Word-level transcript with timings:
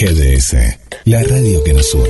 GDS, 0.00 0.56
la 1.04 1.22
radio 1.22 1.62
que 1.62 1.74
nos 1.74 1.92
une. 1.92 2.08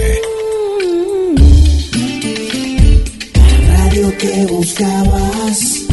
La 3.67 3.77
radio 3.79 4.17
que 4.17 4.47
buscabas. 4.47 5.89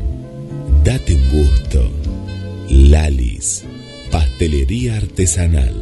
Date 0.83 1.13
un 1.13 1.29
gusto. 1.29 1.91
Lalis, 2.67 3.63
pastelería 4.09 4.97
artesanal. 4.97 5.75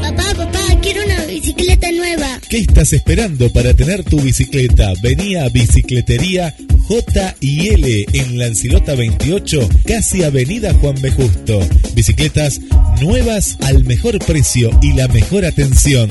Papá, 0.00 0.34
papá, 0.34 0.80
quiero 0.80 1.04
una 1.04 1.24
bicicleta 1.26 1.92
nueva. 1.92 2.40
¿Qué 2.48 2.58
estás 2.60 2.94
esperando 2.94 3.52
para 3.52 3.74
tener 3.74 4.04
tu 4.04 4.20
bicicleta? 4.22 4.94
Vení 5.02 5.34
a 5.34 5.50
Bicicletería 5.50 6.54
J 6.86 7.36
y 7.40 7.68
L 7.68 8.06
en 8.14 8.38
Lancilota 8.38 8.94
28, 8.94 9.68
casi 9.86 10.22
Avenida 10.22 10.72
Juan 10.72 10.94
B. 11.02 11.10
Justo. 11.10 11.60
Bicicletas 11.94 12.62
nuevas 13.02 13.58
al 13.60 13.84
mejor 13.84 14.18
precio 14.20 14.70
y 14.80 14.94
la 14.94 15.08
mejor 15.08 15.44
atención. 15.44 16.08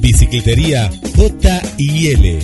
Bicicletería 0.00 0.90
J 1.14 1.62
y 1.76 2.06
L. 2.08 2.38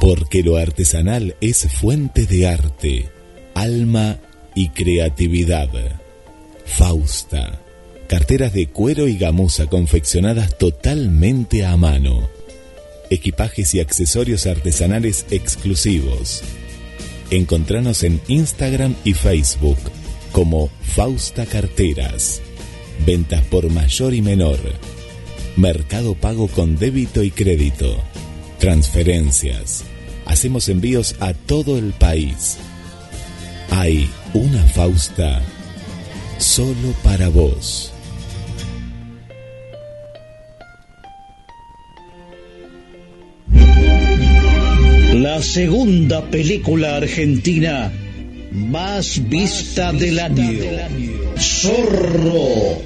Porque 0.00 0.42
lo 0.42 0.56
artesanal 0.56 1.36
es 1.40 1.68
fuente 1.72 2.26
de 2.26 2.48
arte, 2.48 3.08
alma 3.54 4.18
y 4.56 4.70
creatividad. 4.70 5.68
Fausta. 6.64 7.60
Carteras 8.08 8.52
de 8.52 8.66
cuero 8.66 9.06
y 9.06 9.16
gamuza 9.16 9.66
confeccionadas 9.66 10.58
totalmente 10.58 11.64
a 11.64 11.76
mano. 11.76 12.28
Equipajes 13.10 13.74
y 13.74 13.80
accesorios 13.80 14.46
artesanales 14.46 15.24
exclusivos. 15.30 16.42
Encontranos 17.30 18.02
en 18.02 18.20
Instagram 18.26 18.96
y 19.04 19.14
Facebook 19.14 19.78
como 20.32 20.70
Fausta 20.82 21.46
Carteras. 21.46 22.40
Ventas 23.06 23.42
por 23.44 23.70
mayor 23.70 24.14
y 24.14 24.22
menor. 24.22 24.58
Mercado 25.56 26.14
pago 26.14 26.48
con 26.48 26.76
débito 26.76 27.22
y 27.22 27.30
crédito. 27.30 27.96
Transferencias. 28.58 29.84
Hacemos 30.24 30.68
envíos 30.68 31.16
a 31.20 31.34
todo 31.34 31.78
el 31.78 31.92
país. 31.92 32.58
Hay 33.70 34.08
una 34.34 34.62
Fausta 34.68 35.42
solo 36.38 36.94
para 37.02 37.28
vos. 37.28 37.92
La 45.14 45.42
segunda 45.42 46.30
película 46.30 46.96
argentina 46.96 47.92
más 48.52 49.28
vista 49.28 49.92
del 49.92 50.18
año. 50.18 50.64
Zorro. 51.38 52.82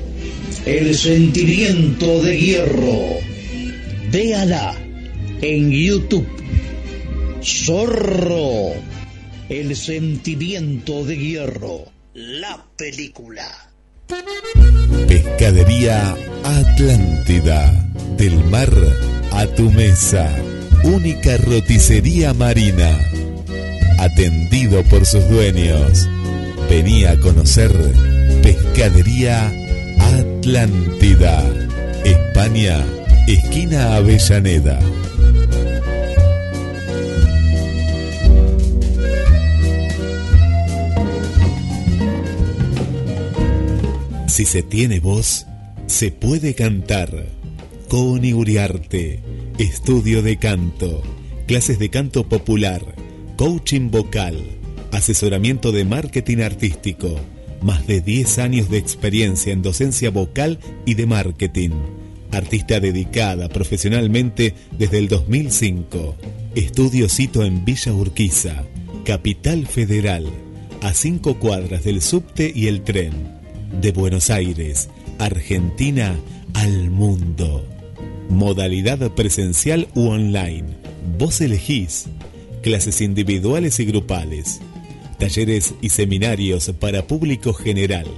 El 0.65 0.95
sentimiento 0.95 2.23
de 2.23 2.39
hierro. 2.39 3.19
Véala 4.11 4.75
en 5.43 5.71
YouTube. 5.71 6.27
Zorro. 7.43 8.73
El 9.49 9.77
sentimiento 9.77 11.05
de 11.05 11.17
hierro. 11.17 11.85
La 12.15 12.65
película. 12.77 13.71
Pescadería 15.07 16.17
Atlántida. 16.45 17.89
Del 18.17 18.43
mar 18.45 18.73
a 19.33 19.47
tu 19.47 19.71
mesa. 19.71 20.35
Única 20.85 21.37
roticería 21.37 22.33
marina. 22.33 22.99
Atendido 24.07 24.85
por 24.85 25.05
sus 25.05 25.29
dueños. 25.29 26.09
Venía 26.71 27.11
a 27.11 27.17
conocer 27.19 27.73
Pescadería 28.41 29.53
Atlántida. 29.99 31.43
España, 32.05 32.87
esquina 33.27 33.97
Avellaneda. 33.97 34.79
Si 44.29 44.45
se 44.45 44.63
tiene 44.63 45.01
voz, 45.01 45.49
se 45.89 46.13
puede 46.13 46.55
cantar. 46.55 47.11
Coni 47.89 48.35
Uriarte, 48.35 49.21
estudio 49.59 50.23
de 50.23 50.37
canto, 50.37 51.03
clases 51.49 51.81
de 51.81 51.91
canto 51.91 52.29
popular, 52.29 52.83
coaching 53.37 53.91
vocal, 53.91 54.35
asesoramiento 54.93 55.71
de 55.71 55.85
marketing 55.85 56.39
artístico, 56.39 57.21
más 57.61 57.87
de 57.87 58.01
10 58.01 58.39
años 58.39 58.71
de 58.71 58.79
experiencia 58.79 59.53
en 59.53 59.61
docencia 59.61 60.11
vocal 60.11 60.59
y 60.87 60.95
de 60.95 61.07
marketing. 61.07 61.71
Artista 62.33 62.81
dedicada 62.81 63.49
profesionalmente 63.49 64.55
desde 64.79 64.99
el 64.99 65.09
2005. 65.09 66.17
Estudio 66.55 67.11
cito 67.11 67.45
en 67.45 67.65
Villa 67.65 67.93
Urquiza, 67.93 68.65
Capital 69.05 69.67
Federal, 69.67 70.27
a 70.83 70.95
cinco 70.95 71.39
cuadras 71.39 71.85
del 71.85 72.01
subte 72.01 72.51
y 72.55 72.69
el 72.69 72.83
tren. 72.83 73.13
De 73.81 73.93
Buenos 73.93 74.31
Aires, 74.31 74.89
Argentina 75.19 76.17
al 76.55 76.91
mundo. 76.91 77.67
Modalidad 78.31 79.11
presencial 79.13 79.89
u 79.95 80.09
online. 80.09 80.65
Vos 81.19 81.41
elegís. 81.43 82.07
Clases 82.67 83.01
individuales 83.01 83.79
y 83.79 83.85
grupales. 83.85 84.61
Talleres 85.21 85.75
y 85.83 85.91
seminarios 85.91 86.73
para 86.81 87.07
público 87.07 87.53
general. 87.53 88.09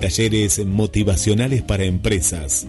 Talleres 0.00 0.64
motivacionales 0.64 1.60
para 1.60 1.84
empresas. 1.84 2.66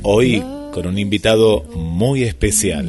Hoy 0.00 0.42
con 0.72 0.86
un 0.86 0.98
invitado 0.98 1.62
muy 1.74 2.22
especial. 2.22 2.86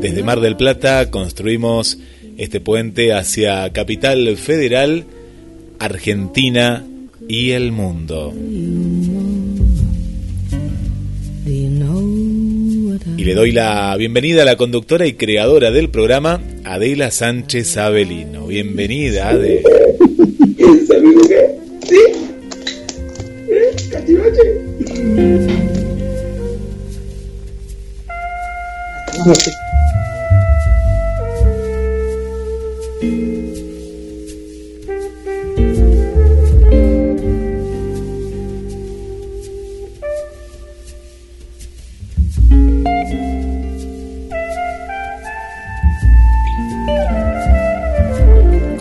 Desde 0.00 0.24
Mar 0.24 0.40
del 0.40 0.56
Plata 0.56 1.08
construimos 1.08 1.98
este 2.36 2.60
puente 2.60 3.12
hacia 3.12 3.72
Capital 3.72 4.36
Federal, 4.36 5.04
Argentina 5.78 6.84
y 7.28 7.52
el 7.52 7.70
mundo. 7.70 8.34
Y 13.16 13.24
le 13.24 13.34
doy 13.34 13.52
la 13.52 13.96
bienvenida 13.96 14.42
a 14.42 14.44
la 14.44 14.56
conductora 14.56 15.06
y 15.06 15.14
creadora 15.14 15.70
del 15.70 15.90
programa, 15.90 16.40
Adela 16.64 17.10
Sánchez 17.10 17.76
Avelino. 17.76 18.46
Bienvenida, 18.46 19.28
Ade. 19.28 19.62
¿Sí? 21.88 21.96
¿Eh? 23.50 23.76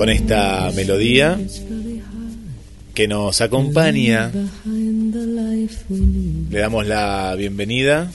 Esta 0.10 0.72
melodía 0.74 1.38
que 2.94 3.08
nos 3.10 3.42
acompaña, 3.42 4.32
le 6.50 6.60
damos 6.60 6.88
la 6.88 7.36
bienvenida 7.38 8.10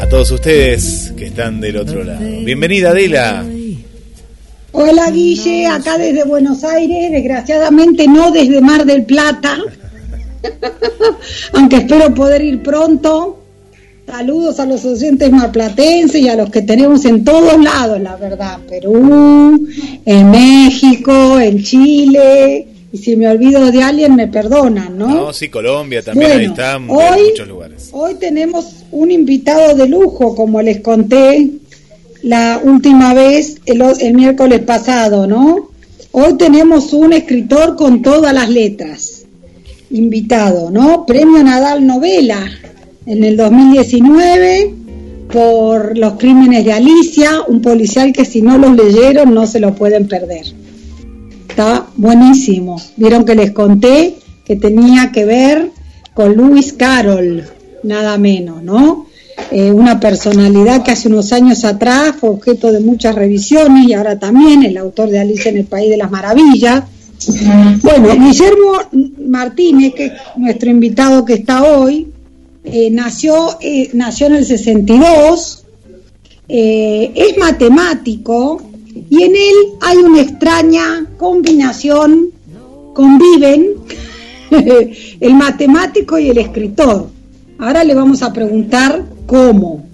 a 0.00 0.08
todos 0.08 0.32
ustedes 0.32 1.12
que 1.16 1.26
están 1.26 1.60
del 1.60 1.76
otro 1.76 2.02
lado. 2.02 2.20
Bienvenida, 2.44 2.90
Adela. 2.90 3.44
Hola 4.72 5.10
Guille, 5.12 5.66
acá 5.68 5.98
desde 5.98 6.24
Buenos 6.24 6.64
Aires, 6.64 7.12
desgraciadamente 7.12 8.08
no 8.08 8.32
desde 8.32 8.60
Mar 8.60 8.84
del 8.84 9.04
Plata, 9.04 9.56
aunque 11.52 11.76
espero 11.76 12.12
poder 12.12 12.42
ir 12.42 12.60
pronto. 12.60 13.43
Saludos 14.06 14.60
a 14.60 14.66
los 14.66 14.84
oyentes 14.84 15.30
marplatenses 15.32 16.20
y 16.20 16.28
a 16.28 16.36
los 16.36 16.50
que 16.50 16.62
tenemos 16.62 17.04
en 17.04 17.24
todos 17.24 17.60
lados, 17.62 18.00
la 18.00 18.16
verdad, 18.16 18.58
Perú, 18.68 19.66
en 20.04 20.30
México, 20.30 21.40
en 21.40 21.62
Chile, 21.62 22.66
y 22.92 22.98
si 22.98 23.16
me 23.16 23.26
olvido 23.28 23.72
de 23.72 23.82
alguien 23.82 24.14
me 24.14 24.28
perdonan, 24.28 24.96
¿no? 24.98 25.08
No, 25.08 25.32
sí, 25.32 25.48
Colombia 25.48 26.02
también, 26.02 26.30
ahí 26.30 26.36
Bueno, 26.46 26.52
están, 26.52 26.90
hoy- 26.90 27.18
en 27.20 27.24
muchos 27.30 27.48
lugares. 27.48 27.88
Hoy 27.92 28.14
tenemos 28.16 28.66
un 28.92 29.10
invitado 29.10 29.74
de 29.74 29.88
lujo, 29.88 30.36
como 30.36 30.60
les 30.62 30.80
conté 30.80 31.50
la 32.22 32.60
última 32.62 33.14
vez, 33.14 33.56
el, 33.64 33.82
el 34.00 34.14
miércoles 34.14 34.60
pasado, 34.60 35.26
¿no? 35.26 35.70
Hoy 36.12 36.34
tenemos 36.34 36.92
un 36.92 37.12
escritor 37.14 37.74
con 37.74 38.02
todas 38.02 38.32
las 38.32 38.48
letras, 38.50 39.24
invitado, 39.90 40.70
¿no? 40.70 41.04
Premio 41.06 41.42
Nadal 41.42 41.84
Novela 41.86 42.48
en 43.06 43.24
el 43.24 43.36
2019 43.36 44.74
por 45.32 45.96
los 45.96 46.14
crímenes 46.14 46.64
de 46.64 46.72
Alicia, 46.72 47.42
un 47.48 47.60
policial 47.60 48.12
que 48.12 48.24
si 48.24 48.42
no 48.42 48.58
los 48.58 48.76
leyeron 48.76 49.34
no 49.34 49.46
se 49.46 49.60
lo 49.60 49.74
pueden 49.74 50.06
perder. 50.06 50.46
Está 51.48 51.86
buenísimo. 51.96 52.80
Vieron 52.96 53.24
que 53.24 53.34
les 53.34 53.52
conté 53.52 54.16
que 54.44 54.56
tenía 54.56 55.10
que 55.12 55.24
ver 55.24 55.70
con 56.12 56.36
Lewis 56.36 56.72
Carroll, 56.72 57.44
nada 57.82 58.18
menos, 58.18 58.62
¿no? 58.62 59.06
Eh, 59.50 59.72
una 59.72 59.98
personalidad 59.98 60.82
que 60.82 60.92
hace 60.92 61.08
unos 61.08 61.32
años 61.32 61.64
atrás 61.64 62.14
fue 62.18 62.30
objeto 62.30 62.70
de 62.70 62.80
muchas 62.80 63.14
revisiones 63.14 63.88
y 63.88 63.94
ahora 63.94 64.18
también 64.18 64.62
el 64.62 64.76
autor 64.76 65.10
de 65.10 65.18
Alicia 65.18 65.50
en 65.50 65.58
el 65.58 65.64
País 65.64 65.90
de 65.90 65.96
las 65.96 66.10
Maravillas. 66.10 66.84
Bueno, 67.82 68.12
Guillermo 68.12 68.72
Martínez, 69.26 69.94
que 69.94 70.06
es 70.06 70.12
nuestro 70.36 70.70
invitado 70.70 71.24
que 71.24 71.34
está 71.34 71.62
hoy, 71.62 72.08
eh, 72.64 72.90
nació, 72.90 73.58
eh, 73.60 73.90
nació 73.92 74.28
en 74.28 74.36
el 74.36 74.46
62, 74.46 75.64
eh, 76.48 77.12
es 77.14 77.36
matemático 77.36 78.62
y 79.10 79.22
en 79.22 79.36
él 79.36 79.54
hay 79.82 79.98
una 79.98 80.22
extraña 80.22 81.06
combinación, 81.18 82.30
conviven 82.94 83.74
el 84.50 85.34
matemático 85.34 86.18
y 86.18 86.30
el 86.30 86.38
escritor. 86.38 87.08
Ahora 87.58 87.84
le 87.84 87.94
vamos 87.94 88.22
a 88.22 88.32
preguntar 88.32 89.04
cómo, 89.26 89.84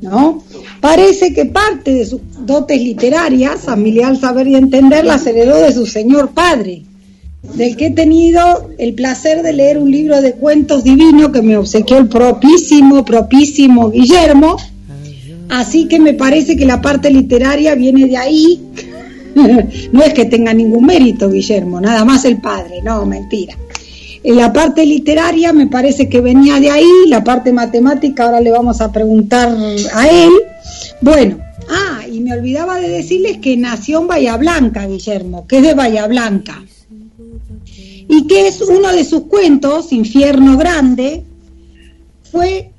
¿no? 0.00 0.44
Parece 0.80 1.34
que 1.34 1.46
parte 1.46 1.92
de 1.92 2.06
sus 2.06 2.20
dotes 2.46 2.80
literarias, 2.80 3.62
familiar 3.62 4.16
saber 4.16 4.46
y 4.46 4.54
entender, 4.54 5.04
las 5.04 5.26
heredó 5.26 5.56
de 5.56 5.72
su 5.72 5.84
señor 5.84 6.30
padre, 6.30 6.82
del 7.42 7.76
que 7.76 7.86
he 7.86 7.90
tenido 7.90 8.70
el 8.78 8.94
placer 8.94 9.42
de 9.42 9.52
leer 9.52 9.78
un 9.78 9.90
libro 9.90 10.20
de 10.20 10.34
cuentos 10.34 10.84
divino 10.84 11.32
que 11.32 11.42
me 11.42 11.56
obsequió 11.56 11.98
el 11.98 12.08
propísimo, 12.08 13.04
propísimo 13.04 13.90
Guillermo. 13.90 14.56
Así 15.48 15.88
que 15.88 15.98
me 15.98 16.14
parece 16.14 16.56
que 16.56 16.64
la 16.64 16.80
parte 16.80 17.10
literaria 17.10 17.74
viene 17.74 18.06
de 18.06 18.16
ahí. 18.16 18.60
no 19.92 20.02
es 20.02 20.12
que 20.12 20.26
tenga 20.26 20.52
ningún 20.52 20.84
mérito, 20.84 21.30
Guillermo, 21.30 21.80
nada 21.80 22.04
más 22.04 22.24
el 22.24 22.40
padre, 22.40 22.82
no, 22.82 23.06
mentira. 23.06 23.56
En 24.22 24.36
la 24.36 24.52
parte 24.52 24.84
literaria 24.84 25.52
me 25.52 25.66
parece 25.66 26.08
que 26.08 26.20
venía 26.20 26.60
de 26.60 26.70
ahí, 26.70 26.90
la 27.06 27.24
parte 27.24 27.52
matemática 27.52 28.24
ahora 28.24 28.40
le 28.40 28.50
vamos 28.50 28.80
a 28.82 28.92
preguntar 28.92 29.56
a 29.94 30.08
él. 30.08 30.30
Bueno, 31.00 31.38
ah, 31.70 32.00
y 32.06 32.20
me 32.20 32.34
olvidaba 32.34 32.78
de 32.78 32.88
decirles 32.88 33.38
que 33.38 33.56
nació 33.56 34.02
en 34.02 34.08
Bahía 34.08 34.36
Blanca, 34.36 34.86
Guillermo, 34.86 35.46
que 35.46 35.58
es 35.58 35.62
de 35.62 35.74
Bahía 35.74 36.06
Blanca 36.06 36.62
y 38.10 38.26
que 38.26 38.48
es 38.48 38.60
uno 38.60 38.92
de 38.92 39.04
sus 39.04 39.22
cuentos, 39.22 39.92
Infierno 39.92 40.58
Grande, 40.58 41.22
fue 42.32 42.72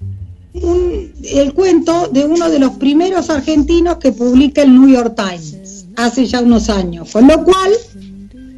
el 0.53 1.53
cuento 1.53 2.09
de 2.09 2.25
uno 2.25 2.49
de 2.49 2.59
los 2.59 2.71
primeros 2.71 3.29
argentinos 3.29 3.95
que 3.95 4.11
publica 4.11 4.63
el 4.63 4.73
New 4.73 4.89
York 4.89 5.15
Times 5.15 5.85
hace 5.95 6.25
ya 6.25 6.41
unos 6.41 6.69
años, 6.69 7.11
con 7.11 7.29
lo 7.29 7.45
cual 7.45 7.71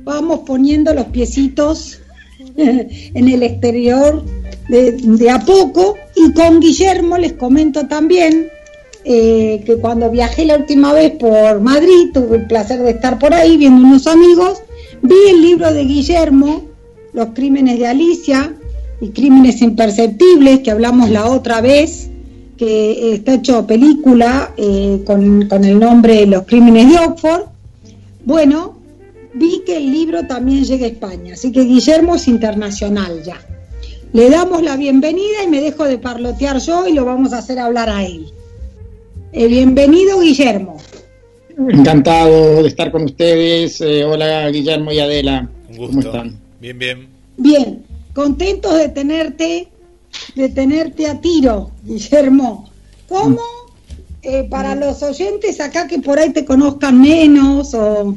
vamos 0.04 0.40
poniendo 0.48 0.96
los 0.96 1.06
piecitos 1.06 2.00
en 2.58 3.28
el 3.30 3.44
exterior 3.44 4.26
de, 4.68 4.94
de 4.94 5.30
a 5.30 5.46
poco. 5.46 5.96
Y 6.16 6.34
con 6.34 6.60
Guillermo 6.60 7.20
les 7.20 7.34
comento 7.34 7.88
también 7.88 8.48
eh, 9.06 9.62
que 9.64 9.76
cuando 9.76 10.10
viajé 10.10 10.46
la 10.46 10.58
última 10.58 10.92
vez 10.92 11.12
por 11.20 11.62
Madrid 11.62 12.10
tuve 12.12 12.38
el 12.38 12.48
placer 12.48 12.82
de 12.82 12.92
estar 12.92 13.20
por 13.20 13.32
ahí 13.36 13.58
viendo 13.58 13.86
unos 13.86 14.08
amigos 14.08 14.63
vi 15.04 15.16
el 15.30 15.42
libro 15.42 15.72
de 15.72 15.84
Guillermo 15.84 16.64
Los 17.14 17.28
crímenes 17.30 17.78
de 17.78 17.88
Alicia 17.88 18.56
y 19.00 19.10
Crímenes 19.10 19.62
imperceptibles 19.62 20.60
que 20.60 20.72
hablamos 20.72 21.10
la 21.10 21.28
otra 21.28 21.62
vez 21.62 22.10
que 22.58 23.14
está 23.14 23.36
hecho 23.36 23.68
película 23.68 24.54
eh, 24.58 25.02
con, 25.06 25.48
con 25.48 25.64
el 25.64 25.80
nombre 25.80 26.26
Los 26.26 26.44
crímenes 26.44 26.90
de 26.92 27.00
Oxford 27.00 27.44
bueno 28.26 28.84
vi 29.34 29.64
que 29.66 29.78
el 29.78 29.92
libro 29.92 30.26
también 30.28 30.64
llega 30.64 30.86
a 30.86 30.90
España, 30.90 31.34
así 31.34 31.52
que 31.52 31.62
Guillermo 31.62 32.16
es 32.16 32.28
internacional 32.28 33.24
ya. 33.24 33.40
Le 34.14 34.30
damos 34.30 34.62
la 34.62 34.78
bienvenida 34.78 35.44
y 35.44 35.48
me 35.48 35.60
dejo 35.60 35.86
de 35.86 35.98
parlotear 35.98 36.60
yo 36.60 36.88
y 36.88 36.94
lo 36.94 37.04
vamos 37.04 37.34
a 37.34 37.40
hacer 37.40 37.58
hablar 37.58 37.90
a 37.90 38.06
él. 38.06 38.32
Eh, 39.32 39.48
bienvenido 39.48 40.20
Guillermo. 40.20 40.78
Encantado 41.58 42.62
de 42.64 42.68
estar 42.68 42.92
con 42.92 43.04
ustedes. 43.04 43.80
Eh, 43.82 44.04
hola 44.04 44.50
Guillermo 44.50 44.92
y 44.92 45.00
Adela. 45.00 45.50
Un 45.70 45.78
gusto. 45.78 45.96
¿Cómo 45.96 46.02
están? 46.02 46.40
Bien, 46.60 46.78
bien. 46.80 47.08
Bien, 47.38 47.84
contentos 48.14 48.78
de 48.78 48.90
tenerte, 48.90 49.68
de 50.36 50.50
tenerte 50.50 51.08
a 51.08 51.20
tiro, 51.22 51.72
Guillermo. 51.84 52.70
¿Cómo, 53.08 53.40
eh, 54.22 54.48
para 54.50 54.76
los 54.76 55.04
oyentes 55.04 55.60
acá 55.60 55.88
que 55.88 56.00
por 56.00 56.18
ahí 56.18 56.32
te 56.32 56.46
conozcan 56.46 57.02
menos 57.02 57.74
o, 57.74 58.16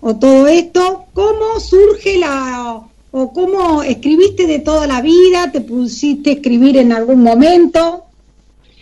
o 0.00 0.16
todo 0.16 0.46
esto, 0.46 1.04
cómo 1.12 1.60
surge 1.60 2.18
la, 2.18 2.80
o 3.10 3.32
cómo 3.32 3.82
escribiste 3.82 4.46
de 4.46 4.60
toda 4.60 4.86
la 4.86 5.02
vida, 5.02 5.50
te 5.52 5.60
pusiste 5.60 6.30
a 6.30 6.32
escribir 6.34 6.76
en 6.78 6.92
algún 6.92 7.22
momento? 7.22 8.04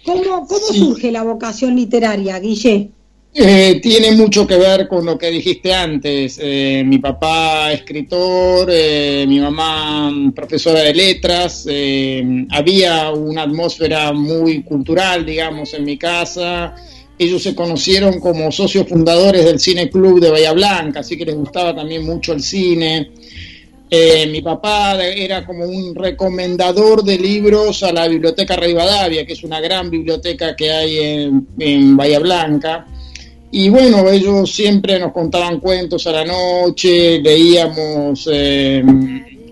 ¿Cómo, 0.04 0.46
cómo 0.46 0.66
Sí. 0.70 0.78
surge 0.78 1.10
la 1.10 1.22
vocación 1.24 1.74
literaria, 1.74 2.38
Guille? 2.38 2.90
Eh, 3.38 3.80
tiene 3.82 4.12
mucho 4.12 4.46
que 4.46 4.56
ver 4.56 4.88
con 4.88 5.04
lo 5.04 5.18
que 5.18 5.30
dijiste 5.30 5.74
antes. 5.74 6.40
Eh, 6.42 6.82
mi 6.86 6.98
papá 6.98 7.70
escritor, 7.70 8.66
eh, 8.72 9.26
mi 9.28 9.38
mamá 9.40 10.10
profesora 10.34 10.80
de 10.80 10.94
letras. 10.94 11.66
eh, 11.68 12.46
había 12.50 13.10
una 13.10 13.42
atmósfera 13.42 14.14
muy 14.14 14.62
cultural, 14.62 15.26
digamos, 15.26 15.74
en 15.74 15.84
mi 15.84 15.98
casa. 15.98 16.74
Ellos 17.18 17.42
se 17.42 17.54
conocieron 17.54 18.20
como 18.20 18.50
socios 18.50 18.88
fundadores 18.88 19.44
del 19.44 19.60
Cine 19.60 19.90
Club 19.90 20.18
de 20.18 20.30
Bahía 20.30 20.52
Blanca, 20.54 21.00
así 21.00 21.18
que 21.18 21.26
les 21.26 21.34
gustaba 21.34 21.74
también 21.76 22.06
mucho 22.06 22.32
el 22.32 22.40
cine. 22.42 23.10
Mi 24.28 24.40
papá 24.40 25.04
era 25.04 25.44
como 25.44 25.64
un 25.64 25.94
recomendador 25.94 27.04
de 27.04 27.18
libros 27.18 27.82
a 27.82 27.92
la 27.92 28.08
Biblioteca 28.08 28.56
Rivadavia, 28.56 29.26
que 29.26 29.34
es 29.34 29.44
una 29.44 29.60
gran 29.60 29.90
biblioteca 29.90 30.56
que 30.56 30.70
hay 30.70 30.98
en 31.58 31.96
Bahía 31.96 32.18
Blanca. 32.18 32.86
Y 33.58 33.70
bueno, 33.70 34.06
ellos 34.10 34.54
siempre 34.54 34.98
nos 34.98 35.12
contaban 35.12 35.60
cuentos 35.60 36.06
a 36.06 36.12
la 36.12 36.26
noche, 36.26 37.18
leíamos 37.22 38.28
eh, 38.30 38.84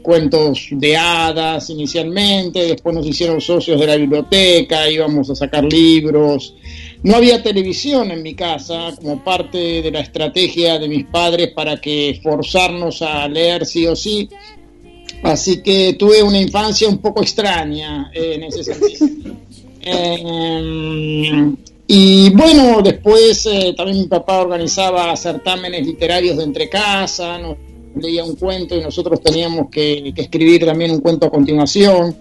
cuentos 0.03 0.67
de 0.73 0.95
hadas 0.95 1.71
inicialmente, 1.71 2.67
después 2.67 2.95
nos 2.95 3.07
hicieron 3.07 3.41
socios 3.41 3.81
de 3.81 3.87
la 3.87 3.97
biblioteca, 3.97 4.91
íbamos 4.91 5.31
a 5.31 5.35
sacar 5.35 5.65
libros. 5.65 6.55
No 7.03 7.17
había 7.17 7.43
televisión 7.43 8.11
en 8.11 8.23
mi 8.23 8.35
casa 8.35 8.95
como 8.95 9.25
parte 9.25 9.81
de 9.81 9.91
la 9.91 10.01
estrategia 10.01 10.79
de 10.79 10.87
mis 10.87 11.07
padres 11.07 11.53
para 11.55 11.81
que 11.81 12.21
forzarnos 12.23 13.01
a 13.01 13.27
leer 13.27 13.65
sí 13.65 13.87
o 13.87 13.97
sí. 13.97 14.29
Así 15.23 15.63
que 15.63 15.95
tuve 15.95 16.23
una 16.23 16.39
infancia 16.39 16.87
un 16.91 16.99
poco 16.99 17.23
extraña 17.23 18.11
eh, 18.13 18.35
en 18.35 18.43
ese 18.43 18.65
sentido. 18.65 19.35
Eh, 19.87 21.55
y 21.87 22.31
bueno, 22.31 22.81
después 22.83 23.47
eh, 23.47 23.75
también 23.77 23.99
mi 23.99 24.07
papá 24.07 24.41
organizaba 24.41 25.15
certámenes 25.17 25.87
literarios 25.87 26.37
de 26.37 26.45
entre 26.45 26.69
casa, 26.69 27.39
nos 27.39 27.57
leía 27.97 28.25
un 28.25 28.37
cuento 28.37 28.75
y 28.77 28.81
nosotros 28.81 29.21
teníamos 29.21 29.69
que, 29.71 30.13
que 30.15 30.23
escribir 30.23 30.65
también 30.65 30.91
un 30.91 31.01
cuento 31.01 31.27
a 31.27 31.31
continuación. 31.31 32.17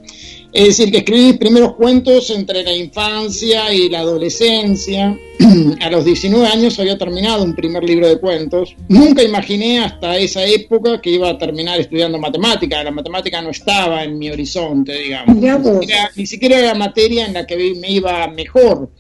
Es 0.54 0.68
decir, 0.68 0.92
que 0.92 1.00
escribí 1.00 1.34
primeros 1.34 1.74
cuentos 1.74 2.30
entre 2.30 2.62
la 2.62 2.76
infancia 2.76 3.74
y 3.74 3.90
la 3.90 4.02
adolescencia. 4.02 5.18
A 5.82 5.90
los 5.90 6.06
19 6.06 6.46
años 6.46 6.78
había 6.78 6.96
terminado 6.96 7.44
un 7.44 7.56
primer 7.56 7.84
libro 7.84 8.08
de 8.08 8.20
cuentos. 8.20 8.76
Nunca 8.88 9.24
imaginé 9.24 9.80
hasta 9.80 10.16
esa 10.16 10.46
época 10.46 11.02
que 11.02 11.10
iba 11.10 11.28
a 11.28 11.40
terminar 11.40 11.80
estudiando 11.80 12.20
matemática. 12.20 12.84
La 12.84 12.92
matemática 12.92 13.42
no 13.42 13.50
estaba 13.50 14.04
en 14.04 14.20
mi 14.20 14.30
horizonte, 14.30 14.94
digamos. 14.94 15.36
Ni 15.38 15.80
siquiera, 15.80 16.12
ni 16.16 16.26
siquiera 16.28 16.60
era 16.60 16.68
la 16.68 16.76
materia 16.76 17.26
en 17.26 17.34
la 17.34 17.48
que 17.48 17.74
me 17.74 17.90
iba 17.90 18.28
mejor. 18.28 18.92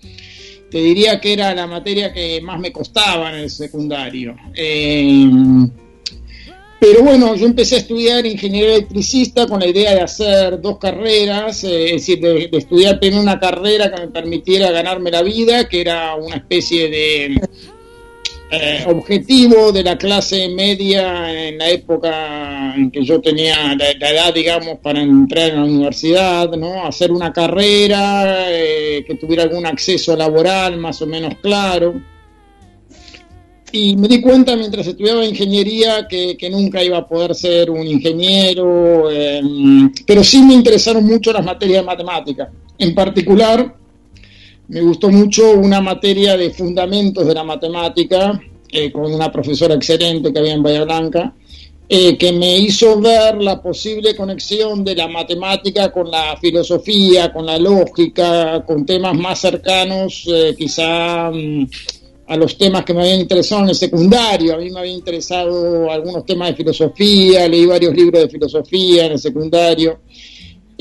Te 0.73 0.79
diría 0.79 1.21
que 1.21 1.33
era 1.33 1.53
la 1.53 1.67
materia 1.67 2.11
que 2.11 2.41
más 2.41 2.59
me 2.59 2.71
costaba 2.71 3.29
en 3.29 3.43
el 3.43 3.51
secundario. 3.51 4.35
Eh, 4.55 5.29
pero 6.79 7.03
bueno, 7.03 7.35
yo 7.35 7.45
empecé 7.45 7.75
a 7.75 7.77
estudiar 7.77 8.25
ingeniería 8.25 8.77
electricista 8.77 9.45
con 9.45 9.59
la 9.59 9.67
idea 9.67 9.93
de 9.93 10.01
hacer 10.01 10.59
dos 10.59 10.79
carreras, 10.79 11.63
eh, 11.63 11.85
es 11.85 11.91
decir, 11.91 12.19
de, 12.19 12.47
de 12.47 12.57
estudiar 12.57 12.99
primero 12.99 13.21
una 13.21 13.39
carrera 13.39 13.93
que 13.93 14.01
me 14.01 14.07
permitiera 14.07 14.71
ganarme 14.71 15.11
la 15.11 15.21
vida, 15.21 15.69
que 15.69 15.81
era 15.81 16.15
una 16.15 16.37
especie 16.37 16.89
de 16.89 17.39
eh, 18.55 18.83
objetivo 18.87 19.71
de 19.71 19.83
la 19.83 19.97
clase 19.97 20.47
media 20.49 21.47
en 21.47 21.57
la 21.57 21.69
época 21.69 22.75
en 22.75 22.91
que 22.91 23.03
yo 23.03 23.19
tenía 23.19 23.75
la, 23.75 23.89
edad, 23.89 24.33
digamos, 24.33 24.77
para 24.79 25.01
entrar 25.01 25.49
en 25.49 25.55
la 25.55 25.63
universidad, 25.63 26.51
¿no? 26.51 26.85
Hacer 26.85 27.11
una 27.11 27.33
carrera 27.33 28.51
eh, 28.51 29.03
que 29.07 29.15
tuviera 29.15 29.43
algún 29.43 29.65
acceso 29.65 30.15
laboral 30.15 30.77
más 30.77 31.01
o 31.01 31.07
menos 31.07 31.35
claro. 31.41 31.99
Y 33.71 33.95
me 33.97 34.07
di 34.07 34.21
cuenta 34.21 34.55
mientras 34.55 34.85
estudiaba 34.85 35.25
ingeniería 35.25 36.07
que, 36.07 36.37
que 36.37 36.49
nunca 36.49 36.83
iba 36.83 36.99
a 36.99 37.07
poder 37.07 37.33
ser 37.33 37.71
un 37.71 37.87
ingeniero, 37.87 39.09
eh, 39.11 39.41
pero 40.05 40.23
sí 40.23 40.43
me 40.43 40.53
interesaron 40.53 41.03
mucho 41.03 41.33
las 41.33 41.43
materias 41.43 41.81
de 41.81 41.87
matemática. 41.87 42.51
En 42.77 42.93
particular, 42.93 43.82
me 44.67 44.81
gustó 44.81 45.09
mucho 45.09 45.51
una 45.51 45.81
materia 45.81 46.37
de 46.37 46.51
fundamentos 46.51 47.25
de 47.27 47.33
la 47.33 47.43
matemática, 47.43 48.39
eh, 48.71 48.91
con 48.91 49.13
una 49.13 49.31
profesora 49.31 49.75
excelente 49.75 50.31
que 50.31 50.39
había 50.39 50.53
en 50.53 50.63
Bahía 50.63 50.83
Blanca, 50.83 51.33
eh, 51.87 52.17
que 52.17 52.31
me 52.31 52.57
hizo 52.57 52.99
ver 52.99 53.41
la 53.41 53.61
posible 53.61 54.15
conexión 54.15 54.83
de 54.83 54.95
la 54.95 55.07
matemática 55.07 55.91
con 55.91 56.09
la 56.09 56.37
filosofía, 56.37 57.31
con 57.31 57.45
la 57.45 57.59
lógica, 57.59 58.63
con 58.65 58.85
temas 58.85 59.15
más 59.15 59.39
cercanos, 59.39 60.23
eh, 60.27 60.55
quizá 60.57 61.29
mm, 61.29 61.67
a 62.27 62.37
los 62.37 62.57
temas 62.57 62.85
que 62.85 62.93
me 62.93 63.01
habían 63.01 63.19
interesado 63.19 63.63
en 63.63 63.69
el 63.69 63.75
secundario. 63.75 64.55
A 64.55 64.57
mí 64.57 64.71
me 64.71 64.79
había 64.79 64.93
interesado 64.93 65.91
algunos 65.91 66.25
temas 66.25 66.49
de 66.49 66.55
filosofía, 66.55 67.47
leí 67.47 67.65
varios 67.65 67.93
libros 67.93 68.23
de 68.23 68.29
filosofía 68.29 69.05
en 69.05 69.11
el 69.11 69.19
secundario. 69.19 69.99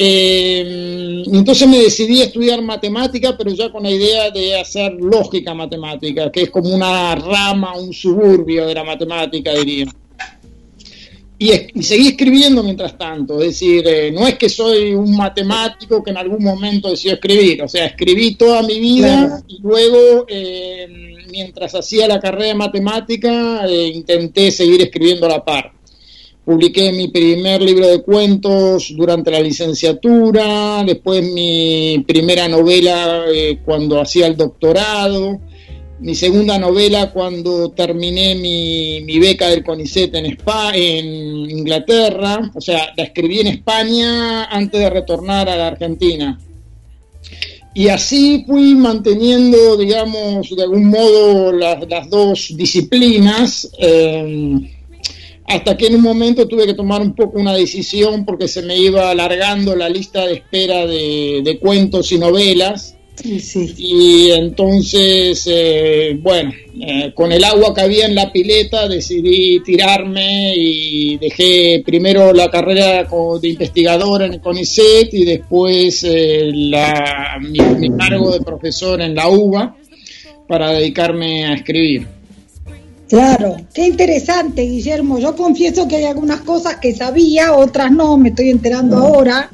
Eh, 0.04 1.22
entonces 1.32 1.68
me 1.68 1.78
decidí 1.78 2.22
a 2.22 2.24
estudiar 2.24 2.60
matemática, 2.60 3.36
pero 3.38 3.52
ya 3.52 3.70
con 3.70 3.84
la 3.84 3.90
idea 3.90 4.30
de 4.30 4.58
hacer 4.58 4.92
lógica 4.94 5.54
matemática, 5.54 6.30
que 6.32 6.42
es 6.42 6.50
como 6.50 6.74
una 6.74 7.14
rama, 7.14 7.76
un 7.78 7.92
suburbio 7.92 8.66
de 8.66 8.74
la 8.74 8.82
matemática, 8.82 9.54
diría. 9.54 9.86
Y, 11.38 11.50
es- 11.50 11.66
y 11.74 11.82
seguí 11.84 12.08
escribiendo 12.08 12.62
mientras 12.64 12.98
tanto, 12.98 13.40
es 13.40 13.48
decir, 13.48 13.84
eh, 13.86 14.10
no 14.12 14.26
es 14.26 14.36
que 14.38 14.48
soy 14.48 14.92
un 14.94 15.16
matemático 15.16 16.02
que 16.02 16.10
en 16.10 16.16
algún 16.16 16.42
momento 16.42 16.90
decidió 16.90 17.14
escribir, 17.14 17.62
o 17.62 17.68
sea, 17.68 17.86
escribí 17.86 18.34
toda 18.34 18.62
mi 18.62 18.80
vida 18.80 19.26
Claro. 19.26 19.44
y 19.48 19.58
luego, 19.62 20.24
eh, 20.28 20.88
mientras 21.30 21.74
hacía 21.76 22.08
la 22.08 22.18
carrera 22.20 22.46
de 22.48 22.54
matemática, 22.54 23.66
eh, 23.68 23.88
intenté 23.94 24.50
seguir 24.50 24.82
escribiendo 24.82 25.26
a 25.26 25.30
la 25.30 25.44
par. 25.44 25.72
Publiqué 26.44 26.90
mi 26.90 27.06
primer 27.06 27.62
libro 27.62 27.86
de 27.86 28.02
cuentos 28.02 28.92
durante 28.96 29.30
la 29.30 29.38
licenciatura, 29.38 30.82
después 30.84 31.22
mi 31.32 32.04
primera 32.04 32.48
novela 32.48 33.26
eh, 33.32 33.60
cuando 33.64 34.00
hacía 34.00 34.26
el 34.26 34.36
doctorado, 34.36 35.40
mi 36.00 36.16
segunda 36.16 36.58
novela 36.58 37.12
cuando 37.12 37.70
terminé 37.70 38.34
mi, 38.34 39.18
beca 39.20 39.48
del 39.50 39.62
CONICET 39.62 40.16
en, 40.16 40.26
Spa, 40.26 40.72
en 40.74 41.06
Inglaterra, 41.48 42.50
o 42.52 42.60
sea, 42.60 42.92
la 42.96 43.04
escribí 43.04 43.38
en 43.38 43.46
España 43.46 44.46
antes 44.46 44.80
de 44.80 44.90
retornar 44.90 45.48
a 45.48 45.56
la 45.56 45.68
Argentina. 45.68 46.40
Y 47.72 47.86
así 47.86 48.44
fui 48.48 48.74
manteniendo, 48.74 49.76
digamos, 49.76 50.50
de 50.54 50.62
algún 50.64 50.86
modo 50.86 51.52
las, 51.52 51.88
las 51.88 52.10
dos 52.10 52.52
disciplinas, 52.56 53.70
eh, 53.78 54.81
hasta 55.46 55.76
que 55.76 55.86
en 55.86 55.96
un 55.96 56.02
momento 56.02 56.46
tuve 56.46 56.66
que 56.66 56.74
tomar 56.74 57.02
un 57.02 57.14
poco 57.14 57.38
una 57.38 57.54
decisión 57.54 58.24
porque 58.24 58.48
se 58.48 58.62
me 58.62 58.76
iba 58.76 59.10
alargando 59.10 59.74
la 59.76 59.88
lista 59.88 60.26
de 60.26 60.34
espera 60.34 60.86
de, 60.86 61.42
de 61.44 61.58
cuentos 61.58 62.12
y 62.12 62.18
novelas. 62.18 62.96
Sí, 63.14 63.38
sí. 63.40 63.74
Y 63.76 64.30
entonces, 64.30 65.46
eh, 65.46 66.18
bueno, 66.20 66.52
eh, 66.80 67.12
con 67.14 67.30
el 67.30 67.44
agua 67.44 67.74
que 67.74 67.82
había 67.82 68.06
en 68.06 68.14
la 68.14 68.32
pileta 68.32 68.88
decidí 68.88 69.60
tirarme 69.60 70.54
y 70.56 71.18
dejé 71.18 71.82
primero 71.84 72.32
la 72.32 72.50
carrera 72.50 73.04
de 73.04 73.48
investigador 73.48 74.22
en 74.22 74.34
el 74.34 74.40
CONICET 74.40 75.12
y 75.12 75.24
después 75.24 76.02
eh, 76.04 76.50
la, 76.54 77.38
mi, 77.40 77.60
mi 77.60 77.96
cargo 77.96 78.32
de 78.32 78.40
profesor 78.40 79.00
en 79.02 79.14
la 79.14 79.28
UBA 79.28 79.76
para 80.48 80.72
dedicarme 80.72 81.44
a 81.46 81.54
escribir. 81.54 82.21
Claro, 83.12 83.58
qué 83.74 83.88
interesante, 83.88 84.62
Guillermo. 84.62 85.18
Yo 85.18 85.36
confieso 85.36 85.86
que 85.86 85.96
hay 85.96 86.04
algunas 86.06 86.40
cosas 86.40 86.76
que 86.76 86.94
sabía, 86.94 87.52
otras 87.52 87.92
no, 87.92 88.16
me 88.16 88.30
estoy 88.30 88.48
enterando 88.48 88.96
ahora. 88.96 89.50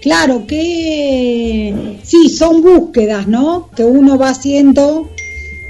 Claro 0.00 0.46
que 0.46 1.98
sí, 2.04 2.28
son 2.28 2.62
búsquedas, 2.62 3.26
¿no? 3.26 3.70
Que 3.74 3.82
uno 3.82 4.16
va 4.16 4.28
haciendo 4.28 5.10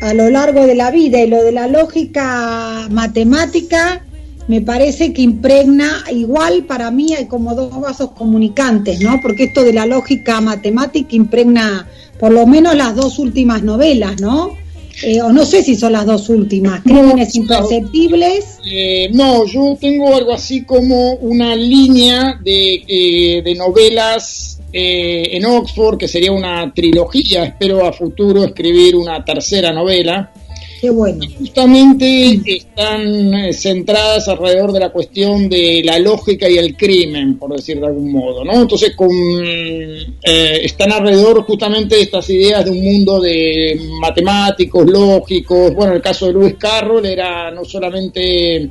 a 0.02 0.12
lo 0.12 0.28
largo 0.28 0.66
de 0.66 0.75
la 0.75 0.90
vida 0.90 1.23
y 1.23 1.26
lo 1.26 1.42
de 1.42 1.52
la 1.52 1.68
lógica 1.68 2.87
matemática 2.90 4.04
me 4.46 4.61
parece 4.61 5.14
que 5.14 5.23
impregna 5.23 6.04
igual 6.12 6.64
para 6.64 6.90
mí 6.90 7.14
hay 7.14 7.25
como 7.28 7.54
dos 7.54 7.80
vasos 7.80 8.11
comunicantes, 8.11 9.00
¿no? 9.00 9.23
Porque 9.23 9.44
esto 9.44 9.62
de 9.62 9.73
la 9.73 9.87
lógica 9.87 10.42
matemática 10.42 11.16
impregna 11.16 11.88
por 12.20 12.30
lo 12.30 12.46
menos 12.46 12.75
las 12.75 12.94
dos 12.94 13.18
últimas 13.18 13.62
novelas, 13.62 14.20
¿no? 14.20 14.65
Eh, 15.03 15.21
o 15.21 15.33
no 15.33 15.45
sé 15.45 15.62
si 15.62 15.76
son 15.76 15.93
las 15.93 16.07
dos 16.07 16.29
últimas, 16.29 16.83
Crímenes 16.83 17.35
Imperceptibles. 17.35 18.59
Eh, 18.71 19.11
no, 19.12 19.47
yo 19.47 19.76
tengo 19.81 20.15
algo 20.15 20.33
así 20.33 20.65
como 20.65 21.15
una 21.15 21.55
línea 21.55 22.38
de, 22.43 22.85
eh, 22.87 23.43
de 23.43 23.55
novelas 23.55 24.59
eh, 24.73 25.37
en 25.37 25.45
Oxford, 25.45 25.99
que 25.99 26.09
sería 26.09 26.33
una 26.33 26.73
trilogía, 26.75 27.45
espero 27.45 27.87
a 27.87 27.93
futuro 27.93 28.45
escribir 28.45 28.97
una 28.97 29.25
tercera 29.25 29.73
novela. 29.73 30.33
Qué 30.80 30.90
bueno. 30.90 31.25
Justamente 31.38 32.40
están 32.45 33.33
eh, 33.35 33.52
centradas 33.52 34.28
alrededor 34.28 34.73
de 34.73 34.80
la 34.80 34.90
cuestión 34.90 35.49
de 35.49 35.83
la 35.85 35.99
lógica 35.99 36.49
y 36.49 36.59
el 36.59 36.76
crimen, 36.76 37.38
por 37.38 37.54
decir 37.54 37.80
de 37.80 37.87
algún 37.87 38.12
modo, 38.12 38.45
¿no? 38.45 38.61
Entonces 38.61 38.95
con, 38.95 39.09
eh, 39.11 40.61
están 40.62 40.92
alrededor 40.92 41.45
justamente 41.45 41.97
de 41.97 42.02
estas 42.02 42.28
ideas 42.28 42.64
de 42.64 42.73
un 42.73 42.83
mundo 42.83 43.21
de 43.21 43.80
matemáticos, 44.00 44.87
lógicos. 44.87 45.75
Bueno, 45.75 45.95
el 45.95 46.02
caso 46.02 46.26
de 46.26 46.35
Lewis 46.35 46.56
Carroll 46.59 47.06
era 47.06 47.50
no 47.50 47.64
solamente 47.64 48.68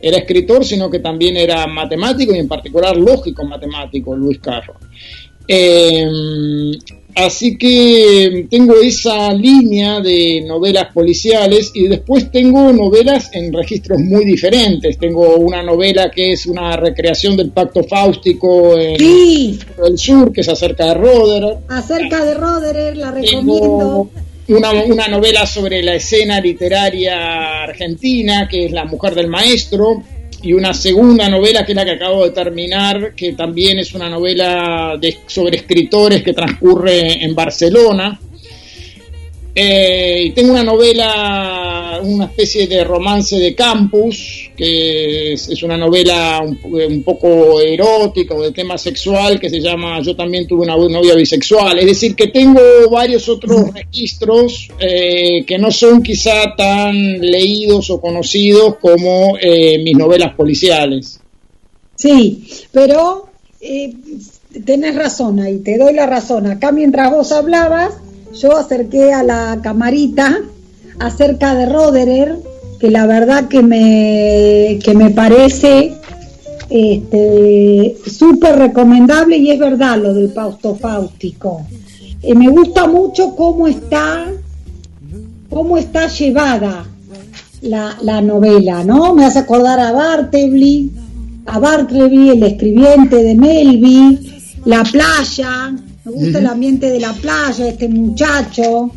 era 0.00 0.18
escritor, 0.18 0.64
sino 0.64 0.90
que 0.90 1.00
también 1.00 1.36
era 1.36 1.66
matemático 1.66 2.34
y 2.34 2.38
en 2.38 2.48
particular 2.48 2.96
lógico 2.96 3.44
matemático, 3.44 4.16
Lewis 4.16 4.38
Carroll. 4.40 4.76
Eh, 5.46 6.08
así 7.14 7.56
que 7.58 8.46
tengo 8.50 8.74
esa 8.80 9.32
línea 9.32 10.00
de 10.00 10.42
novelas 10.46 10.86
policiales 10.92 11.70
y 11.74 11.88
después 11.88 12.30
tengo 12.30 12.72
novelas 12.72 13.30
en 13.32 13.52
registros 13.52 13.98
muy 14.00 14.24
diferentes. 14.24 14.98
Tengo 14.98 15.36
una 15.36 15.62
novela 15.62 16.10
que 16.10 16.32
es 16.32 16.46
una 16.46 16.76
recreación 16.76 17.36
del 17.36 17.50
pacto 17.50 17.82
fáustico 17.84 18.78
en 18.78 18.98
Sí, 18.98 19.58
el 19.86 19.98
sur, 19.98 20.32
que 20.32 20.40
es 20.42 20.48
acerca 20.48 20.86
de 20.86 20.94
Roder. 20.94 21.58
acerca 21.68 22.24
de 22.24 22.34
Roderer, 22.34 22.96
la 22.96 23.12
Tengo 23.14 23.54
recomiendo. 23.54 24.10
una, 24.48 24.70
una 24.84 25.08
novela 25.08 25.46
sobre 25.46 25.82
la 25.82 25.94
escena 25.94 26.40
literaria 26.40 27.62
argentina, 27.64 28.48
que 28.48 28.66
es 28.66 28.72
La 28.72 28.84
mujer 28.84 29.14
del 29.14 29.28
maestro, 29.28 30.02
y 30.42 30.52
una 30.52 30.74
segunda 30.74 31.28
novela 31.28 31.64
que 31.64 31.72
es 31.72 31.76
la 31.76 31.84
que 31.84 31.92
acabo 31.92 32.24
de 32.24 32.30
terminar, 32.30 33.14
que 33.14 33.32
también 33.32 33.78
es 33.78 33.94
una 33.94 34.08
novela 34.08 34.96
de- 35.00 35.18
sobre 35.26 35.56
escritores 35.58 36.22
que 36.22 36.32
transcurre 36.32 37.24
en 37.24 37.34
Barcelona. 37.34 38.18
Eh, 39.54 40.22
y 40.26 40.30
tengo 40.30 40.52
una 40.52 40.64
novela, 40.64 42.00
una 42.02 42.24
especie 42.24 42.66
de 42.66 42.84
romance 42.84 43.36
de 43.38 43.54
campus, 43.54 44.50
que 44.56 45.34
es, 45.34 45.48
es 45.48 45.62
una 45.62 45.76
novela 45.76 46.40
un, 46.42 46.58
un 46.72 47.02
poco 47.02 47.60
erótica 47.60 48.34
o 48.34 48.42
de 48.42 48.52
tema 48.52 48.78
sexual, 48.78 49.38
que 49.38 49.50
se 49.50 49.60
llama 49.60 50.00
Yo 50.00 50.16
también 50.16 50.46
tuve 50.46 50.62
una 50.62 50.76
novia 50.76 51.14
bisexual. 51.14 51.78
Es 51.78 51.86
decir, 51.86 52.16
que 52.16 52.28
tengo 52.28 52.62
varios 52.90 53.28
otros 53.28 53.72
registros 53.74 54.70
eh, 54.78 55.44
que 55.46 55.58
no 55.58 55.70
son 55.70 56.02
quizá 56.02 56.54
tan 56.56 57.20
leídos 57.20 57.90
o 57.90 58.00
conocidos 58.00 58.76
como 58.80 59.36
eh, 59.38 59.78
mis 59.82 59.96
novelas 59.96 60.34
policiales. 60.34 61.20
Sí, 61.94 62.48
pero 62.72 63.28
eh, 63.60 63.92
tenés 64.64 64.94
razón 64.96 65.40
ahí, 65.40 65.58
te 65.58 65.76
doy 65.78 65.92
la 65.92 66.06
razón. 66.06 66.46
Acá 66.46 66.72
mientras 66.72 67.10
vos 67.10 67.32
hablabas, 67.32 67.92
yo 68.34 68.56
acerqué 68.56 69.12
a 69.12 69.22
la 69.22 69.58
camarita 69.62 70.40
acerca 70.98 71.54
de 71.54 71.66
Roderer, 71.66 72.38
que 72.78 72.90
la 72.90 73.06
verdad 73.06 73.48
que 73.48 73.62
me, 73.62 74.78
que 74.82 74.94
me 74.94 75.10
parece 75.10 75.94
este, 76.68 77.96
súper 78.06 78.56
recomendable 78.56 79.36
y 79.36 79.50
es 79.50 79.58
verdad 79.58 79.98
lo 79.98 80.14
del 80.14 80.30
pausto 80.30 80.74
fáustico. 80.74 81.66
Eh, 82.22 82.34
me 82.34 82.48
gusta 82.48 82.86
mucho 82.86 83.34
cómo 83.36 83.66
está, 83.66 84.26
cómo 85.50 85.76
está 85.76 86.08
llevada 86.08 86.86
la, 87.62 87.96
la 88.02 88.20
novela, 88.20 88.84
¿no? 88.84 89.14
Me 89.14 89.24
hace 89.24 89.40
acordar 89.40 89.78
a 89.78 89.92
Bartleby, 89.92 90.90
a 91.46 91.58
Bartleby, 91.58 92.30
el 92.30 92.42
escribiente 92.42 93.16
de 93.16 93.34
Melby, 93.34 94.42
la 94.64 94.82
playa, 94.84 95.74
me 96.04 96.12
gusta 96.12 96.40
el 96.40 96.46
ambiente 96.46 96.90
de 96.90 96.98
la 96.98 97.12
playa, 97.12 97.68
este 97.68 97.88
muchacho. 97.88 98.90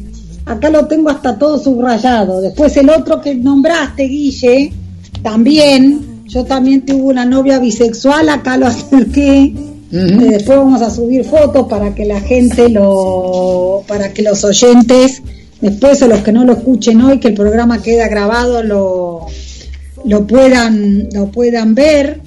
Acá 0.45 0.69
lo 0.69 0.87
tengo 0.87 1.09
hasta 1.09 1.37
todo 1.37 1.59
subrayado. 1.59 2.41
Después 2.41 2.75
el 2.77 2.89
otro 2.89 3.21
que 3.21 3.35
nombraste, 3.35 4.03
Guille, 4.03 4.73
también. 5.21 6.23
Yo 6.25 6.43
también 6.43 6.83
tuve 6.83 7.01
una 7.01 7.25
novia 7.25 7.59
bisexual, 7.59 8.29
acá 8.29 8.57
lo 8.57 8.67
acerqué. 8.67 9.53
Eh, 9.91 9.91
después 9.91 10.57
vamos 10.57 10.81
a 10.81 10.89
subir 10.89 11.23
fotos 11.23 11.67
para 11.67 11.93
que 11.93 12.05
la 12.05 12.19
gente 12.19 12.69
lo, 12.69 13.83
para 13.87 14.11
que 14.11 14.23
los 14.23 14.43
oyentes, 14.43 15.21
después 15.61 16.01
o 16.01 16.07
los 16.07 16.21
que 16.21 16.31
no 16.31 16.43
lo 16.43 16.53
escuchen 16.53 17.01
hoy, 17.01 17.19
que 17.19 17.27
el 17.27 17.35
programa 17.35 17.83
queda 17.83 18.07
grabado, 18.07 18.63
lo, 18.63 19.27
lo 20.03 20.25
puedan, 20.25 21.09
lo 21.13 21.27
puedan 21.27 21.75
ver. 21.75 22.21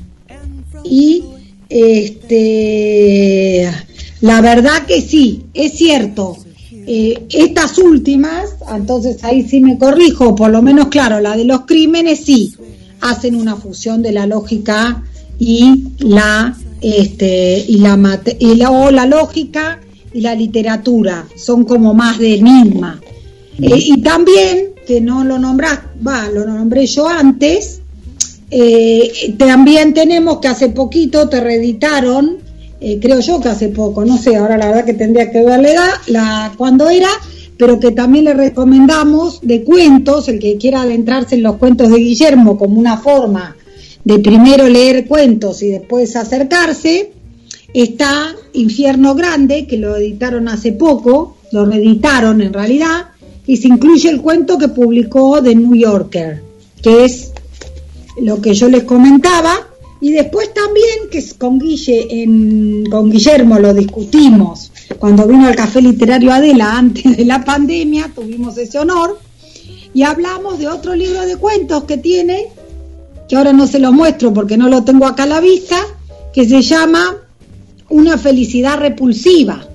Y 0.85 1.25
este 1.69 3.69
la 4.21 4.41
verdad 4.41 4.87
que 4.87 5.01
sí, 5.01 5.45
es 5.55 5.73
cierto. 5.73 6.37
Eh, 6.91 7.27
estas 7.31 7.77
últimas, 7.79 8.51
entonces 8.75 9.23
ahí 9.23 9.47
sí 9.47 9.61
me 9.61 9.77
corrijo, 9.79 10.35
por 10.35 10.51
lo 10.51 10.63
menos 10.63 10.89
claro, 10.89 11.21
la 11.21 11.37
de 11.37 11.45
los 11.45 11.61
crímenes 11.67 12.21
sí, 12.25 12.55
hacen 13.01 13.35
una 13.35 13.57
fusión 13.57 14.01
de 14.03 14.13
la 14.13 14.27
lógica 14.27 15.03
y 15.39 15.85
la 15.99 16.57
este 16.81 17.65
y 17.69 17.79
la 17.79 17.97
mate- 17.97 18.37
y 18.41 18.55
la, 18.55 18.71
o 18.71 18.91
la 18.91 19.05
lógica 19.07 19.81
y 20.15 20.21
la 20.23 20.35
literatura 20.35 21.27
son 21.37 21.65
como 21.65 21.93
más 21.95 22.19
de 22.19 22.41
misma 22.41 23.01
Eh, 23.61 23.77
y 23.77 24.01
también 24.01 24.71
que 24.87 25.01
no 25.01 25.25
lo 25.25 25.39
nombrás 25.39 25.81
va 26.07 26.29
lo 26.33 26.47
nombré 26.47 26.87
yo 26.87 27.09
antes 27.09 27.81
eh, 28.51 29.35
también 29.37 29.93
tenemos 29.93 30.39
que 30.39 30.49
hace 30.49 30.69
poquito 30.71 31.29
te 31.29 31.41
reeditaron 31.41 32.39
eh, 32.81 32.99
creo 33.01 33.21
yo 33.21 33.41
que 33.41 33.49
hace 33.49 33.69
poco 33.69 34.05
no 34.05 34.19
sé 34.19 34.37
ahora 34.37 34.57
la 34.57 34.69
verdad 34.69 34.85
que 34.85 34.95
tendría 34.95 35.31
que 35.31 35.45
ver 35.45 35.61
la 35.61 35.71
edad 35.71 35.91
la 36.07 36.53
cuando 36.57 36.89
era 36.89 37.09
pero 37.57 37.81
que 37.81 37.91
también 37.91 38.25
le 38.27 38.35
recomendamos 38.35 39.41
de 39.43 39.65
cuentos 39.65 40.29
el 40.29 40.39
que 40.39 40.57
quiera 40.57 40.83
adentrarse 40.83 41.35
en 41.35 41.43
los 41.43 41.57
cuentos 41.57 41.91
de 41.91 41.99
Guillermo 41.99 42.57
como 42.57 42.79
una 42.79 42.99
forma 42.99 43.57
de 44.09 44.21
primero 44.21 44.67
leer 44.67 45.07
cuentos 45.07 45.63
y 45.63 45.69
después 45.69 46.17
acercarse, 46.17 47.13
está 47.75 48.35
Infierno 48.55 49.15
Grande, 49.15 49.67
que 49.67 49.77
lo 49.77 49.97
editaron 49.97 50.49
hace 50.49 50.73
poco, 50.73 51.37
lo 51.53 51.67
reeditaron 51.67 52.41
en 52.41 52.55
realidad, 52.55 53.09
y 53.47 53.59
se 53.59 53.69
incluye 53.69 54.09
el 54.09 54.23
cuento 54.23 54.57
que 54.57 54.69
publicó 54.69 55.43
The 55.43 55.55
New 55.55 55.75
Yorker, 55.75 56.43
que 56.81 57.05
es 57.05 57.33
lo 58.23 58.41
que 58.41 58.55
yo 58.55 58.71
les 58.71 58.85
comentaba, 58.85 59.68
y 60.01 60.13
después 60.13 60.55
también, 60.55 61.11
que 61.11 61.25
con, 61.37 61.59
con 62.91 63.11
Guillermo 63.11 63.59
lo 63.59 63.75
discutimos, 63.75 64.71
cuando 64.99 65.27
vino 65.27 65.49
al 65.49 65.57
Café 65.57 65.83
Literario 65.83 66.33
Adela 66.33 66.73
antes 66.79 67.17
de 67.17 67.25
la 67.25 67.45
pandemia, 67.45 68.11
tuvimos 68.15 68.57
ese 68.59 68.79
honor, 68.79 69.19
y 69.95 70.03
hablamos 70.03 70.59
de 70.59 70.69
otro 70.69 70.95
libro 70.95 71.23
de 71.27 71.37
cuentos 71.37 71.85
que 71.85 71.97
tiene, 71.97 72.49
que 73.29 73.37
ahora 73.37 73.53
no 73.53 73.67
se 73.67 73.79
lo 73.79 73.93
muestro 73.93 74.33
porque 74.33 74.57
no 74.57 74.69
lo 74.69 74.85
tengo 74.85 75.07
acá 75.07 75.25
a 75.25 75.27
la 75.27 75.41
vista, 75.41 75.77
que 76.33 76.49
se 76.49 76.63
llama 76.63 77.17
Una 77.89 78.17
felicidad 78.19 78.79
repulsiva. 78.79 79.67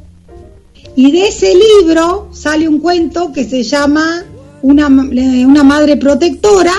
Y 0.95 1.11
de 1.11 1.27
ese 1.27 1.53
libro 1.55 2.29
sale 2.31 2.69
un 2.69 2.79
cuento 2.79 3.33
que 3.33 3.43
se 3.43 3.63
llama 3.63 4.23
Una, 4.61 4.87
eh, 5.11 5.45
una 5.45 5.63
madre 5.63 5.97
protectora, 5.97 6.73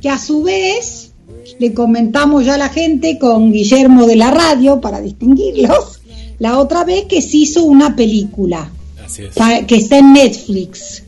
que 0.00 0.10
a 0.10 0.18
su 0.18 0.42
vez 0.42 1.07
le 1.58 1.74
comentamos 1.74 2.44
ya 2.44 2.54
a 2.54 2.58
la 2.58 2.68
gente 2.68 3.18
con 3.18 3.52
Guillermo 3.52 4.06
de 4.06 4.16
la 4.16 4.30
radio 4.30 4.80
para 4.80 5.00
distinguirlos, 5.00 6.00
la 6.38 6.58
otra 6.58 6.84
vez 6.84 7.04
que 7.06 7.20
se 7.22 7.38
hizo 7.38 7.64
una 7.64 7.96
película 7.96 8.70
Así 9.04 9.22
es. 9.24 9.34
pa- 9.34 9.62
que 9.66 9.76
está 9.76 9.98
en 9.98 10.12
Netflix 10.12 11.02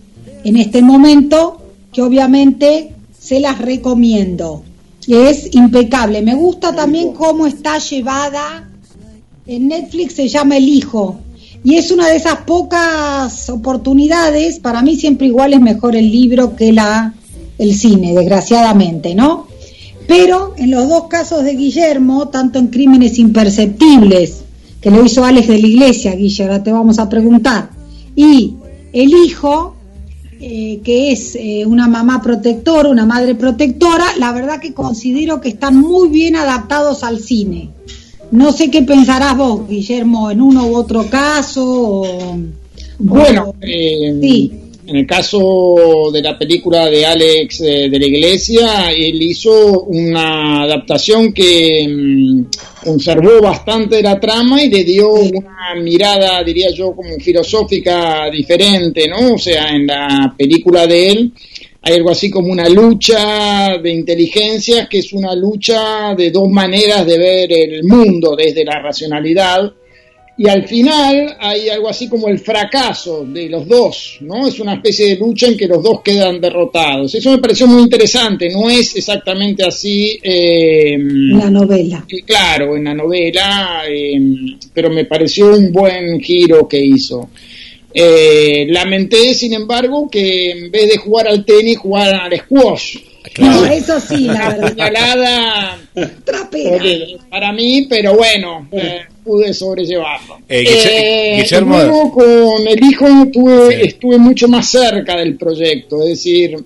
en 0.45 0.57
este 0.57 0.83
momento, 0.83 1.61
que 1.93 2.03
obviamente 2.03 2.93
se 3.19 3.41
las 3.41 3.59
recomiendo. 3.59 4.63
Es 5.07 5.55
impecable. 5.55 6.23
Me 6.23 6.35
gusta 6.35 6.75
también 6.75 7.13
cómo 7.13 7.47
está 7.47 7.79
llevada 7.79 8.69
en 9.47 9.69
Netflix, 9.69 10.15
se 10.15 10.29
llama 10.29 10.57
El 10.57 10.69
Hijo. 10.69 11.19
Y 11.63 11.75
es 11.75 11.91
una 11.91 12.09
de 12.09 12.17
esas 12.17 12.37
pocas 12.47 13.51
oportunidades, 13.51 14.59
para 14.61 14.81
mí 14.83 14.97
siempre 14.97 15.27
igual 15.27 15.53
es 15.53 15.61
mejor 15.61 15.95
el 15.95 16.11
libro 16.11 16.57
que 16.57 16.73
la, 16.73 17.13
el 17.59 17.75
cine, 17.75 18.15
desgraciadamente, 18.15 19.15
¿no? 19.15 19.47
Pero 20.11 20.55
en 20.57 20.73
los 20.73 20.89
dos 20.89 21.05
casos 21.09 21.45
de 21.45 21.55
Guillermo, 21.55 22.29
tanto 22.29 22.59
en 22.59 22.67
Crímenes 22.67 23.17
Imperceptibles, 23.21 24.43
que 24.81 24.91
lo 24.91 25.05
hizo 25.05 25.25
Alex 25.25 25.47
de 25.47 25.59
la 25.61 25.67
Iglesia, 25.69 26.17
Guille, 26.17 26.43
ahora 26.43 26.63
te 26.65 26.73
vamos 26.73 26.99
a 26.99 27.09
preguntar, 27.09 27.71
y 28.17 28.55
El 28.93 29.11
Hijo, 29.15 29.77
eh, 30.41 30.81
que 30.83 31.13
es 31.13 31.37
eh, 31.37 31.65
una 31.65 31.87
mamá 31.87 32.21
protectora, 32.23 32.89
una 32.89 33.07
madre 33.07 33.37
protectora, 33.37 34.05
la 34.19 34.33
verdad 34.33 34.59
que 34.59 34.75
considero 34.75 35.41
que 35.41 35.51
están 35.51 35.77
muy 35.77 36.09
bien 36.09 36.35
adaptados 36.35 37.05
al 37.05 37.21
cine. 37.21 37.71
No 38.33 38.51
sé 38.53 38.69
qué 38.69 38.83
pensarás 38.83 39.37
vos, 39.37 39.69
Guillermo, 39.69 40.31
en 40.31 40.41
uno 40.41 40.67
u 40.67 40.75
otro 40.77 41.07
caso. 41.09 41.63
o- 41.65 42.37
Bueno, 42.99 43.51
o- 43.51 43.55
eh, 43.61 44.19
sí. 44.21 44.53
En 44.87 44.97
el 44.97 45.07
caso 45.07 46.11
de 46.13 46.23
la 46.23 46.39
película 46.39 46.89
de 46.89 47.05
Alex 47.05 47.61
eh, 47.61 47.89
de 47.91 47.99
la 47.99 48.07
Iglesia, 48.07 48.91
él 48.91 49.23
hizo 49.23 49.83
una 49.83 50.63
adaptación 50.63 51.33
que 51.33 51.87
mm, 51.89 52.45
conservó 52.85 53.41
bastante 53.41 54.03
la 54.03 54.19
trama 54.19 54.63
y 54.63 54.71
le 54.71 54.85
dio 54.85 55.11
una 55.13 55.75
mirada, 55.81 56.43
diría 56.43 56.71
yo, 56.71 56.93
como 56.93 57.19
filosófica 57.21 58.31
diferente, 58.31 59.07
¿no? 59.09 59.35
O 59.35 59.39
sea, 59.39 59.69
en 59.69 59.87
la 59.87 60.35
película 60.37 60.87
de 60.87 61.11
él 61.11 61.33
hay 61.83 61.95
algo 61.95 62.11
así 62.11 62.31
como 62.31 62.53
una 62.53 62.69
lucha 62.69 63.79
de 63.79 63.91
inteligencias 63.91 64.89
que 64.89 64.99
es 64.99 65.13
una 65.13 65.35
lucha 65.35 66.15
de 66.15 66.31
dos 66.31 66.49
maneras 66.51 67.07
de 67.07 67.19
ver 67.19 67.53
el 67.53 67.85
mundo 67.85 68.35
desde 68.37 68.65
la 68.65 68.81
racionalidad 68.83 69.73
y 70.41 70.49
al 70.49 70.67
final 70.67 71.37
hay 71.39 71.69
algo 71.69 71.91
así 71.91 72.09
como 72.09 72.27
el 72.29 72.39
fracaso 72.39 73.27
de 73.27 73.51
los 73.51 73.69
dos, 73.69 74.17
¿no? 74.23 74.47
Es 74.47 74.59
una 74.59 74.73
especie 74.73 75.09
de 75.09 75.17
lucha 75.17 75.49
en 75.49 75.55
que 75.55 75.67
los 75.67 75.83
dos 75.83 76.01
quedan 76.01 76.41
derrotados. 76.41 77.15
Eso 77.15 77.33
me 77.33 77.37
pareció 77.37 77.67
muy 77.67 77.83
interesante, 77.83 78.49
no 78.49 78.71
es 78.71 78.97
exactamente 78.97 79.67
así. 79.67 80.19
Eh, 80.23 80.97
la 80.99 81.51
novela. 81.51 82.07
Claro, 82.25 82.75
en 82.75 82.85
la 82.85 82.95
novela, 82.95 83.83
eh, 83.87 84.19
pero 84.73 84.89
me 84.89 85.05
pareció 85.05 85.55
un 85.55 85.71
buen 85.71 86.19
giro 86.21 86.67
que 86.67 86.81
hizo. 86.83 87.29
Eh, 87.93 88.65
lamenté, 88.71 89.35
sin 89.35 89.53
embargo, 89.53 90.09
que 90.09 90.53
en 90.53 90.71
vez 90.71 90.89
de 90.89 90.97
jugar 90.97 91.29
al 91.29 91.45
tenis, 91.45 91.77
jugaran 91.77 92.19
al 92.19 92.39
squash. 92.39 92.97
No, 93.39 93.67
eso 93.67 94.01
sí, 94.01 94.25
la 94.25 94.49
verdad. 94.55 94.69
Señalada 94.71 95.79
para 97.29 97.53
mí, 97.53 97.87
pero 97.91 98.17
bueno, 98.17 98.69
eh, 98.73 99.03
pude 99.25 99.53
sobrellevarlo. 99.55 100.39
Eh, 100.49 100.65
eh, 100.67 101.43
Guillermo. 101.43 101.77
Luego 101.77 102.13
con 102.13 102.69
el 102.69 102.85
hijo 102.85 103.07
tuve, 103.33 103.85
estuve 103.85 104.19
mucho 104.19 104.49
más 104.49 104.69
cerca 104.71 105.17
del 105.17 105.37
proyecto, 105.37 106.03
es 106.03 106.11
decir, 106.11 106.57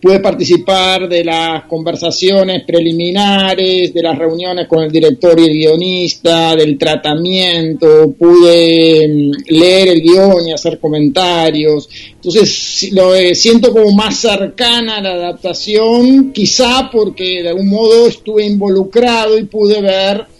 pude 0.00 0.20
participar 0.20 1.08
de 1.08 1.24
las 1.24 1.64
conversaciones 1.64 2.62
preliminares, 2.64 3.92
de 3.92 4.02
las 4.02 4.16
reuniones 4.16 4.68
con 4.68 4.84
el 4.84 4.92
director 4.92 5.38
y 5.38 5.44
el 5.44 5.52
guionista, 5.52 6.54
del 6.54 6.78
tratamiento, 6.78 8.14
pude 8.16 9.08
mm, 9.08 9.54
leer 9.54 9.88
el 9.88 10.02
guion 10.02 10.48
y 10.48 10.52
hacer 10.52 10.78
comentarios. 10.78 11.88
Entonces 12.14 12.90
lo 12.92 13.12
siento 13.34 13.72
como 13.72 13.92
más 13.92 14.18
cercana 14.18 14.98
a 14.98 15.02
la 15.02 15.14
adaptación, 15.14 16.32
quizá 16.32 16.88
porque 16.92 17.42
de 17.42 17.48
algún 17.48 17.68
modo 17.68 18.06
estuve 18.06 18.46
involucrado 18.46 19.36
y 19.36 19.44
pude 19.44 19.80
ver 19.80 20.37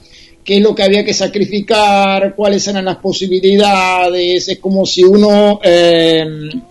qué 0.48 0.56
es 0.56 0.62
lo 0.62 0.74
que 0.74 0.82
había 0.82 1.04
que 1.04 1.12
sacrificar, 1.12 2.34
cuáles 2.34 2.66
eran 2.66 2.86
las 2.86 2.96
posibilidades, 2.96 4.48
es 4.48 4.58
como 4.58 4.86
si 4.86 5.04
uno 5.04 5.60
eh, 5.62 6.24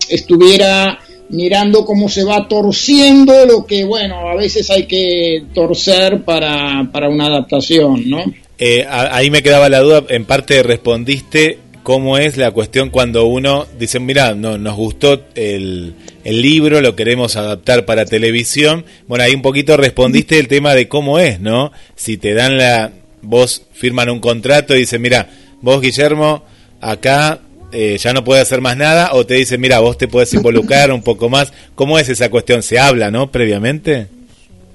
estuviera 0.08 0.98
mirando 1.28 1.84
cómo 1.84 2.08
se 2.08 2.24
va 2.24 2.48
torciendo 2.48 3.46
lo 3.46 3.64
que, 3.64 3.84
bueno, 3.84 4.30
a 4.30 4.34
veces 4.34 4.68
hay 4.70 4.86
que 4.86 5.44
torcer 5.54 6.24
para, 6.24 6.90
para 6.90 7.08
una 7.08 7.26
adaptación, 7.26 8.10
¿no? 8.10 8.24
Eh, 8.58 8.84
ahí 8.90 9.30
me 9.30 9.44
quedaba 9.44 9.68
la 9.68 9.78
duda, 9.78 10.02
en 10.08 10.24
parte 10.24 10.60
respondiste 10.64 11.60
cómo 11.84 12.18
es 12.18 12.36
la 12.36 12.50
cuestión 12.50 12.90
cuando 12.90 13.26
uno 13.26 13.64
dice, 13.78 14.00
mira, 14.00 14.34
no, 14.34 14.58
nos 14.58 14.74
gustó 14.74 15.22
el, 15.36 15.94
el 16.24 16.42
libro, 16.42 16.80
lo 16.80 16.96
queremos 16.96 17.36
adaptar 17.36 17.84
para 17.84 18.06
televisión. 18.06 18.84
Bueno, 19.06 19.22
ahí 19.22 19.36
un 19.36 19.42
poquito 19.42 19.76
respondiste 19.76 20.40
el 20.40 20.48
tema 20.48 20.74
de 20.74 20.88
cómo 20.88 21.20
es, 21.20 21.38
¿no? 21.38 21.70
Si 21.94 22.16
te 22.16 22.34
dan 22.34 22.58
la, 22.58 22.92
vos 23.22 23.62
firman 23.72 24.10
un 24.10 24.20
contrato 24.20 24.74
y 24.74 24.80
dicen, 24.80 25.02
mira, 25.02 25.28
vos 25.60 25.80
Guillermo, 25.80 26.42
acá 26.80 27.40
eh, 27.72 27.98
ya 27.98 28.12
no 28.12 28.24
puede 28.24 28.40
hacer 28.40 28.60
más 28.60 28.76
nada 28.76 29.10
o 29.12 29.26
te 29.26 29.34
dice, 29.34 29.58
mira, 29.58 29.80
vos 29.80 29.98
te 29.98 30.08
puedes 30.08 30.32
involucrar 30.34 30.90
un 30.92 31.02
poco 31.02 31.28
más. 31.28 31.52
¿Cómo 31.74 31.98
es 31.98 32.08
esa 32.08 32.30
cuestión? 32.30 32.62
¿Se 32.62 32.78
habla, 32.78 33.10
no? 33.10 33.30
Previamente. 33.30 34.06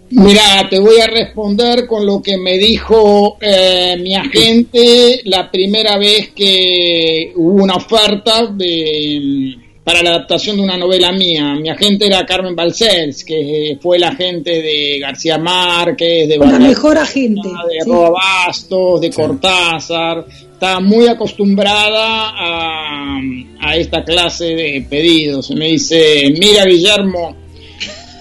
Mira, 0.10 0.68
te 0.70 0.80
voy 0.80 1.00
a 1.00 1.08
responder 1.08 1.88
con 1.88 2.06
lo 2.06 2.22
que 2.22 2.38
me 2.38 2.60
dijo 2.60 3.38
eh, 3.42 3.98
mi 4.00 4.16
agente 4.16 5.22
la 5.24 5.50
primera 5.50 5.98
vez 5.98 6.30
que 6.36 7.32
hubo 7.36 7.64
una 7.64 7.76
oferta 7.76 8.46
de, 8.46 9.56
para 9.84 10.02
la 10.02 10.12
adaptación 10.12 10.58
de 10.58 10.64
una 10.64 10.78
novela 10.78 11.12
mía. 11.12 11.56
Mi 11.56 11.70
agente 11.70 12.08
era 12.08 12.26
Carmen 12.26 12.56
Balcells, 12.56 13.24
que 13.26 13.78
fue 13.82 14.00
la 14.00 14.10
agente 14.10 14.62
de 14.62 15.00
García 15.00 15.38
Márquez, 15.38 16.28
de 16.28 16.38
la 16.38 16.60
mejor 16.60 16.98
agente, 16.98 17.48
de 17.48 17.86
Roa 17.86 18.12
Bastos, 18.12 19.02
de 19.02 19.10
Cortázar 19.10 20.26
está 20.64 20.80
muy 20.80 21.08
acostumbrada 21.10 22.30
a, 22.30 23.20
a, 23.60 23.76
esta 23.76 24.06
clase 24.06 24.46
de 24.46 24.86
pedidos. 24.90 25.52
Me 25.52 25.68
dice, 25.68 26.34
mira 26.40 26.64
Guillermo, 26.64 27.36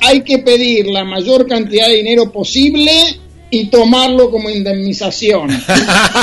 hay 0.01 0.22
que 0.22 0.38
pedir 0.38 0.87
la 0.88 1.05
mayor 1.05 1.46
cantidad 1.46 1.87
de 1.87 1.94
dinero 1.94 2.33
posible 2.33 2.90
y 3.54 3.66
tomarlo 3.66 4.30
como 4.30 4.48
indemnización. 4.48 5.50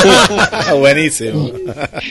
Buenísimo. 0.79 1.51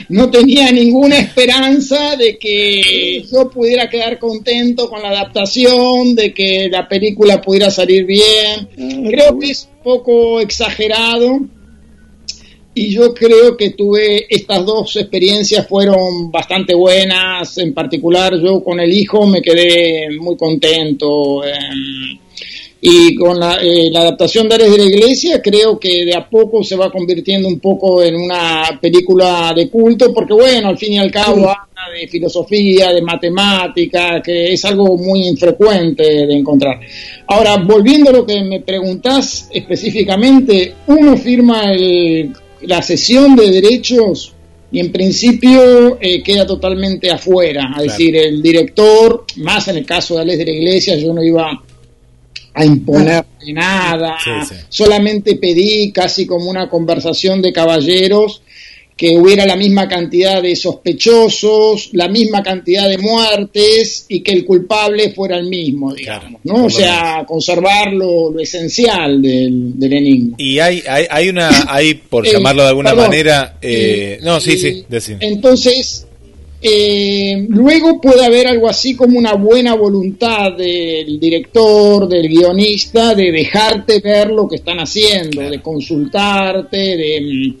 No 0.07 0.31
tenía 0.31 0.71
ninguna 0.71 1.19
esperanza 1.19 2.15
de 2.15 2.37
que 2.37 3.25
yo 3.29 3.49
pudiera 3.49 3.89
quedar 3.89 4.17
contento 4.17 4.89
con 4.89 5.01
la 5.01 5.09
adaptación, 5.09 6.15
de 6.15 6.33
que 6.33 6.69
la 6.71 6.87
película 6.87 7.41
pudiera 7.41 7.69
salir 7.69 8.05
bien. 8.05 8.69
Creo 9.09 9.37
que 9.37 9.51
es 9.51 9.67
un 9.75 9.83
poco 9.83 10.39
exagerado 10.39 11.41
y 12.73 12.89
yo 12.89 13.13
creo 13.13 13.57
que 13.57 13.71
tuve 13.71 14.25
estas 14.33 14.65
dos 14.65 14.95
experiencias 14.95 15.67
fueron 15.67 16.31
bastante 16.31 16.73
buenas, 16.73 17.57
en 17.57 17.73
particular 17.73 18.39
yo 18.41 18.63
con 18.63 18.79
el 18.79 18.93
hijo 18.93 19.27
me 19.27 19.41
quedé 19.41 20.17
muy 20.17 20.37
contento. 20.37 21.43
Em, 21.43 22.19
y 22.81 23.15
con 23.15 23.39
la, 23.39 23.55
eh, 23.61 23.89
la, 23.91 24.01
adaptación 24.01 24.47
de 24.47 24.55
Ares 24.55 24.71
de 24.71 24.77
la 24.77 24.85
Iglesia 24.85 25.41
creo 25.41 25.79
que 25.79 26.05
de 26.05 26.15
a 26.15 26.29
poco 26.29 26.63
se 26.63 26.75
va 26.75 26.91
convirtiendo 26.91 27.47
un 27.47 27.59
poco 27.59 28.01
en 28.01 28.15
una 28.15 28.79
película 28.81 29.53
de 29.55 29.69
culto, 29.69 30.13
porque 30.13 30.33
bueno, 30.33 30.69
al 30.69 30.77
fin 30.77 30.93
y 30.93 30.97
al 30.97 31.11
cabo 31.11 31.49
habla 31.49 31.89
de 31.93 32.07
filosofía, 32.07 32.91
de 32.93 33.01
matemática, 33.01 34.21
que 34.21 34.53
es 34.53 34.63
algo 34.65 34.97
muy 34.97 35.27
infrecuente 35.27 36.03
de 36.25 36.33
encontrar. 36.33 36.79
Ahora, 37.27 37.57
volviendo 37.57 38.11
a 38.11 38.13
lo 38.13 38.25
que 38.25 38.41
me 38.43 38.61
preguntás 38.61 39.49
específicamente, 39.51 40.75
uno 40.87 41.17
firma 41.17 41.71
el 41.73 42.33
la 42.61 42.81
sesión 42.81 43.35
de 43.35 43.51
derechos 43.51 44.33
y 44.71 44.79
en 44.79 44.91
principio 44.91 45.97
eh, 45.99 46.21
queda 46.21 46.45
totalmente 46.45 47.09
afuera. 47.09 47.73
Es 47.77 47.83
decir, 47.83 48.15
el 48.15 48.41
director, 48.41 49.25
más 49.37 49.67
en 49.67 49.77
el 49.77 49.85
caso 49.85 50.15
de 50.15 50.21
Alex 50.21 50.37
de 50.37 50.45
la 50.45 50.51
Iglesia, 50.51 50.95
yo 50.95 51.13
no 51.13 51.23
iba 51.23 51.63
a 52.53 52.65
imponer 52.65 53.25
nada, 53.53 54.17
solamente 54.69 55.35
pedí 55.35 55.91
casi 55.91 56.25
como 56.25 56.49
una 56.49 56.69
conversación 56.69 57.41
de 57.41 57.53
caballeros 57.53 58.41
que 58.99 59.17
hubiera 59.17 59.45
la 59.45 59.55
misma 59.55 59.87
cantidad 59.87 60.41
de 60.41 60.57
sospechosos, 60.57 61.91
la 61.93 62.09
misma 62.09 62.43
cantidad 62.43 62.89
de 62.89 62.97
muertes 62.97 64.05
y 64.09 64.19
que 64.19 64.33
el 64.33 64.43
culpable 64.43 65.11
fuera 65.11 65.37
el 65.37 65.47
mismo, 65.47 65.93
digamos, 65.93 66.41
¿no? 66.43 66.65
O 66.65 66.69
sea, 66.69 67.23
conservar 67.25 67.93
lo, 67.93 68.37
esencial 68.37 69.21
del, 69.21 69.79
del, 69.79 69.93
enigma. 69.93 70.35
Y 70.37 70.59
hay, 70.59 70.83
hay, 70.85 71.05
hay 71.09 71.29
una, 71.29 71.49
hay, 71.69 71.93
por 71.93 72.27
eh, 72.27 72.33
llamarlo 72.33 72.63
de 72.63 72.67
alguna 72.67 72.93
manera, 72.93 73.57
eh, 73.61 74.17
eh, 74.17 74.19
no, 74.21 74.41
sí, 74.41 74.57
sí, 74.57 74.83
decime. 74.89 75.19
Entonces, 75.21 76.05
luego 76.61 78.01
puede 78.01 78.25
haber 78.25 78.47
algo 78.47 78.67
así 78.67 78.95
como 78.95 79.17
una 79.17 79.33
buena 79.33 79.75
voluntad 79.75 80.53
del 80.57 81.19
director, 81.19 82.07
del 82.07 82.27
guionista, 82.27 83.15
de 83.15 83.31
dejarte 83.31 83.99
ver 83.99 84.29
lo 84.31 84.47
que 84.47 84.57
están 84.57 84.79
haciendo, 84.79 85.41
de 85.41 85.61
consultarte, 85.61 86.77
de 86.77 87.21
mm, 87.21 87.55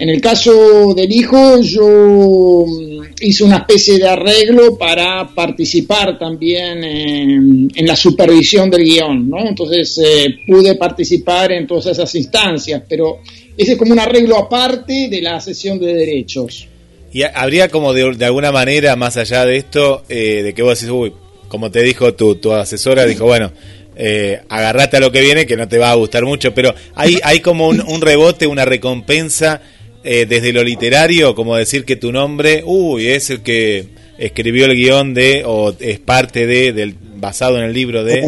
en 0.00 0.08
el 0.08 0.18
caso 0.18 0.94
del 0.94 1.12
hijo, 1.12 1.60
yo 1.60 2.64
mm, 2.66 3.02
hice 3.20 3.44
una 3.44 3.58
especie 3.58 3.98
de 3.98 4.08
arreglo 4.08 4.78
para 4.78 5.28
participar 5.34 6.18
también 6.18 6.82
en, 6.82 7.86
la 7.86 7.94
supervisión 7.94 8.70
del 8.70 8.82
guion, 8.82 9.28
¿no? 9.28 9.46
Entonces 9.46 10.00
eh, 10.02 10.38
pude 10.46 10.76
participar 10.76 11.52
en 11.52 11.66
todas 11.66 11.84
esas 11.86 12.14
instancias, 12.14 12.82
pero 12.88 13.18
ese 13.54 13.72
es 13.72 13.78
como 13.78 13.92
un 13.92 13.98
arreglo 13.98 14.38
aparte 14.38 15.08
de 15.10 15.20
la 15.20 15.38
sesión 15.38 15.78
de 15.78 15.92
derechos. 15.92 16.66
Y 17.12 17.22
habría 17.22 17.68
como 17.68 17.92
de, 17.92 18.24
alguna 18.24 18.52
manera, 18.52 18.96
más 18.96 19.16
allá 19.16 19.44
de 19.44 19.56
esto, 19.56 20.04
eh, 20.08 20.42
de 20.42 20.54
que 20.54 20.62
vos 20.62 20.78
decís, 20.78 20.92
uy, 20.92 21.12
como 21.48 21.70
te 21.70 21.82
dijo 21.82 22.14
tu, 22.14 22.36
tu 22.36 22.52
asesora, 22.52 23.04
dijo, 23.04 23.24
bueno, 23.24 23.52
eh, 23.96 24.40
agarrate 24.48 24.98
a 24.98 25.00
lo 25.00 25.10
que 25.10 25.20
viene, 25.20 25.46
que 25.46 25.56
no 25.56 25.68
te 25.68 25.78
va 25.78 25.90
a 25.90 25.94
gustar 25.94 26.24
mucho, 26.24 26.54
pero 26.54 26.74
hay, 26.94 27.18
hay 27.22 27.40
como 27.40 27.68
un 27.68 28.00
rebote, 28.00 28.46
una 28.46 28.64
recompensa 28.64 29.60
eh, 30.02 30.24
desde 30.26 30.54
lo 30.54 30.64
literario, 30.64 31.34
como 31.34 31.56
decir 31.56 31.84
que 31.84 31.94
tu 31.94 32.10
nombre, 32.10 32.62
uy, 32.64 33.08
es 33.08 33.28
el 33.28 33.42
que 33.42 33.88
escribió 34.16 34.64
el 34.64 34.74
guion 34.74 35.12
de, 35.12 35.42
o 35.44 35.74
es 35.78 35.98
parte 35.98 36.46
de, 36.46 36.72
del, 36.72 36.94
basado 37.16 37.58
en 37.58 37.64
el 37.64 37.74
libro 37.74 38.02
de. 38.02 38.22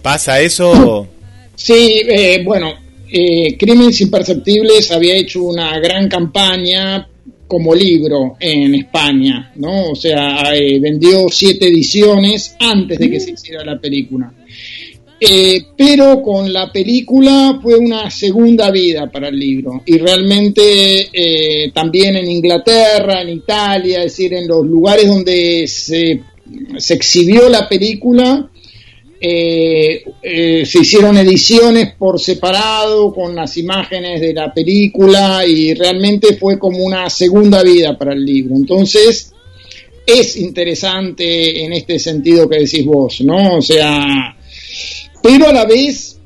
¿Pasa 0.00 0.40
eso? 0.40 1.06
Sí, 1.54 2.02
eh, 2.08 2.42
bueno, 2.42 2.72
eh, 3.10 3.58
Crímenes 3.58 4.00
Imperceptibles 4.00 4.90
había 4.90 5.16
hecho 5.16 5.42
una 5.42 5.78
gran 5.80 6.08
campaña 6.08 7.06
como 7.52 7.74
libro 7.74 8.38
en 8.40 8.74
España, 8.76 9.52
¿no? 9.56 9.90
O 9.90 9.94
sea, 9.94 10.54
eh, 10.54 10.80
vendió 10.80 11.26
siete 11.28 11.68
ediciones 11.68 12.56
antes 12.58 12.98
de 12.98 13.10
que 13.10 13.20
se 13.20 13.32
hiciera 13.32 13.62
la 13.62 13.78
película. 13.78 14.32
Eh, 15.20 15.62
pero 15.76 16.22
con 16.22 16.50
la 16.50 16.72
película 16.72 17.58
fue 17.62 17.76
una 17.76 18.08
segunda 18.10 18.70
vida 18.70 19.10
para 19.10 19.28
el 19.28 19.38
libro 19.38 19.82
y 19.84 19.98
realmente 19.98 21.10
eh, 21.12 21.70
también 21.74 22.16
en 22.16 22.30
Inglaterra, 22.30 23.20
en 23.20 23.28
Italia, 23.28 23.98
es 23.98 24.04
decir, 24.16 24.32
en 24.32 24.48
los 24.48 24.64
lugares 24.64 25.06
donde 25.06 25.66
se, 25.68 26.22
se 26.78 26.94
exhibió 26.94 27.50
la 27.50 27.68
película, 27.68 28.50
eh, 29.24 30.64
se 30.66 30.80
hicieron 30.80 31.16
ediciones 31.16 31.94
por 31.96 32.18
separado 32.18 33.12
con 33.14 33.36
las 33.36 33.56
imágenes 33.56 34.20
de 34.20 34.34
la 34.34 34.52
película 34.52 35.46
y 35.46 35.74
realmente 35.74 36.34
fue 36.34 36.58
como 36.58 36.78
una 36.78 37.08
segunda 37.08 37.62
vida 37.62 37.96
para 37.96 38.14
el 38.14 38.24
libro. 38.24 38.56
Entonces, 38.56 39.32
es 40.04 40.36
interesante 40.36 41.64
en 41.64 41.72
este 41.72 42.00
sentido 42.00 42.48
que 42.48 42.58
decís 42.58 42.84
vos, 42.84 43.20
¿no? 43.20 43.58
O 43.58 43.62
sea, 43.62 44.36
pero 45.22 45.48
a 45.48 45.52
la 45.52 45.66
vez 45.66 46.18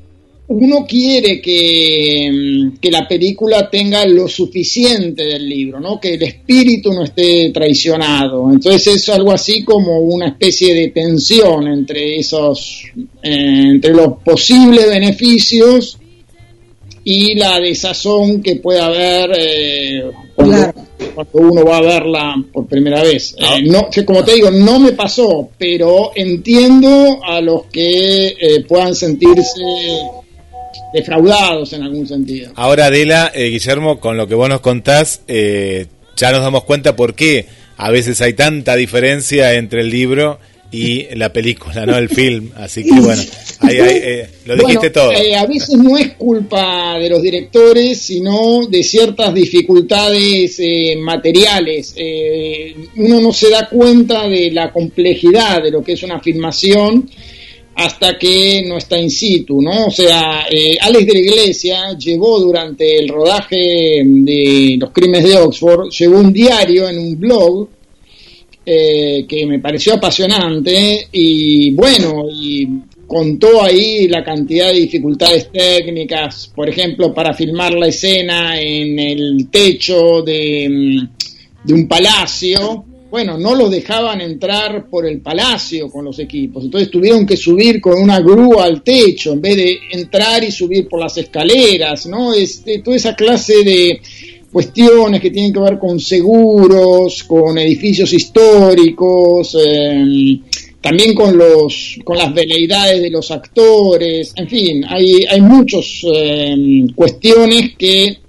uno 0.49 0.85
quiere 0.87 1.41
que, 1.41 2.29
mm, 2.31 2.77
que, 2.79 2.89
la 2.89 3.07
película 3.07 3.69
tenga 3.69 4.05
lo 4.05 4.27
suficiente 4.27 5.23
del 5.23 5.47
libro, 5.47 5.79
¿no? 5.79 5.99
que 5.99 6.13
el 6.13 6.23
espíritu 6.23 6.93
no 6.93 7.03
esté 7.03 7.51
traicionado. 7.53 8.49
Entonces 8.51 8.95
es 8.95 9.09
algo 9.09 9.33
así 9.33 9.63
como 9.63 9.99
una 9.99 10.27
especie 10.27 10.73
de 10.73 10.89
tensión 10.89 11.67
entre 11.67 12.17
esos, 12.17 12.83
eh, 13.23 13.63
entre 13.71 13.93
los 13.93 14.19
posibles 14.23 14.87
beneficios 14.87 15.97
y 17.03 17.35
la 17.35 17.59
desazón 17.59 18.41
que 18.41 18.57
puede 18.57 18.81
haber 18.81 19.31
eh, 19.37 20.11
cuando, 20.35 20.73
uno 21.33 21.65
va 21.65 21.77
a 21.77 21.81
verla 21.81 22.35
por 22.53 22.67
primera 22.67 23.01
vez. 23.01 23.33
Eh, 23.37 23.43
ah. 23.43 23.57
no, 23.65 23.87
como 24.05 24.23
te 24.23 24.35
digo, 24.35 24.51
no 24.51 24.79
me 24.79 24.91
pasó, 24.91 25.49
pero 25.57 26.11
entiendo 26.15 27.19
a 27.23 27.39
los 27.41 27.65
que 27.65 28.27
eh, 28.27 28.63
puedan 28.67 28.93
sentirse 28.93 29.61
defraudados 30.99 31.73
en 31.73 31.83
algún 31.83 32.07
sentido. 32.07 32.51
Ahora, 32.55 32.87
Adela, 32.87 33.31
Guillermo, 33.35 33.99
con 33.99 34.17
lo 34.17 34.27
que 34.27 34.35
vos 34.35 34.49
nos 34.49 34.61
contás, 34.61 35.21
ya 35.27 36.31
nos 36.31 36.41
damos 36.41 36.63
cuenta 36.63 36.95
por 36.95 37.15
qué 37.15 37.45
a 37.77 37.91
veces 37.91 38.19
hay 38.21 38.33
tanta 38.33 38.75
diferencia 38.75 39.53
entre 39.53 39.81
el 39.81 39.89
libro 39.89 40.39
y 40.71 41.03
la 41.15 41.31
película, 41.31 41.85
¿no? 41.85 41.95
El 41.95 42.09
film. 42.09 42.51
Así 42.55 42.83
que 42.83 42.91
bueno, 42.99 43.21
ahí, 43.59 43.77
eh, 43.79 44.29
lo 44.45 44.55
dijiste 44.55 44.89
todo. 44.89 45.11
Eh, 45.13 45.35
a 45.35 45.45
veces 45.45 45.77
no 45.77 45.97
es 45.97 46.13
culpa 46.13 46.97
de 46.99 47.09
los 47.09 47.21
directores, 47.21 48.01
sino 48.01 48.65
de 48.67 48.83
ciertas 48.83 49.33
dificultades 49.33 50.59
eh, 50.59 50.95
materiales. 50.97 51.95
uno 52.95 53.21
no 53.21 53.31
se 53.31 53.49
da 53.49 53.69
cuenta 53.69 54.27
de 54.27 54.51
la 54.51 54.71
complejidad 54.73 55.61
de 55.61 55.71
lo 55.71 55.83
que 55.83 55.93
es 55.93 56.03
una 56.03 56.19
filmación 56.19 57.09
hasta 57.77 58.17
que 58.17 58.63
no 58.67 58.77
está 58.77 58.97
in 58.99 59.11
situ, 59.11 59.61
¿no? 59.61 59.85
O 59.85 59.91
sea, 59.91 60.45
Alex 60.81 61.05
de 61.05 61.13
la 61.13 61.19
Iglesia 61.19 61.97
llevó 61.97 62.39
durante 62.39 62.97
el 62.97 63.07
rodaje 63.07 64.01
de 64.03 64.77
Los 64.79 64.89
Crímenes 64.89 65.23
de 65.23 65.37
Oxford, 65.37 65.89
llevó 65.91 66.19
un 66.19 66.33
diario 66.33 66.89
en 66.89 66.97
un 66.97 67.19
blog 67.19 67.69
eh, 68.65 69.25
que 69.29 69.45
me 69.45 69.59
pareció 69.59 69.93
apasionante 69.93 71.07
y 71.11 71.69
bueno, 71.71 72.25
y 72.31 72.67
contó 73.05 73.61
ahí 73.61 74.07
la 74.07 74.23
cantidad 74.23 74.69
de 74.69 74.79
dificultades 74.79 75.51
técnicas, 75.51 76.51
por 76.53 76.67
ejemplo, 76.67 77.13
para 77.13 77.35
filmar 77.35 77.75
la 77.75 77.87
escena 77.87 78.59
en 78.59 78.97
el 78.97 79.49
techo 79.51 80.23
de, 80.23 80.67
mm, 80.67 81.67
de 81.67 81.73
un 81.75 81.87
palacio. 81.87 82.85
Bueno, 83.17 83.35
no 83.35 83.55
los 83.55 83.71
dejaban 83.71 84.21
entrar 84.21 84.87
por 84.91 85.07
el 85.07 85.21
palacio 85.21 85.89
con 85.89 86.05
los 86.05 86.19
equipos, 86.19 86.63
entonces 86.63 86.91
tuvieron 86.91 87.25
que 87.25 87.35
subir 87.35 87.81
con 87.81 87.99
una 87.99 88.19
grúa 88.19 88.65
al 88.65 88.83
techo 88.83 89.33
en 89.33 89.41
vez 89.41 89.55
de 89.55 89.79
entrar 89.91 90.43
y 90.43 90.51
subir 90.51 90.87
por 90.87 90.99
las 90.99 91.17
escaleras, 91.17 92.05
¿no? 92.05 92.31
Este, 92.31 92.77
toda 92.77 92.95
esa 92.95 93.15
clase 93.15 93.63
de, 93.63 93.99
cuestiones 94.51 95.19
que 95.19 95.31
tienen 95.31 95.51
que 95.51 95.59
ver 95.59 95.79
con 95.79 95.99
seguros, 95.99 97.23
con 97.23 97.57
edificios 97.57 98.13
históricos, 98.13 99.57
em, 99.65 100.39
también 100.79 101.15
con 101.15 101.35
los 101.35 101.97
con 102.03 102.19
las 102.19 102.31
veleidades 102.31 103.01
de 103.01 103.09
los 103.09 103.31
actores, 103.31 104.31
en 104.35 104.47
fin, 104.47 104.85
hay, 104.87 105.25
hay 105.27 105.41
muchas 105.41 106.01
em, 106.03 106.87
cuestiones 106.93 107.71
que 107.75 108.26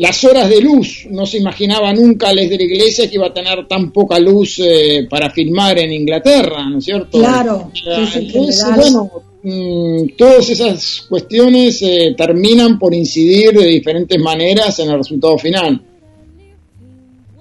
las 0.00 0.24
horas 0.24 0.48
de 0.48 0.60
luz, 0.60 1.06
no 1.10 1.24
se 1.26 1.38
imaginaba 1.38 1.92
nunca 1.92 2.32
desde 2.34 2.56
la 2.56 2.64
iglesia 2.64 3.08
que 3.08 3.16
iba 3.16 3.28
a 3.28 3.34
tener 3.34 3.66
tan 3.68 3.92
poca 3.92 4.18
luz 4.18 4.58
eh, 4.58 5.06
para 5.08 5.30
filmar 5.30 5.78
en 5.78 5.92
Inglaterra, 5.92 6.68
¿no 6.68 6.78
es 6.78 6.84
cierto? 6.84 7.18
Claro. 7.18 7.70
Entonces, 7.74 8.64
bueno, 8.74 9.10
Mm, 9.42 10.16
todas 10.18 10.50
esas 10.50 11.06
cuestiones 11.08 11.80
eh, 11.80 12.14
terminan 12.16 12.78
por 12.78 12.92
incidir 12.94 13.52
de 13.52 13.66
diferentes 13.66 14.20
maneras 14.20 14.78
en 14.80 14.90
el 14.90 14.98
resultado 14.98 15.38
final. 15.38 15.80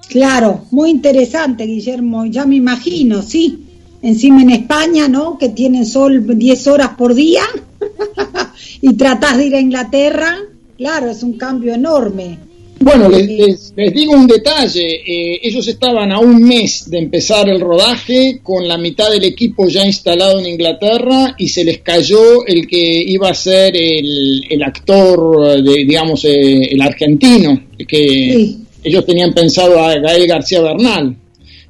Claro, 0.07 0.65
muy 0.71 0.91
interesante, 0.91 1.65
Guillermo. 1.65 2.25
Ya 2.25 2.45
me 2.45 2.55
imagino, 2.55 3.21
sí. 3.21 3.65
Encima 4.01 4.41
en 4.41 4.51
España, 4.51 5.09
¿no? 5.09 5.37
Que 5.37 5.49
tienen 5.49 5.85
sol 5.85 6.25
10 6.25 6.67
horas 6.67 6.91
por 6.97 7.13
día 7.13 7.43
y 8.81 8.93
tratás 8.93 9.37
de 9.37 9.47
ir 9.47 9.55
a 9.55 9.59
Inglaterra. 9.59 10.37
Claro, 10.77 11.11
es 11.11 11.21
un 11.21 11.33
cambio 11.33 11.73
enorme. 11.73 12.39
Bueno, 12.81 13.09
les, 13.09 13.73
digo 13.93 14.13
un 14.13 14.25
detalle. 14.25 15.01
Eh, 15.05 15.39
ellos 15.43 15.67
estaban 15.67 16.11
a 16.11 16.19
un 16.19 16.41
mes 16.41 16.89
de 16.89 16.99
empezar 16.99 17.49
el 17.49 17.59
rodaje 17.59 18.39
con 18.41 18.67
la 18.67 18.77
mitad 18.77 19.11
del 19.11 19.25
equipo 19.25 19.67
ya 19.67 19.85
instalado 19.85 20.39
en 20.39 20.45
Inglaterra 20.45 21.35
y 21.37 21.49
se 21.49 21.65
les 21.65 21.79
cayó 21.79 22.45
el 22.45 22.67
que 22.67 23.03
iba 23.05 23.29
a 23.29 23.33
ser 23.33 23.75
el, 23.75 24.63
actor, 24.63 25.61
de, 25.61 25.73
digamos, 25.85 26.23
eh, 26.23 26.71
el 26.71 26.81
argentino, 26.81 27.61
que 27.85 28.55
ellos 28.81 29.05
tenían 29.05 29.33
pensado 29.33 29.79
a 29.79 29.95
Gael 29.95 30.27
García 30.27 30.61
Bernal. 30.61 31.17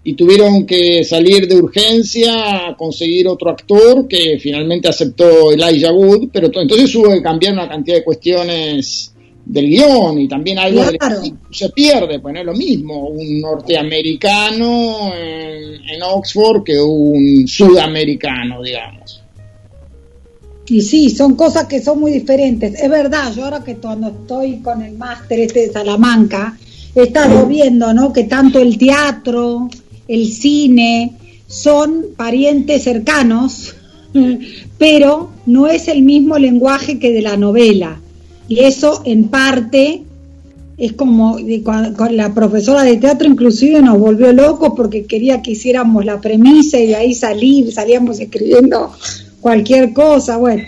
Y 0.03 0.13
tuvieron 0.13 0.65
que 0.65 1.03
salir 1.03 1.47
de 1.47 1.55
urgencia 1.55 2.67
a 2.67 2.77
conseguir 2.77 3.27
otro 3.27 3.49
actor 3.49 4.07
que 4.07 4.37
finalmente 4.39 4.87
aceptó 4.87 5.51
Elijah 5.51 5.91
Wood, 5.91 6.29
pero 6.31 6.47
entonces 6.53 6.95
hubo 6.95 7.11
que 7.11 7.21
cambiar 7.21 7.53
una 7.53 7.67
cantidad 7.67 7.97
de 7.97 8.03
cuestiones 8.03 9.11
del 9.49 9.67
guion 9.67 10.19
y 10.19 10.27
también 10.27 10.59
algo 10.59 10.83
se 11.49 11.69
pierde, 11.69 12.19
pues 12.19 12.33
no 12.35 12.39
es 12.39 12.45
lo 12.45 12.53
mismo 12.53 13.07
un 13.07 13.41
norteamericano 13.41 15.11
en, 15.15 16.01
Oxford 16.01 16.63
que 16.63 16.79
un 16.79 17.47
sudamericano, 17.47 18.61
digamos. 18.61 19.21
Y 20.67 20.81
sí, 20.81 21.09
son 21.09 21.35
cosas 21.35 21.65
que 21.65 21.81
son 21.81 21.99
muy 21.99 22.11
diferentes. 22.11 22.79
Es 22.79 22.89
verdad, 22.89 23.33
yo 23.35 23.45
ahora 23.45 23.63
que 23.63 23.75
cuando 23.75 24.09
estoy 24.09 24.59
con 24.59 24.83
el 24.83 24.93
máster 24.93 25.39
este 25.39 25.61
de 25.61 25.73
Salamanca, 25.73 26.57
he 26.95 27.03
estado 27.03 27.45
viendo, 27.47 27.91
¿no? 27.93 28.13
Que 28.13 28.25
tanto 28.25 28.59
el 28.59 28.77
teatro, 28.77 29.67
el 30.07 30.27
cine, 30.27 31.13
son 31.47 32.05
parientes 32.15 32.83
cercanos, 32.83 33.75
pero 34.77 35.31
no 35.47 35.67
es 35.67 35.87
el 35.87 36.03
mismo 36.03 36.37
lenguaje 36.37 36.99
que 36.99 37.11
de 37.11 37.23
la 37.23 37.35
novela. 37.35 37.99
Y 38.49 38.61
eso 38.61 39.03
en 39.05 39.29
parte 39.29 40.01
es 40.79 40.93
como 40.93 41.37
con 41.95 42.17
la 42.17 42.33
profesora 42.33 42.83
de 42.83 42.97
teatro 42.97 43.27
inclusive 43.27 43.81
nos 43.81 43.99
volvió 43.99 44.33
locos 44.33 44.73
porque 44.75 45.05
quería 45.05 45.41
que 45.41 45.51
hiciéramos 45.51 46.03
la 46.03 46.19
premisa 46.19 46.79
y 46.79 46.87
de 46.87 46.95
ahí 46.95 47.13
salir, 47.13 47.71
salíamos 47.71 48.19
escribiendo 48.19 48.91
cualquier 49.39 49.93
cosa. 49.93 50.37
Bueno, 50.37 50.63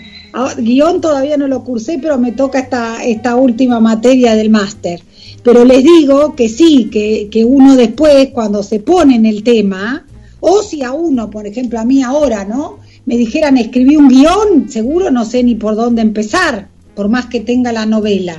guion 0.58 1.00
todavía 1.00 1.36
no 1.36 1.48
lo 1.48 1.64
cursé, 1.64 1.98
pero 2.00 2.18
me 2.18 2.32
toca 2.32 2.60
esta, 2.60 3.04
esta 3.04 3.34
última 3.34 3.80
materia 3.80 4.36
del 4.36 4.50
máster. 4.50 5.02
Pero 5.42 5.64
les 5.64 5.82
digo 5.82 6.36
que 6.36 6.48
sí, 6.48 6.88
que, 6.88 7.28
que 7.30 7.44
uno 7.44 7.74
después, 7.74 8.28
cuando 8.28 8.62
se 8.62 8.78
pone 8.78 9.16
en 9.16 9.26
el 9.26 9.42
tema, 9.42 10.06
o 10.38 10.62
si 10.62 10.82
a 10.82 10.92
uno, 10.92 11.30
por 11.30 11.48
ejemplo, 11.48 11.80
a 11.80 11.84
mí 11.84 12.02
ahora, 12.02 12.44
¿no? 12.44 12.78
Me 13.06 13.16
dijeran 13.16 13.58
escribí 13.58 13.96
un 13.96 14.08
guion, 14.08 14.68
seguro 14.68 15.10
no 15.10 15.24
sé 15.24 15.42
ni 15.42 15.56
por 15.56 15.74
dónde 15.74 16.02
empezar 16.02 16.68
por 16.94 17.08
más 17.08 17.26
que 17.26 17.40
tenga 17.40 17.72
la 17.72 17.86
novela. 17.86 18.36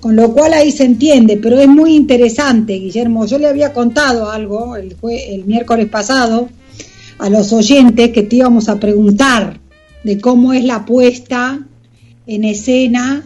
Con 0.00 0.16
lo 0.16 0.32
cual 0.32 0.52
ahí 0.54 0.72
se 0.72 0.84
entiende, 0.84 1.36
pero 1.36 1.60
es 1.60 1.68
muy 1.68 1.94
interesante, 1.94 2.74
Guillermo. 2.74 3.26
Yo 3.26 3.38
le 3.38 3.46
había 3.46 3.72
contado 3.72 4.30
algo 4.30 4.76
el, 4.76 4.96
miércoles 5.46 5.88
pasado 5.88 6.48
a 7.18 7.30
los 7.30 7.52
oyentes 7.52 8.10
que 8.10 8.24
te 8.24 8.36
íbamos 8.36 8.68
a 8.68 8.80
preguntar 8.80 9.60
de 10.02 10.20
cómo 10.20 10.52
es 10.52 10.64
la 10.64 10.84
puesta 10.84 11.60
en 12.26 12.44
escena 12.44 13.22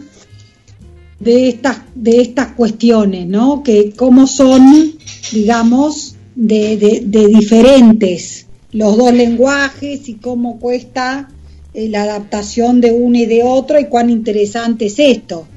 de 1.19 1.49
estas, 1.49 1.81
de 1.95 2.21
estas 2.21 2.51
cuestiones, 2.53 3.27
¿no? 3.27 3.63
Que 3.63 3.93
cómo 3.95 4.27
son, 4.27 4.93
digamos, 5.31 6.15
de 6.35 7.27
diferentes 7.35 8.47
los 8.71 8.97
dos 8.97 9.13
lenguajes 9.13 10.07
y 10.09 10.15
cómo 10.15 10.59
cuesta 10.59 11.29
eh, 11.77 11.87
la 11.89 12.03
adaptación 12.03 12.81
de 12.81 12.91
uno 12.91 13.17
y 13.17 13.25
de 13.25 13.43
otro 13.43 13.79
y 13.79 13.85
cuán 13.85 14.09
interesante 14.09 14.87
es 14.87 14.97
esto. 14.97 15.47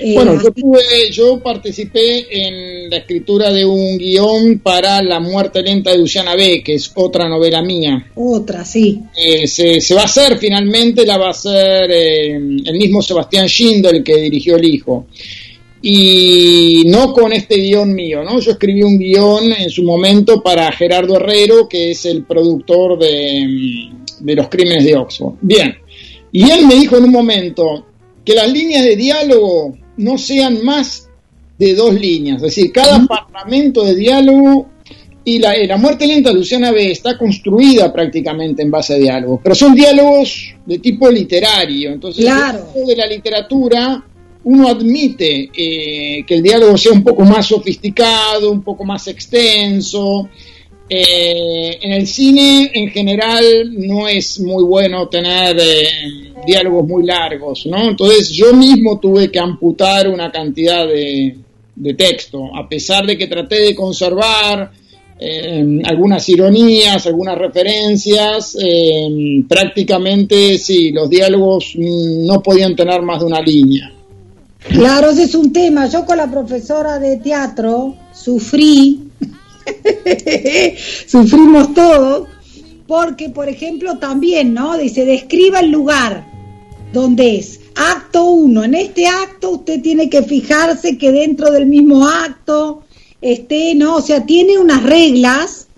Eh, 0.00 0.14
Bueno, 0.14 0.42
yo, 0.42 0.50
tuve- 0.50 1.10
yo 1.12 1.40
participé 1.40 2.26
en 2.46 2.90
la 2.90 2.96
escritura 2.96 3.52
de 3.52 3.64
un 3.64 3.96
guion 3.98 4.58
para 4.58 5.00
La 5.02 5.20
muerte 5.20 5.62
lenta 5.62 5.92
de 5.92 5.98
Luciana 5.98 6.34
B., 6.34 6.62
que 6.64 6.74
es 6.74 6.90
otra 6.96 7.28
novela 7.28 7.62
mía. 7.62 8.10
otra, 8.16 8.64
sí. 8.64 8.98
Eh, 9.16 9.46
se, 9.46 9.80
se 9.80 9.94
va 9.94 10.02
a 10.02 10.06
hacer 10.06 10.38
finalmente, 10.38 11.06
la 11.06 11.16
va 11.18 11.28
a 11.28 11.30
hacer 11.30 11.88
eh, 11.90 12.32
el 12.34 12.74
mismo 12.76 13.02
Sebastián 13.02 13.46
Schindel 13.46 14.02
que 14.02 14.16
dirigió 14.16 14.56
El 14.56 14.64
Hijo. 14.64 15.06
Y 15.86 16.84
no 16.86 17.12
con 17.12 17.30
este 17.34 17.56
guion 17.56 17.92
mío, 17.92 18.24
¿no? 18.24 18.40
Yo 18.40 18.52
escribí 18.52 18.82
un 18.82 18.96
guion 18.98 19.52
en 19.52 19.68
su 19.68 19.82
momento 19.82 20.42
para 20.42 20.72
Gerardo 20.72 21.16
Herrero, 21.16 21.68
que 21.68 21.90
es 21.90 22.06
el 22.06 22.24
productor 22.24 22.98
de, 22.98 23.44
mm, 23.46 24.24
de 24.24 24.34
Los 24.34 24.48
Crímenes 24.48 24.82
de 24.82 24.96
Oxford. 24.96 25.34
Bien. 25.42 25.74
Y 26.32 26.50
él 26.50 26.66
me 26.66 26.76
dijo 26.76 26.96
en 26.96 27.04
un 27.04 27.12
momento 27.12 27.84
que 28.24 28.32
las 28.34 28.50
líneas 28.50 28.82
de 28.82 28.96
diálogo 28.96 29.76
no 29.98 30.16
sean 30.16 30.64
más 30.64 31.10
de 31.58 31.74
dos 31.74 31.92
líneas. 31.92 32.36
Es 32.36 32.42
decir, 32.56 32.72
cada 32.72 33.04
parlamento 33.06 33.84
de 33.84 33.94
diálogo 33.94 34.66
y 35.22 35.38
la, 35.38 35.52
eh, 35.54 35.66
la 35.66 35.76
muerte 35.76 36.06
lenta 36.06 36.30
de 36.30 36.36
Luciana 36.36 36.72
B 36.72 36.90
está 36.92 37.18
construida 37.18 37.92
prácticamente 37.92 38.62
en 38.62 38.70
base 38.70 38.94
a 38.94 38.96
diálogos, 38.96 39.40
pero 39.42 39.54
son 39.54 39.74
diálogos 39.74 40.54
de 40.64 40.78
tipo 40.78 41.10
literario. 41.10 41.92
Entonces, 41.92 42.24
Claro. 42.24 42.64
dentro 42.74 42.86
de 42.86 42.96
la 42.96 43.06
literatura, 43.06 44.04
uno 44.44 44.68
admite 44.68 45.50
eh, 45.56 46.24
que 46.26 46.34
el 46.34 46.42
diálogo 46.42 46.76
sea 46.76 46.92
un 46.92 47.02
poco 47.02 47.24
más 47.24 47.46
sofisticado, 47.46 48.50
un 48.50 48.62
poco 48.62 48.84
más 48.84 49.08
extenso. 49.08 50.28
Eh, 50.88 51.78
en 51.80 51.92
el 51.92 52.06
cine, 52.06 52.70
en 52.74 52.90
general, 52.90 53.42
no 53.72 54.06
es 54.06 54.38
muy 54.40 54.62
bueno 54.64 55.08
tener 55.08 55.56
eh, 55.58 55.88
diálogos 56.46 56.86
muy 56.86 57.06
largos, 57.06 57.64
¿no? 57.66 57.88
Entonces, 57.88 58.28
yo 58.30 58.52
mismo 58.52 59.00
tuve 59.00 59.30
que 59.30 59.38
amputar 59.38 60.08
una 60.08 60.30
cantidad 60.30 60.86
de, 60.86 61.36
texto, 61.96 62.54
a 62.54 62.68
pesar 62.68 63.04
de 63.06 63.16
que 63.18 63.26
traté 63.26 63.60
de 63.60 63.74
conservar 63.74 64.70
algunas 65.86 66.28
ironías, 66.28 67.06
algunas 67.06 67.38
referencias, 67.38 68.58
prácticamente 69.48 70.58
sí, 70.58 70.92
los 70.92 71.08
diálogos 71.08 71.72
no 71.76 72.42
podían 72.42 72.76
tener 72.76 73.00
más 73.00 73.20
de 73.20 73.26
una 73.26 73.40
línea. 73.40 73.94
Claro, 74.68 75.10
ese 75.10 75.24
es 75.24 75.34
un 75.34 75.52
tema. 75.52 75.86
Yo 75.86 76.04
con 76.04 76.16
la 76.16 76.30
profesora 76.30 76.98
de 76.98 77.18
teatro 77.18 77.96
sufrí, 78.12 79.10
sufrimos 81.06 81.74
todos, 81.74 82.28
porque, 82.86 83.30
por 83.30 83.48
ejemplo, 83.48 83.98
también, 83.98 84.54
¿no? 84.54 84.76
Dice, 84.76 85.04
describa 85.04 85.60
el 85.60 85.70
lugar 85.70 86.26
donde 86.92 87.36
es. 87.36 87.60
Acto 87.74 88.24
1. 88.24 88.64
En 88.64 88.74
este 88.74 89.06
acto 89.06 89.50
usted 89.50 89.82
tiene 89.82 90.08
que 90.08 90.22
fijarse 90.22 90.96
que 90.96 91.12
dentro 91.12 91.50
del 91.50 91.66
mismo 91.66 92.06
acto 92.06 92.84
esté, 93.20 93.74
¿no? 93.74 93.96
O 93.96 94.02
sea, 94.02 94.24
tiene 94.24 94.58
unas 94.58 94.82
reglas 94.82 95.68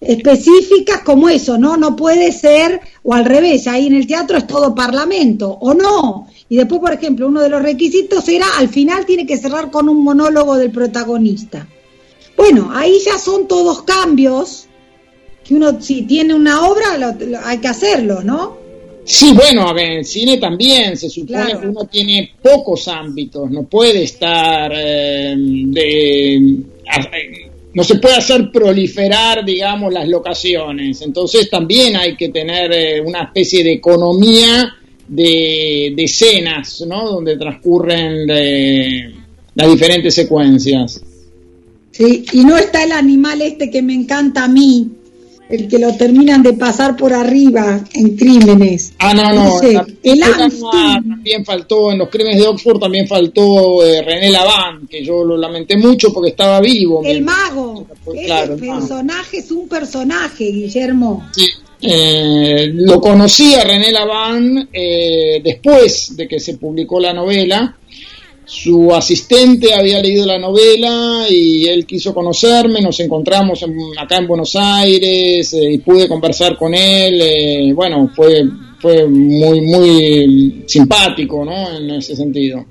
específicas 0.00 1.02
como 1.02 1.28
eso, 1.28 1.58
¿no? 1.58 1.76
No 1.76 1.96
puede 1.96 2.32
ser, 2.32 2.80
o 3.02 3.14
al 3.14 3.24
revés, 3.24 3.66
ahí 3.66 3.86
en 3.86 3.94
el 3.94 4.06
teatro 4.06 4.36
es 4.36 4.46
todo 4.46 4.74
parlamento, 4.74 5.50
o 5.50 5.74
no. 5.74 6.28
Y 6.48 6.56
después, 6.56 6.80
por 6.80 6.92
ejemplo, 6.92 7.26
uno 7.28 7.40
de 7.42 7.48
los 7.48 7.60
requisitos 7.62 8.28
era, 8.28 8.46
al 8.58 8.68
final 8.68 9.04
tiene 9.04 9.26
que 9.26 9.36
cerrar 9.36 9.70
con 9.70 9.88
un 9.88 10.02
monólogo 10.04 10.56
del 10.56 10.70
protagonista. 10.70 11.66
Bueno, 12.36 12.70
ahí 12.72 12.98
ya 13.04 13.18
son 13.18 13.48
todos 13.48 13.82
cambios 13.82 14.66
que 15.42 15.54
uno, 15.54 15.80
si 15.80 16.02
tiene 16.02 16.34
una 16.34 16.66
obra, 16.68 16.96
lo- 16.98 17.26
lo- 17.26 17.38
hay 17.44 17.58
que 17.58 17.68
hacerlo, 17.68 18.22
¿no? 18.22 18.56
Sí, 19.04 19.32
bueno, 19.32 19.68
a 19.68 19.72
ver, 19.72 19.92
en 19.92 20.04
cine 20.04 20.36
también 20.38 20.96
se 20.96 21.08
supone 21.08 21.44
Claro. 21.44 21.60
que 21.60 21.68
uno 21.68 21.84
tiene 21.84 22.32
pocos 22.42 22.88
ámbitos, 22.88 23.50
no 23.50 23.62
puede 23.64 24.02
estar 24.04 24.72
eh, 24.74 25.34
de... 25.36 26.56
a- 26.88 27.10
no 27.74 27.84
se 27.84 27.96
puede 27.96 28.16
hacer 28.16 28.50
proliferar, 28.50 29.44
digamos, 29.44 29.92
las 29.92 30.08
locaciones. 30.08 31.02
Entonces 31.02 31.48
también 31.50 31.94
hay 31.96 32.16
que 32.16 32.30
tener 32.30 32.72
eh, 32.72 33.00
una 33.00 33.24
especie 33.24 33.62
de 33.62 33.72
economía 33.74 34.74
de, 35.08 35.92
de 35.96 36.04
escenas, 36.04 36.84
¿no? 36.86 37.08
Donde 37.10 37.36
transcurren 37.36 38.26
eh, 38.30 39.14
las 39.54 39.70
diferentes 39.70 40.14
secuencias. 40.14 41.00
Sí, 41.92 42.24
y 42.32 42.44
no 42.44 42.56
está 42.58 42.84
el 42.84 42.92
animal 42.92 43.40
este 43.42 43.70
que 43.70 43.80
me 43.82 43.94
encanta 43.94 44.44
a 44.44 44.48
mí, 44.48 44.90
el 45.48 45.66
que 45.68 45.78
lo 45.78 45.96
terminan 45.96 46.42
de 46.42 46.52
pasar 46.52 46.94
por 46.96 47.14
arriba 47.14 47.80
en 47.94 48.16
crímenes. 48.16 48.92
Ah, 48.98 49.14
no, 49.14 49.32
no. 49.32 49.62
Ese, 49.62 49.80
en 50.02 50.20
la 50.20 50.26
el 50.26 50.32
Amstel. 50.42 51.08
también 51.08 51.44
faltó, 51.44 51.92
en 51.92 51.98
los 51.98 52.10
crímenes 52.10 52.40
de 52.40 52.48
Oxford 52.48 52.80
también 52.80 53.06
faltó 53.08 53.82
eh, 53.86 54.02
René 54.02 54.28
Laván, 54.30 54.86
que 54.88 55.02
yo 55.04 55.24
lo 55.24 55.38
lamenté 55.38 55.78
mucho 55.78 56.12
porque 56.12 56.30
estaba 56.30 56.60
vivo. 56.60 57.02
El 57.04 57.22
mago. 57.22 57.86
Pues, 58.04 58.18
Ese 58.18 58.26
claro, 58.26 58.54
el 58.54 58.60
mago. 58.60 58.80
personaje 58.80 59.38
es 59.38 59.50
un 59.52 59.68
personaje, 59.68 60.44
Guillermo. 60.44 61.26
Sí. 61.32 61.46
Eh, 61.80 62.70
lo 62.72 63.00
conocí 63.00 63.54
a 63.54 63.62
René 63.64 63.92
Laván 63.92 64.68
eh, 64.72 65.40
después 65.44 66.16
de 66.16 66.26
que 66.26 66.40
se 66.40 66.56
publicó 66.56 66.98
la 67.00 67.12
novela. 67.12 67.76
Su 68.44 68.94
asistente 68.94 69.74
había 69.74 70.00
leído 70.00 70.24
la 70.24 70.38
novela 70.38 71.26
y 71.28 71.66
él 71.66 71.84
quiso 71.84 72.14
conocerme, 72.14 72.80
nos 72.80 73.00
encontramos 73.00 73.60
en- 73.64 73.76
acá 73.98 74.18
en 74.18 74.28
Buenos 74.28 74.54
Aires 74.54 75.52
eh, 75.54 75.72
y 75.72 75.78
pude 75.78 76.06
conversar 76.08 76.56
con 76.56 76.72
él. 76.72 77.20
eh, 77.20 77.72
bueno, 77.74 78.10
fue, 78.14 78.44
fue 78.80 79.04
muy, 79.06 79.60
muy 79.62 80.62
simpático, 80.66 81.44
¿no? 81.44 81.76
En 81.76 81.90
ese 81.90 82.14
sentido. 82.14 82.64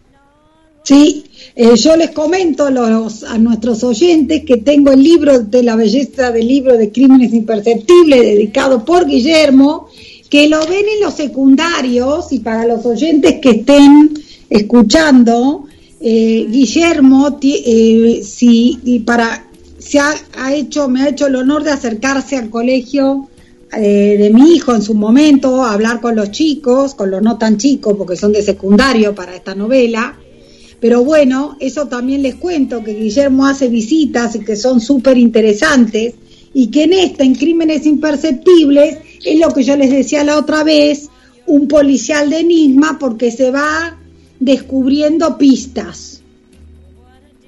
Sí, 0.85 1.23
eh, 1.55 1.75
yo 1.75 1.95
les 1.95 2.11
comento 2.11 2.65
a, 2.65 2.69
los, 2.69 3.23
a 3.23 3.39
nuestros 3.39 3.83
oyentes 3.83 4.43
que 4.45 4.57
tengo 4.57 4.91
el 4.91 5.01
libro 5.01 5.39
de 5.39 5.63
la 5.63 5.75
belleza 5.75 6.31
del 6.31 6.47
libro 6.47 6.77
de 6.77 6.91
Crímenes 6.91 7.33
Imperceptibles 7.33 8.21
dedicado 8.21 8.85
por 8.85 9.07
Guillermo, 9.07 9.87
que 10.29 10.47
lo 10.47 10.59
ven 10.67 10.85
en 10.95 11.01
los 11.01 11.15
secundarios 11.15 12.31
y 12.31 12.39
para 12.39 12.67
los 12.67 12.85
oyentes 12.85 13.39
que 13.41 13.49
estén 13.49 14.13
escuchando, 14.47 15.65
eh, 15.99 16.45
Guillermo, 16.51 17.39
eh, 17.41 18.21
si, 18.23 18.79
y 18.83 18.99
para, 18.99 19.47
se 19.79 19.97
ha, 19.97 20.13
hecho, 20.53 20.87
me 20.87 21.01
ha 21.01 21.09
hecho 21.09 21.25
el 21.25 21.35
honor 21.35 21.63
de 21.63 21.71
acercarse 21.71 22.37
al 22.37 22.51
colegio 22.51 23.27
eh, 23.75 24.17
de 24.19 24.29
mi 24.29 24.51
hijo 24.53 24.75
en 24.75 24.83
su 24.83 24.93
momento, 24.93 25.63
hablar 25.63 25.99
con 25.99 26.15
los 26.15 26.29
chicos, 26.29 26.93
con 26.93 27.09
los 27.09 27.23
no 27.23 27.39
tan 27.39 27.57
chicos, 27.57 27.95
porque 27.97 28.15
son 28.15 28.33
de 28.33 28.43
secundario 28.43 29.15
para 29.15 29.35
esta 29.35 29.55
novela. 29.55 30.19
Pero 30.85 31.03
bueno, 31.03 31.57
eso 31.59 31.87
también 31.87 32.21
les 32.21 32.35
cuento, 32.35 32.83
que 32.83 32.93
Guillermo 32.93 33.47
hace 33.47 33.69
visitas 33.69 34.35
y 34.35 34.41
que 34.41 34.55
son 34.55 34.79
súper 34.79 35.17
interesantes, 35.17 36.13
y 36.53 36.67
que 36.67 36.83
en 36.83 36.93
esta, 36.93 37.23
en 37.23 37.33
Crímenes 37.33 37.87
Imperceptibles, 37.87 38.99
es 39.25 39.39
lo 39.39 39.51
que 39.51 39.63
yo 39.63 39.75
les 39.75 39.89
decía 39.89 40.23
la 40.23 40.37
otra 40.37 40.63
vez, 40.63 41.09
un 41.47 41.67
policial 41.67 42.29
de 42.29 42.41
enigma, 42.41 42.99
porque 42.99 43.31
se 43.31 43.49
va 43.49 43.97
descubriendo 44.39 45.39
pistas. 45.39 46.21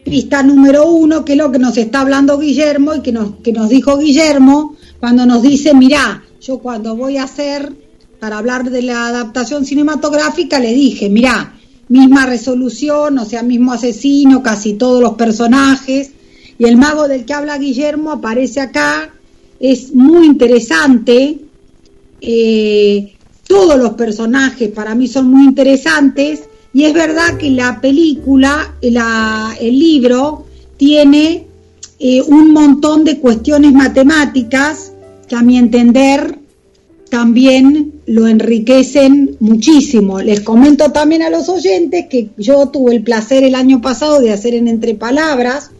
Pista 0.03 0.41
número 0.41 0.89
uno, 0.89 1.23
que 1.23 1.33
es 1.33 1.37
lo 1.37 1.51
que 1.51 1.59
nos 1.59 1.77
está 1.77 2.01
hablando 2.01 2.39
Guillermo 2.39 2.95
y 2.95 3.01
que 3.01 3.11
nos, 3.11 3.35
que 3.43 3.53
nos 3.53 3.69
dijo 3.69 3.99
Guillermo 3.99 4.75
cuando 4.99 5.27
nos 5.27 5.43
dice, 5.43 5.75
mirá, 5.75 6.23
yo 6.41 6.57
cuando 6.57 6.95
voy 6.95 7.17
a 7.17 7.25
hacer, 7.25 7.71
para 8.19 8.39
hablar 8.39 8.71
de 8.71 8.81
la 8.81 9.05
adaptación 9.09 9.63
cinematográfica, 9.63 10.57
le 10.57 10.73
dije, 10.73 11.07
mirá, 11.07 11.53
misma 11.89 12.25
resolución, 12.25 13.17
o 13.19 13.25
sea, 13.25 13.43
mismo 13.43 13.71
asesino, 13.73 14.43
casi 14.43 14.73
todos 14.73 15.01
los 15.01 15.13
personajes, 15.13 16.11
y 16.59 16.65
el 16.65 16.77
mago 16.77 17.07
del 17.07 17.25
que 17.25 17.33
habla 17.33 17.57
Guillermo 17.57 18.11
aparece 18.11 18.59
acá, 18.59 19.13
es 19.59 19.93
muy 19.93 20.25
interesante, 20.25 21.39
eh, 22.21 23.13
todos 23.47 23.77
los 23.77 23.91
personajes 23.93 24.69
para 24.71 24.95
mí 24.95 25.07
son 25.07 25.29
muy 25.29 25.45
interesantes, 25.45 26.43
y 26.73 26.83
es 26.83 26.93
verdad 26.93 27.37
que 27.37 27.49
la 27.49 27.79
película, 27.79 28.75
la, 28.81 29.55
el 29.59 29.79
libro, 29.79 30.45
tiene 30.75 31.47
eh, 31.99 32.21
un 32.21 32.51
montón 32.51 33.03
de 33.03 33.19
cuestiones 33.19 33.73
matemáticas 33.73 34.91
que 35.27 35.35
a 35.35 35.41
mi 35.41 35.57
entender 35.57 36.37
también 37.09 38.01
lo 38.05 38.27
enriquecen 38.27 39.37
muchísimo. 39.39 40.19
Les 40.19 40.41
comento 40.41 40.91
también 40.91 41.23
a 41.23 41.29
los 41.29 41.49
oyentes 41.49 42.07
que 42.09 42.29
yo 42.37 42.67
tuve 42.67 42.95
el 42.95 43.03
placer 43.03 43.43
el 43.43 43.55
año 43.55 43.81
pasado 43.81 44.19
de 44.19 44.31
hacer 44.31 44.53
en 44.53 44.67
Entre 44.67 44.95
Palabras 44.95 45.71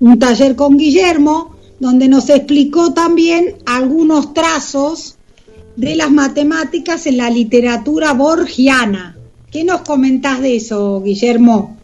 un 0.00 0.18
taller 0.18 0.56
con 0.56 0.76
Guillermo, 0.76 1.56
donde 1.78 2.08
nos 2.08 2.28
explicó 2.28 2.92
también 2.92 3.56
algunos 3.66 4.34
trazos 4.34 5.16
de 5.76 5.94
las 5.96 6.10
matemáticas 6.10 7.06
en 7.06 7.16
la 7.16 7.30
literatura 7.30 8.12
borgiana. 8.12 9.16
¿Qué 9.50 9.64
nos 9.64 9.82
comentás 9.82 10.40
de 10.40 10.56
eso, 10.56 11.00
Guillermo? 11.02 11.76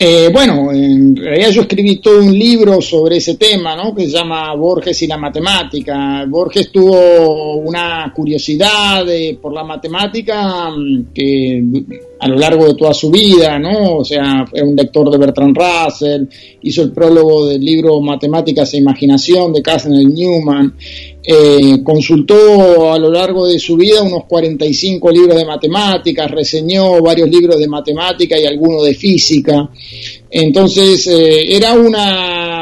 Eh, 0.00 0.28
bueno, 0.32 0.70
en 0.70 1.16
realidad 1.16 1.50
yo 1.50 1.62
escribí 1.62 1.96
todo 1.96 2.20
un 2.20 2.32
libro 2.32 2.80
sobre 2.80 3.16
ese 3.16 3.36
tema, 3.36 3.74
¿no? 3.74 3.92
Que 3.92 4.04
se 4.04 4.12
llama 4.12 4.54
Borges 4.54 5.02
y 5.02 5.08
la 5.08 5.16
matemática. 5.16 6.24
Borges 6.28 6.70
tuvo 6.70 7.56
una 7.56 8.12
curiosidad 8.14 9.08
eh, 9.08 9.36
por 9.42 9.52
la 9.52 9.64
matemática 9.64 10.70
mm, 10.70 11.06
que 11.12 11.62
a 12.20 12.28
lo 12.28 12.36
largo 12.36 12.66
de 12.66 12.74
toda 12.74 12.92
su 12.92 13.10
vida, 13.10 13.58
¿no? 13.58 13.98
O 13.98 14.04
sea, 14.04 14.44
fue 14.46 14.62
un 14.62 14.74
lector 14.74 15.10
de 15.10 15.18
Bertrand 15.18 15.56
Russell, 15.56 16.24
hizo 16.62 16.82
el 16.82 16.92
prólogo 16.92 17.46
del 17.46 17.64
libro 17.64 18.00
Matemáticas 18.00 18.74
e 18.74 18.78
Imaginación 18.78 19.52
de 19.52 19.62
Casimir 19.62 20.08
Newman, 20.08 20.74
eh, 21.22 21.82
consultó 21.84 22.92
a 22.92 22.98
lo 22.98 23.10
largo 23.10 23.46
de 23.46 23.58
su 23.58 23.76
vida 23.76 24.02
unos 24.02 24.24
45 24.24 25.10
libros 25.10 25.36
de 25.36 25.44
matemáticas, 25.44 26.30
reseñó 26.30 27.00
varios 27.02 27.28
libros 27.28 27.58
de 27.58 27.68
matemática 27.68 28.38
y 28.38 28.46
algunos 28.46 28.84
de 28.84 28.94
física. 28.94 29.68
Entonces, 30.30 31.06
eh, 31.06 31.56
era 31.56 31.74
una, 31.74 32.57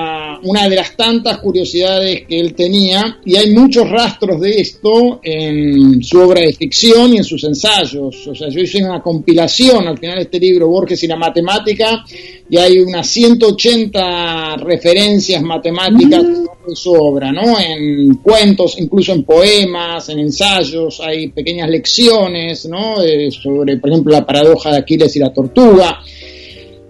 una 0.47 0.69
de 0.69 0.77
las 0.77 0.97
tantas 0.97 1.39
curiosidades 1.39 2.25
que 2.27 2.39
él 2.39 2.55
tenía 2.55 3.19
y 3.25 3.37
hay 3.37 3.51
muchos 3.51 3.89
rastros 3.91 4.41
de 4.41 4.61
esto 4.61 5.21
en 5.23 6.03
su 6.03 6.19
obra 6.21 6.41
de 6.41 6.53
ficción 6.53 7.13
y 7.13 7.19
en 7.19 7.25
sus 7.25 7.43
ensayos. 7.45 8.27
O 8.27 8.35
sea, 8.35 8.49
yo 8.49 8.61
hice 8.61 8.83
una 8.83 9.03
compilación 9.03 9.89
al 9.89 9.99
final 9.99 10.17
de 10.17 10.23
este 10.23 10.39
libro, 10.39 10.69
Borges 10.69 11.03
y 11.03 11.07
la 11.07 11.17
matemática, 11.17 12.05
y 12.49 12.57
hay 12.57 12.79
unas 12.79 13.07
180 13.09 14.57
referencias 14.59 15.43
matemáticas 15.43 16.23
mm. 16.23 16.47
en 16.69 16.77
su 16.77 16.93
obra, 16.93 17.33
¿no? 17.33 17.59
En 17.59 18.17
cuentos, 18.17 18.77
incluso 18.79 19.13
en 19.13 19.25
poemas, 19.25 20.09
en 20.09 20.21
ensayos, 20.21 21.01
hay 21.01 21.29
pequeñas 21.29 21.69
lecciones, 21.69 22.67
¿no? 22.67 22.97
sobre, 23.31 23.79
por 23.79 23.91
ejemplo, 23.91 24.13
la 24.13 24.25
paradoja 24.25 24.71
de 24.71 24.79
Aquiles 24.79 25.15
y 25.17 25.19
la 25.19 25.33
tortuga 25.33 26.01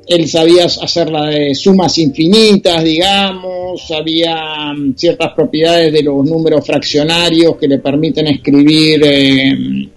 él 0.07 0.29
sabía 0.29 0.67
hacer 0.67 1.11
de 1.11 1.55
sumas 1.55 1.99
infinitas, 1.99 2.83
digamos, 2.85 3.87
sabía 3.87 4.73
mm, 4.73 4.95
ciertas 4.95 5.33
propiedades 5.35 5.93
de 5.93 6.03
los 6.03 6.25
números 6.25 6.65
fraccionarios 6.65 7.57
que 7.57 7.67
le 7.67 7.79
permiten 7.79 8.29
escribir 8.29 9.03
eh, 9.05 9.89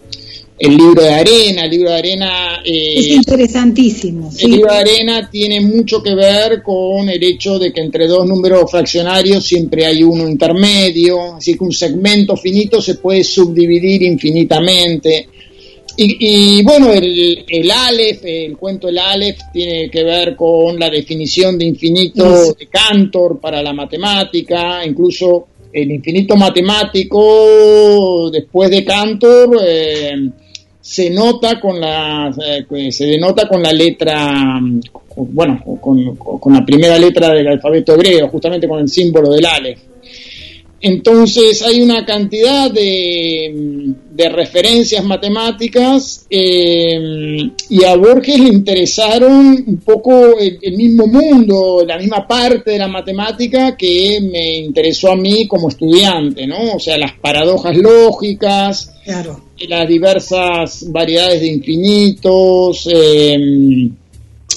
el 0.59 0.77
libro 0.77 1.03
de 1.03 1.13
arena. 1.13 1.65
El 1.65 1.71
libro 1.71 1.89
de 1.91 1.95
arena... 1.95 2.61
Eh, 2.65 2.93
es 2.97 3.07
interesantísimo. 3.07 4.31
El 4.39 4.51
libro 4.51 4.73
de 4.73 4.79
arena 4.79 5.29
tiene 5.29 5.61
mucho 5.61 6.01
que 6.01 6.15
ver 6.15 6.63
con 6.63 7.07
el 7.07 7.23
hecho 7.23 7.59
de 7.59 7.71
que 7.71 7.81
entre 7.81 8.07
dos 8.07 8.25
números 8.27 8.69
fraccionarios 8.69 9.45
siempre 9.45 9.85
hay 9.85 10.03
uno 10.03 10.27
intermedio, 10.27 11.35
así 11.35 11.55
que 11.55 11.63
un 11.63 11.71
segmento 11.71 12.35
finito 12.35 12.81
se 12.81 12.95
puede 12.95 13.23
subdividir 13.23 14.01
infinitamente 14.03 15.29
y, 16.01 16.63
bueno, 16.63 16.93
el, 16.93 17.43
el 17.47 17.71
Aleph, 17.71 18.21
el 18.23 18.55
cuento 18.55 18.87
del 18.87 18.99
Aleph 18.99 19.39
tiene 19.51 19.89
que 19.89 20.03
ver 20.03 20.35
con 20.35 20.79
la 20.79 20.89
definición 20.89 21.57
de 21.57 21.65
infinito 21.65 22.53
de 22.53 22.67
Cantor 22.67 23.39
para 23.39 23.61
la 23.61 23.73
matemática, 23.73 24.85
incluso 24.85 25.47
el 25.73 25.91
infinito 25.91 26.37
matemático 26.37 28.29
después 28.31 28.69
de 28.69 28.85
Cantor 28.85 29.59
eh, 29.61 30.29
se 30.79 31.09
nota 31.09 31.59
con 31.59 31.79
la 31.79 32.31
eh, 32.71 32.91
se 32.91 33.05
denota 33.05 33.47
con 33.47 33.61
la 33.61 33.71
letra 33.73 34.59
bueno 35.15 35.61
con, 35.81 36.15
con 36.15 36.53
la 36.53 36.65
primera 36.65 36.97
letra 36.97 37.33
del 37.33 37.47
alfabeto 37.47 37.93
hebreo, 37.93 38.29
justamente 38.29 38.67
con 38.67 38.79
el 38.79 38.87
símbolo 38.87 39.31
del 39.31 39.45
Aleph. 39.45 39.88
Entonces 40.81 41.61
hay 41.61 41.81
una 41.81 42.05
cantidad 42.05 42.71
de, 42.71 43.93
referencias 44.31 45.03
matemáticas 45.05 46.25
eh, 46.29 47.49
y 47.69 47.83
a 47.85 47.95
Borges 47.95 48.37
le 48.37 48.49
interesaron 48.49 49.63
un 49.65 49.77
poco 49.77 50.37
el, 50.37 50.75
mismo 50.75 51.07
mundo, 51.07 51.85
la 51.87 51.97
misma 51.97 52.27
parte 52.27 52.71
de 52.71 52.79
la 52.79 52.89
matemática 52.89 53.77
que 53.77 54.19
me 54.21 54.57
interesó 54.57 55.13
a 55.13 55.15
mí 55.15 55.47
como 55.47 55.69
estudiante, 55.69 56.45
¿no? 56.45 56.75
O 56.75 56.79
sea, 56.79 56.97
las 56.97 57.13
paradojas 57.13 57.77
lógicas, 57.77 58.93
las 59.67 59.87
diversas 59.87 60.91
variedades 60.91 61.39
de 61.39 61.47
infinitos. 61.47 62.89
Eh, 62.91 63.89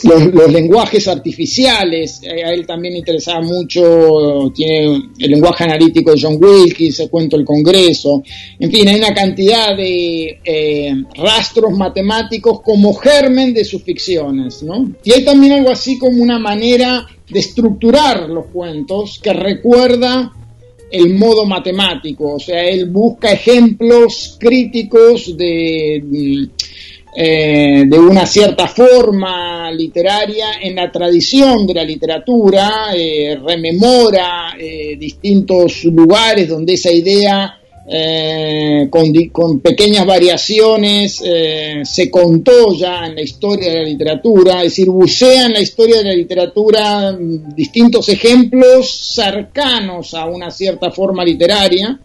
los, 0.05 0.53
lenguajes 0.53 1.09
artificiales, 1.09 2.21
eh, 2.23 2.45
a 2.45 2.53
él 2.53 2.67
también 2.67 2.97
interesaba 2.97 3.41
mucho, 3.41 4.53
tiene 4.55 5.11
el 5.19 5.31
lenguaje 5.31 5.65
analítico 5.65 6.13
de 6.13 6.21
John 6.21 6.39
Wilkins, 6.41 7.01
el 7.01 7.11
cuento 7.11 7.37
del 7.37 7.47
Congreso, 7.47 8.23
en 8.59 8.71
fin, 8.71 8.89
hay 8.89 8.97
una 8.97 9.15
cantidad 9.15 9.77
de 9.77 10.41
eh, 10.45 10.95
rastros 11.17 11.77
matemáticos 11.77 12.61
como 12.63 12.95
germen 12.95 13.55
de 13.55 13.65
sus 13.65 13.83
ficciones, 13.83 14.63
¿no? 14.63 14.93
Y 15.05 15.13
hay 15.13 15.25
también 15.25 15.53
algo 15.53 15.71
así 15.71 15.99
como 15.99 16.23
una 16.23 16.39
manera 16.39 17.07
de 17.29 17.39
estructurar 17.39 18.29
los 18.29 18.47
cuentos 18.47 19.19
que 19.23 19.33
recuerda 19.33 20.33
el 20.91 21.15
modo 21.15 21.47
matemático, 21.47 22.35
o 22.35 22.39
sea, 22.39 22.65
él 22.65 22.91
busca 22.91 23.33
ejemplos 23.33 24.37
críticos 24.39 25.35
de 25.39 26.51
eh, 27.15 27.85
de 27.87 27.99
una 27.99 28.25
cierta 28.25 28.67
forma 28.67 29.71
literaria 29.71 30.53
en 30.63 30.75
la 30.77 30.91
tradición 30.91 31.67
de 31.67 31.75
la 31.75 31.85
literatura, 31.85 32.95
eh, 32.97 33.39
rememora 33.45 34.55
eh, 34.59 34.97
distintos 34.99 35.85
lugares 35.85 36.49
donde 36.49 36.75
esa 36.75 36.91
idea 36.91 37.59
con, 38.91 39.13
con, 39.33 39.61
pequeñas 39.61 40.07
variaciones 40.07 41.21
se 41.83 42.11
contó 42.11 42.73
ya 42.75 43.07
en 43.07 43.17
la 43.17 43.23
historia 43.23 43.71
de 43.71 43.79
la 43.81 43.89
literatura, 43.89 44.59
es 44.59 44.71
decir, 44.71 44.89
bucea 44.89 45.47
en 45.47 45.53
la 45.53 45.61
historia 45.61 45.99
de 45.99 46.05
la 46.05 46.15
literatura 46.15 47.13
mm, 47.13 47.55
distintos 47.57 48.09
ejemplos 48.09 48.89
cercanos 48.89 50.15
a 50.15 50.27
una 50.27 50.51
cierta 50.53 50.93
forma 50.93 51.25
literaria 51.25 51.99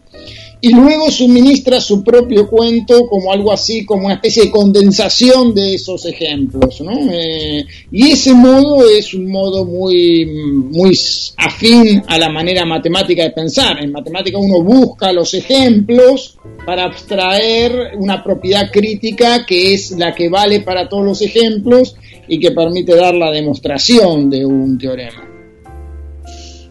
y 0.60 0.74
luego 0.74 1.12
suministra 1.12 1.80
su 1.80 2.03
propio 2.03 2.49
cuento 2.49 3.08
como 3.08 3.32
algo 3.32 3.51
así, 3.51 3.86
como 3.86 4.05
una 4.05 4.16
especie 4.16 4.45
de 4.45 4.51
condensación 4.51 5.53
de 5.53 5.76
esos 5.76 6.05
ejemplos. 6.05 6.82
¿no? 6.82 6.91
Eh, 7.12 7.66
y 7.91 8.12
ese 8.12 8.34
modo 8.34 8.88
es 8.89 9.14
un 9.14 9.30
modo 9.30 9.66
muy, 9.66 10.26
muy 10.26 10.97
afín 11.38 12.01
a 12.08 12.18
la 12.18 12.30
manera 12.30 12.66
matemática 12.66 13.24
de 13.24 13.32
pensar. 13.32 13.84
En 13.84 13.91
matemática 13.91 14.39
uno 14.39 14.64
busca 14.64 15.12
los 15.14 15.34
ejemplos 15.36 16.38
para 16.66 16.86
abstraer 16.86 17.91
una 17.97 18.24
propiedad 18.24 18.72
crítica 18.72 19.45
que 19.45 19.74
es 19.74 19.91
la 19.91 20.16
que 20.16 20.28
vale 20.28 20.62
para 20.62 20.89
todos 20.89 21.05
los 21.05 21.22
ejemplos 21.22 21.95
y 22.28 22.39
que 22.39 22.51
permite 22.51 22.95
dar 22.95 23.14
la 23.14 23.32
demostración 23.32 24.30
de 24.30 24.43
un 24.43 24.78
teorema. 24.78 25.24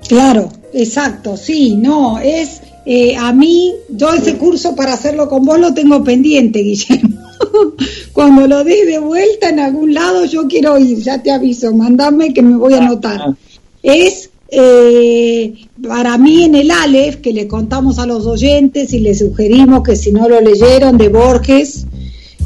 Claro, 0.08 0.48
exacto, 0.72 1.36
sí, 1.36 1.76
no, 1.76 2.18
es 2.18 2.60
eh, 2.88 3.16
a 3.16 3.32
mí, 3.32 3.74
yo 3.88 4.12
ese 4.12 4.36
curso 4.36 4.76
para 4.76 4.92
hacerlo 4.92 5.28
con 5.28 5.44
vos 5.44 5.58
lo 5.58 5.74
tengo 5.74 6.04
pendiente, 6.04 6.60
Guillermo. 6.60 7.18
Cuando 8.12 8.46
lo 8.46 8.62
des 8.62 8.86
de 8.86 9.00
vuelta 9.00 9.48
en 9.48 9.58
algún 9.58 9.92
lado, 9.92 10.24
yo 10.24 10.46
quiero 10.46 10.78
ir, 10.78 10.98
ya 10.98 11.20
te 11.20 11.32
aviso, 11.32 11.74
mandame 11.74 12.32
que 12.32 12.42
me 12.42 12.56
voy 12.56 12.74
a 12.74 12.78
anotar. 12.78 13.34
Es 13.82 14.30
eh, 14.50 15.66
para 15.82 16.16
mí 16.16 16.44
en 16.44 16.54
el 16.54 16.70
Aleph, 16.70 17.16
que 17.16 17.32
le 17.32 17.48
contamos 17.48 17.98
a 17.98 18.06
los 18.06 18.24
oyentes 18.24 18.92
y 18.92 19.00
les 19.00 19.18
sugerimos 19.18 19.82
que 19.82 19.96
si 19.96 20.12
no 20.12 20.28
lo 20.28 20.40
leyeron 20.40 20.96
de 20.96 21.08
Borges, 21.08 21.86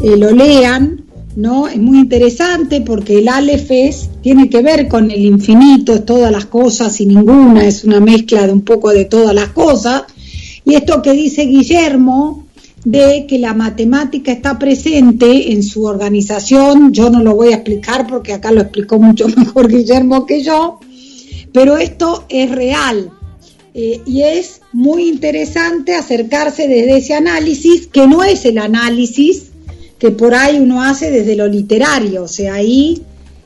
eh, 0.03 0.17
lo 0.17 0.31
lean, 0.31 1.05
¿no? 1.37 1.69
Es 1.69 1.77
muy 1.77 1.99
interesante 1.99 2.81
porque 2.81 3.19
el 3.19 3.29
Aleph 3.29 3.71
es, 3.71 4.09
tiene 4.23 4.49
que 4.49 4.63
ver 4.63 4.89
con 4.89 5.11
el 5.11 5.21
infinito, 5.21 5.93
es 5.93 6.07
todas 6.07 6.33
las 6.33 6.47
cosas 6.47 6.99
y 7.03 7.05
ninguna, 7.05 7.67
es 7.67 7.85
una 7.85 8.01
mezcla 8.01 8.47
de 8.47 8.55
un 8.55 8.63
poco 8.63 8.89
de 8.89 9.05
todas 9.05 9.35
las 9.35 9.51
cosas 9.51 10.05
y 10.71 10.77
esto 10.77 11.03
que 11.03 11.13
dice 11.13 11.47
Guillermo, 11.47 12.47
de 12.85 13.27
que 13.29 13.41
la 13.41 13.55
matemática 13.55 14.31
está 14.31 14.57
presente 14.57 15.51
en 15.51 15.65
su 15.65 15.83
organización, 15.83 16.93
yo 16.93 17.11
no 17.11 17.25
lo 17.25 17.35
voy 17.35 17.53
a 17.53 17.57
explicar 17.57 18.07
porque 18.07 18.33
acá 18.33 18.53
lo 18.53 18.61
explicó 18.61 19.01
mucho 19.01 19.27
mejor 19.37 19.69
Guillermo 19.69 20.27
que 20.27 20.45
yo, 20.45 20.79
pero 21.53 21.77
esto 21.77 22.25
es 22.29 22.53
real. 22.53 23.11
Eh, 23.75 24.01
y 24.07 24.23
es 24.23 24.61
muy 24.73 25.09
interesante 25.09 25.97
acercarse 25.97 26.69
desde 26.69 26.99
ese 26.99 27.15
análisis, 27.15 27.89
que 27.89 28.07
no 28.07 28.23
es 28.23 28.45
el 28.45 28.59
análisis 28.59 29.51
que 29.99 30.13
por 30.13 30.35
ahí 30.37 30.61
uno 30.61 30.83
hace 30.83 31.11
desde 31.11 31.35
lo 31.35 31.49
literario, 31.49 32.23
o 32.23 32.29
sea, 32.29 32.55
ahí 32.55 33.03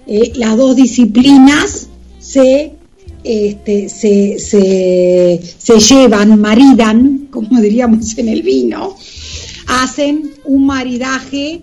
eh, 0.06 0.32
las 0.36 0.58
dos 0.58 0.76
disciplinas 0.76 1.88
se 2.18 2.73
este, 3.24 3.88
se, 3.88 4.38
se, 4.38 5.78
llevan, 5.80 6.38
maridan, 6.38 7.28
como 7.30 7.60
diríamos 7.60 8.16
en 8.18 8.28
el 8.28 8.42
vino, 8.42 8.96
hacen 9.66 10.32
un 10.44 10.66
maridaje 10.66 11.62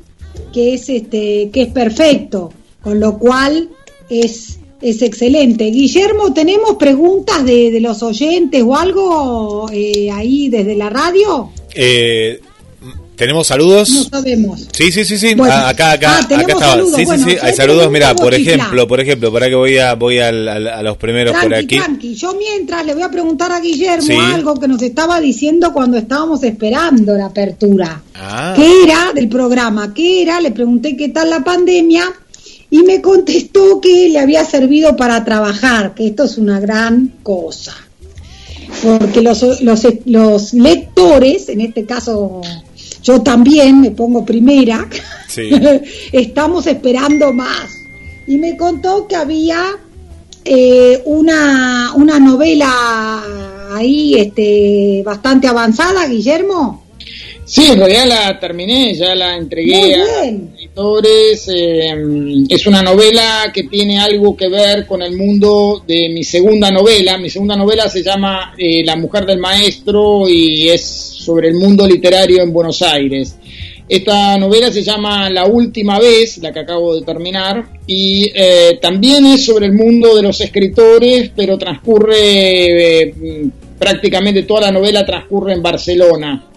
que 0.51 0.73
es, 0.73 0.89
este, 0.89 1.49
que 1.53 1.61
es 1.63 1.67
perfecto, 1.69 2.51
con 2.81 2.99
lo 2.99 3.19
cual 3.19 3.69
es, 4.09 4.59
es 4.81 5.01
excelente. 5.03 5.65
Guillermo, 5.65 6.33
¿tenemos 6.33 6.75
preguntas 6.77 7.45
de, 7.45 7.71
de 7.71 7.79
los 7.79 8.01
oyentes 8.01 8.63
o 8.65 8.75
algo 8.75 9.69
eh, 9.71 10.09
ahí 10.11 10.49
desde 10.49 10.75
la 10.75 10.89
radio? 10.89 11.51
Eh, 11.75 12.41
¿Tenemos 13.21 13.45
saludos? 13.45 13.87
No 13.91 14.03
sabemos. 14.05 14.67
Sí, 14.71 14.91
sí, 14.91 15.05
sí, 15.05 15.15
sí. 15.15 15.35
Bueno. 15.35 15.53
Ah, 15.55 15.69
acá, 15.69 15.91
acá, 15.91 16.17
Ah, 16.21 16.21
acá 16.39 16.41
estaba. 16.53 16.73
Sí, 16.95 17.05
Bueno, 17.05 17.23
sí, 17.23 17.31
sí. 17.33 17.37
Hay 17.39 17.53
saludos. 17.53 17.91
Mira, 17.91 18.15
por 18.15 18.33
ejemplo, 18.33 18.87
por 18.87 18.99
ejemplo, 18.99 19.31
para 19.31 19.47
que 19.47 19.53
voy 19.53 19.77
a 19.77 19.93
voy 19.93 20.17
al- 20.17 20.47
al- 20.49 20.67
a 20.67 20.81
los 20.81 20.97
primeros 20.97 21.35
por 21.39 21.53
aquí. 21.53 21.77
tranqui. 21.77 22.15
Yo 22.15 22.33
mientras 22.33 22.83
le 22.83 22.95
voy 22.95 23.03
a 23.03 23.11
preguntar 23.11 23.51
a 23.51 23.59
Guillermo 23.59 24.07
Sí. 24.07 24.15
algo 24.33 24.55
que 24.59 24.67
nos 24.67 24.81
estaba 24.81 25.19
diciendo 25.21 25.71
cuando 25.71 25.99
estábamos 25.99 26.41
esperando 26.41 27.13
la 27.15 27.27
apertura. 27.27 28.01
Ah, 28.15 28.53
¿Qué 28.55 28.85
era 28.85 29.11
del 29.13 29.29
programa? 29.29 29.93
¿Qué 29.93 30.23
era? 30.23 30.41
Le 30.41 30.49
pregunté 30.49 30.97
qué 30.97 31.09
tal 31.09 31.29
la 31.29 31.43
pandemia 31.43 32.03
y 32.71 32.79
me 32.81 33.01
contestó 33.03 33.79
que 33.79 34.09
le 34.09 34.17
había 34.17 34.43
servido 34.45 34.95
para 34.95 35.23
trabajar, 35.23 35.93
que 35.93 36.07
esto 36.07 36.23
es 36.23 36.39
una 36.39 36.59
gran 36.59 37.13
cosa. 37.21 37.75
Porque 38.81 39.21
los, 39.21 39.61
los, 39.61 39.85
los 40.05 40.53
lectores, 40.53 41.49
en 41.49 41.61
este 41.61 41.85
caso 41.85 42.41
yo 43.03 43.21
también 43.21 43.81
me 43.81 43.91
pongo 43.91 44.25
primera, 44.25 44.87
sí. 45.27 45.49
estamos 46.11 46.67
esperando 46.67 47.33
más. 47.33 47.77
Y 48.27 48.37
me 48.37 48.55
contó 48.55 49.07
que 49.07 49.15
había 49.15 49.63
eh, 50.45 51.01
una, 51.05 51.91
una 51.95 52.19
novela 52.19 53.23
ahí 53.73 54.15
este, 54.15 55.01
bastante 55.03 55.47
avanzada, 55.47 56.07
Guillermo. 56.07 56.85
Sí, 57.43 57.65
en 57.65 57.79
realidad 57.79 58.05
la 58.07 58.39
terminé, 58.39 58.93
ya 58.95 59.13
la 59.13 59.35
entregué 59.35 59.75
Muy 59.77 59.93
a 59.93 60.21
bien. 60.21 60.53
editores. 60.57 61.49
eh, 61.53 61.93
es 62.47 62.65
una 62.65 62.81
novela 62.81 63.51
que 63.53 63.63
tiene 63.63 63.99
algo 63.99 64.37
que 64.37 64.47
ver 64.47 64.85
con 64.85 65.01
el 65.01 65.17
mundo 65.17 65.83
de 65.85 66.09
mi 66.09 66.23
segunda 66.23 66.71
novela. 66.71 67.17
Mi 67.17 67.29
segunda 67.29 67.57
novela 67.57 67.89
se 67.89 68.03
llama 68.03 68.53
eh, 68.57 68.83
La 68.85 68.95
mujer 68.95 69.25
del 69.25 69.39
maestro 69.39 70.29
y 70.29 70.69
es 70.69 71.10
sobre 71.21 71.49
el 71.49 71.55
mundo 71.55 71.87
literario 71.87 72.41
en 72.41 72.51
Buenos 72.51 72.81
Aires. 72.81 73.37
Esta 73.87 74.37
novela 74.37 74.71
se 74.71 74.83
llama 74.83 75.29
La 75.29 75.45
última 75.45 75.99
vez, 75.99 76.37
la 76.37 76.51
que 76.51 76.59
acabo 76.59 76.95
de 76.95 77.01
terminar, 77.01 77.65
y 77.85 78.31
eh, 78.33 78.79
también 78.81 79.25
es 79.25 79.45
sobre 79.45 79.65
el 79.65 79.73
mundo 79.73 80.15
de 80.15 80.23
los 80.23 80.39
escritores, 80.39 81.31
pero 81.35 81.57
transcurre 81.57 82.15
eh, 83.01 83.13
prácticamente 83.77 84.43
toda 84.43 84.61
la 84.61 84.71
novela 84.71 85.05
transcurre 85.05 85.53
en 85.53 85.61
Barcelona. 85.61 86.47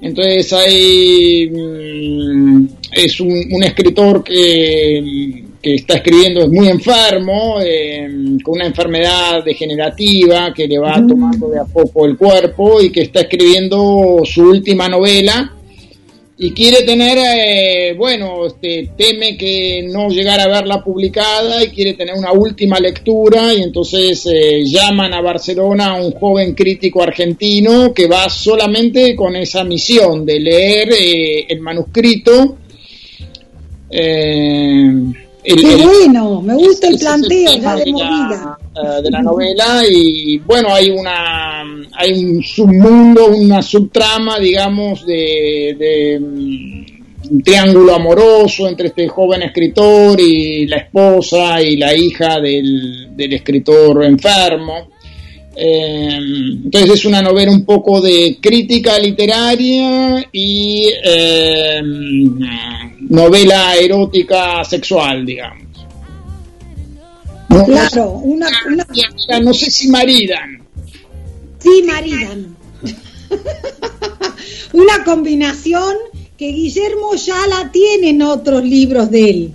Entonces 0.00 0.52
hay 0.52 1.50
mm, 1.50 2.66
es 2.92 3.20
un, 3.20 3.32
un 3.50 3.62
escritor 3.62 4.24
que, 4.24 5.43
que 5.64 5.76
está 5.76 5.94
escribiendo 5.94 6.42
es 6.42 6.50
muy 6.50 6.68
enfermo, 6.68 7.56
eh, 7.62 8.06
con 8.42 8.56
una 8.56 8.66
enfermedad 8.66 9.42
degenerativa 9.42 10.52
que 10.52 10.68
le 10.68 10.78
va 10.78 10.94
tomando 11.08 11.48
de 11.48 11.58
a 11.58 11.64
poco 11.64 12.04
el 12.04 12.18
cuerpo 12.18 12.82
y 12.82 12.92
que 12.92 13.00
está 13.00 13.22
escribiendo 13.22 14.20
su 14.24 14.42
última 14.42 14.90
novela 14.90 15.54
y 16.36 16.50
quiere 16.50 16.82
tener, 16.82 17.16
eh, 17.16 17.94
bueno, 17.96 18.44
este, 18.46 18.90
teme 18.94 19.38
que 19.38 19.88
no 19.90 20.10
llegara 20.10 20.42
a 20.42 20.48
verla 20.48 20.84
publicada 20.84 21.64
y 21.64 21.68
quiere 21.68 21.94
tener 21.94 22.14
una 22.14 22.32
última 22.32 22.78
lectura 22.78 23.54
y 23.54 23.62
entonces 23.62 24.26
eh, 24.26 24.64
llaman 24.66 25.14
a 25.14 25.22
Barcelona 25.22 25.92
a 25.92 25.94
un 25.94 26.10
joven 26.12 26.54
crítico 26.54 27.02
argentino 27.02 27.94
que 27.94 28.06
va 28.06 28.28
solamente 28.28 29.16
con 29.16 29.34
esa 29.34 29.64
misión 29.64 30.26
de 30.26 30.40
leer 30.40 30.92
eh, 30.92 31.46
el 31.48 31.60
manuscrito. 31.60 32.58
eh, 33.90 35.23
el- 35.44 35.60
Qué 35.60 35.74
el- 35.74 35.82
bueno, 35.86 36.40
me 36.42 36.54
gusta 36.54 36.88
el 36.88 36.98
planteo 36.98 37.50
tema 37.52 37.62
ya 37.62 37.76
de 37.76 37.84
de 37.84 37.92
movida. 37.92 38.58
la, 38.74 38.98
eh, 38.98 39.02
de 39.02 39.10
la 39.10 39.22
novela 39.22 39.82
y 39.90 40.38
bueno 40.38 40.68
hay 40.74 40.90
una 40.90 41.62
hay 41.92 42.12
un 42.24 42.42
submundo 42.42 43.26
una 43.28 43.60
subtrama 43.62 44.38
digamos 44.38 45.04
de, 45.06 45.76
de, 45.78 46.18
mm, 46.20 46.84
un 47.32 47.42
triángulo 47.42 47.94
amoroso 47.94 48.68
entre 48.68 48.88
este 48.88 49.08
joven 49.08 49.42
escritor 49.42 50.20
y 50.20 50.66
la 50.66 50.76
esposa 50.78 51.62
y 51.62 51.76
la 51.76 51.94
hija 51.94 52.40
del, 52.40 53.14
del 53.16 53.32
escritor 53.34 54.04
enfermo 54.04 54.88
Eh, 55.56 56.18
entonces 56.64 56.90
es 56.94 57.04
una 57.04 57.22
novela 57.22 57.52
un 57.52 57.64
poco 57.64 58.00
de 58.00 58.38
crítica 58.40 58.98
literaria 58.98 60.26
y 60.32 60.88
eh, 61.04 61.80
novela 63.14 63.76
erótica 63.76 64.64
sexual 64.64 65.24
digamos 65.24 65.64
no, 67.48 67.64
Claro, 67.64 68.10
una, 68.10 68.48
una, 68.66 68.84
no, 69.28 69.40
no 69.40 69.54
sé 69.54 69.70
si 69.70 69.88
maridan. 69.88 70.66
sí, 71.60 71.84
maridan. 71.86 72.56
una 74.72 75.04
combinación 75.04 75.94
que 76.36 76.48
Guillermo 76.48 77.14
ya 77.14 77.46
la 77.46 77.70
tiene 77.70 78.10
en 78.10 78.22
otros 78.22 78.64
libros 78.64 79.10
de 79.10 79.30
él. 79.30 79.52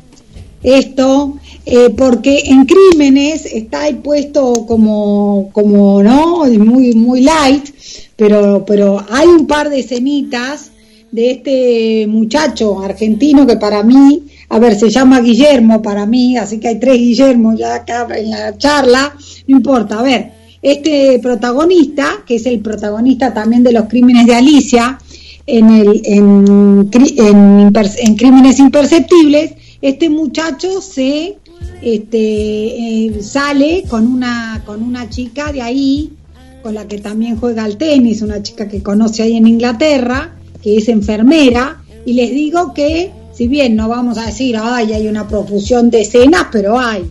Esto, 0.63 1.37
eh, 1.65 1.89
porque 1.89 2.43
en 2.45 2.65
Crímenes 2.65 3.45
está 3.45 3.83
ahí 3.83 3.95
puesto 3.95 4.65
como, 4.65 5.49
como 5.51 6.01
¿no? 6.03 6.45
Muy, 6.45 6.93
muy 6.93 7.21
light, 7.21 7.69
pero, 8.15 8.63
pero 8.65 9.03
hay 9.09 9.27
un 9.27 9.45
par 9.47 9.69
de 9.69 9.79
escenitas 9.79 10.71
de 11.11 11.31
este 11.31 12.07
muchacho 12.07 12.79
argentino 12.79 13.45
que 13.47 13.57
para 13.57 13.83
mí, 13.83 14.23
a 14.49 14.59
ver, 14.59 14.75
se 14.75 14.89
llama 14.89 15.21
Guillermo 15.21 15.81
para 15.81 16.05
mí, 16.05 16.37
así 16.37 16.59
que 16.59 16.67
hay 16.69 16.79
tres 16.79 16.97
Guillermo 16.97 17.55
ya 17.55 17.75
acá 17.75 18.07
en 18.15 18.29
la 18.29 18.57
charla, 18.57 19.15
no 19.47 19.57
importa, 19.57 19.99
a 19.99 20.03
ver, 20.03 20.31
este 20.61 21.19
protagonista, 21.19 22.23
que 22.25 22.35
es 22.35 22.45
el 22.45 22.59
protagonista 22.59 23.33
también 23.33 23.63
de 23.63 23.71
los 23.71 23.85
crímenes 23.85 24.25
de 24.27 24.35
Alicia, 24.35 24.99
en, 25.45 25.69
el, 25.69 26.01
en, 26.05 26.89
en 26.91 28.15
Crímenes 28.15 28.59
Imperceptibles, 28.59 29.53
este 29.81 30.09
muchacho 30.09 30.81
se 30.81 31.37
este, 31.81 32.17
eh, 32.17 33.23
sale 33.23 33.83
con 33.89 34.05
una, 34.07 34.61
con 34.65 34.83
una 34.83 35.09
chica 35.09 35.51
de 35.51 35.61
ahí, 35.61 36.13
con 36.61 36.75
la 36.75 36.87
que 36.87 36.97
también 36.99 37.37
juega 37.37 37.63
al 37.63 37.77
tenis, 37.77 38.21
una 38.21 38.43
chica 38.43 38.67
que 38.67 38.83
conoce 38.83 39.23
ahí 39.23 39.37
en 39.37 39.47
Inglaterra, 39.47 40.35
que 40.63 40.77
es 40.77 40.87
enfermera, 40.89 41.81
y 42.05 42.13
les 42.13 42.31
digo 42.31 42.73
que, 42.73 43.11
si 43.33 43.47
bien 43.47 43.75
no 43.75 43.87
vamos 43.89 44.17
a 44.17 44.25
decir, 44.25 44.55
ay, 44.59 44.93
hay 44.93 45.07
una 45.07 45.27
profusión 45.27 45.89
de 45.89 46.01
escenas, 46.01 46.47
pero 46.51 46.79
hay. 46.79 47.03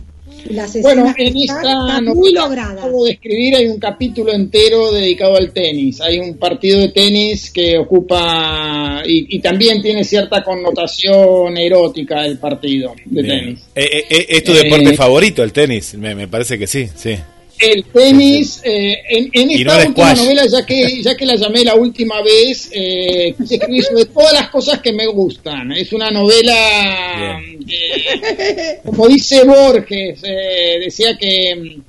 Las 0.50 0.80
Bueno, 0.80 1.08
escenas 1.08 1.16
en 1.18 1.36
esta 1.36 1.60
están 1.60 2.04
muy 2.04 2.32
logradas. 2.32 2.78
acabo 2.78 3.04
de 3.04 3.10
escribir 3.12 3.56
hay 3.56 3.66
un 3.66 3.78
capítulo 3.78 4.32
entero 4.32 4.92
dedicado 4.92 5.36
al 5.36 5.50
tenis. 5.52 6.00
Hay 6.00 6.18
un 6.20 6.38
partido 6.38 6.80
de 6.80 6.88
tenis 6.90 7.50
que 7.50 7.76
ocupa 7.76 9.02
y, 9.04 9.36
y 9.36 9.40
también 9.40 9.82
tiene 9.82 10.04
cierta 10.04 10.42
connotación 10.44 11.56
erótica 11.58 12.24
el 12.24 12.38
partido 12.38 12.94
de 13.04 13.22
Bien. 13.22 13.40
tenis. 13.40 13.60
Eh, 13.74 13.88
eh, 13.92 14.04
eh, 14.08 14.26
¿Es 14.28 14.44
tu 14.44 14.52
deporte 14.52 14.90
Eh, 14.90 14.96
favorito 14.96 15.42
el 15.42 15.52
tenis? 15.52 15.94
Me, 15.94 16.14
me 16.14 16.28
parece 16.28 16.56
que 16.58 16.66
sí, 16.68 16.88
sí. 16.94 17.14
El 17.58 17.84
tenis, 17.84 18.60
eh, 18.64 18.98
en, 19.08 19.30
en 19.32 19.50
esta 19.50 19.72
no 19.82 19.88
última 19.88 20.14
squash. 20.14 20.18
novela, 20.18 20.46
ya 20.46 20.64
que, 20.64 21.02
ya 21.02 21.16
que 21.16 21.26
la 21.26 21.34
llamé 21.36 21.64
la 21.64 21.74
última 21.74 22.22
vez, 22.22 22.70
eh, 22.72 23.34
quise 23.36 23.56
escribir 23.56 23.84
sobre 23.84 24.04
todas 24.06 24.32
las 24.32 24.48
cosas 24.48 24.80
que 24.80 24.92
me 24.92 25.06
gustan. 25.08 25.72
Es 25.72 25.92
una 25.92 26.10
novela, 26.10 27.40
eh, 27.40 28.80
como 28.84 29.08
dice 29.08 29.42
Borges, 29.44 30.20
eh, 30.22 30.78
decía 30.84 31.16
que 31.18 31.56
mm, 31.56 31.82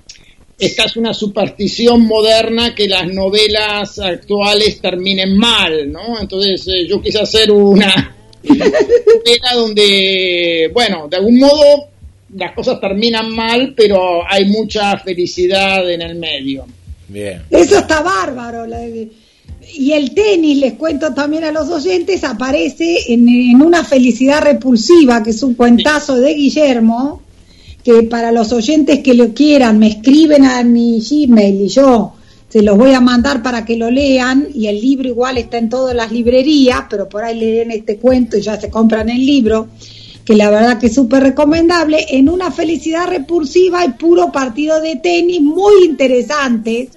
esta 0.57 0.85
es 0.85 0.97
una 0.97 1.13
superstición 1.13 2.01
moderna 2.05 2.75
que 2.75 2.87
las 2.87 3.07
novelas 3.07 3.99
actuales 3.99 4.81
terminen 4.81 5.37
mal, 5.37 5.91
¿no? 5.91 6.19
Entonces 6.19 6.67
eh, 6.67 6.87
yo 6.87 7.01
quise 7.01 7.19
hacer 7.19 7.51
una 7.51 8.15
novela 8.43 9.53
donde, 9.53 10.69
bueno, 10.73 11.07
de 11.09 11.17
algún 11.17 11.39
modo 11.39 11.88
las 12.35 12.53
cosas 12.53 12.79
terminan 12.79 13.33
mal, 13.33 13.73
pero 13.75 14.21
hay 14.29 14.45
mucha 14.45 14.97
felicidad 14.99 15.89
en 15.89 16.01
el 16.01 16.15
medio. 16.15 16.65
Bien. 17.07 17.41
Eso 17.49 17.79
está 17.79 18.01
bárbaro. 18.01 18.65
la- 18.65 18.85
Y 19.75 19.91
el 19.91 20.13
tenis, 20.13 20.57
les 20.57 20.73
cuento 20.73 21.13
también 21.13 21.43
a 21.43 21.51
los 21.51 21.69
oyentes, 21.69 22.23
aparece 22.23 23.13
en, 23.13 23.27
en 23.27 23.61
una 23.61 23.83
felicidad 23.83 24.41
repulsiva, 24.41 25.21
que 25.23 25.31
es 25.31 25.43
un 25.43 25.53
cuentazo 25.55 26.17
de 26.17 26.33
Guillermo, 26.33 27.21
que 27.83 28.03
para 28.03 28.31
los 28.31 28.51
oyentes 28.51 28.99
que 28.99 29.13
lo 29.13 29.33
quieran, 29.33 29.79
me 29.79 29.87
escriben 29.87 30.45
a 30.45 30.63
mi 30.63 30.99
Gmail 31.01 31.61
y 31.61 31.67
yo 31.67 32.13
se 32.49 32.63
los 32.63 32.77
voy 32.77 32.93
a 32.93 32.99
mandar 32.99 33.43
para 33.43 33.63
que 33.63 33.75
lo 33.77 33.91
lean, 33.91 34.47
y 34.53 34.65
el 34.67 34.81
libro 34.81 35.07
igual 35.07 35.37
está 35.37 35.59
en 35.59 35.69
todas 35.69 35.95
las 35.95 36.11
librerías, 36.11 36.81
pero 36.89 37.07
por 37.07 37.23
ahí 37.23 37.39
leen 37.39 37.69
este 37.71 37.97
cuento 37.97 38.37
y 38.37 38.41
ya 38.41 38.59
se 38.59 38.69
compran 38.71 39.07
el 39.09 39.23
libro, 39.23 39.67
que 40.29 40.35
la 40.35 40.51
verdad 40.51 40.77
que 40.77 40.85
es 40.85 40.93
súper 40.93 41.23
recomendable, 41.23 42.05
en 42.07 42.29
una 42.29 42.51
felicidad 42.51 43.07
repulsiva 43.07 43.83
y 43.83 43.93
puro 43.93 44.31
partido 44.31 44.79
de 44.79 44.95
tenis 44.97 45.41
muy 45.41 45.85
interesantes 45.85 46.89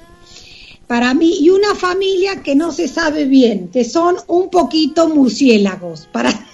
para 0.87 1.15
mí 1.15 1.39
y 1.41 1.49
una 1.49 1.75
familia 1.75 2.43
que 2.43 2.55
no 2.55 2.73
se 2.73 2.89
sabe 2.89 3.25
bien, 3.25 3.69
que 3.69 3.85
son 3.85 4.17
un 4.27 4.51
poquito 4.51 5.09
murciélagos, 5.09 6.11
para, 6.13 6.47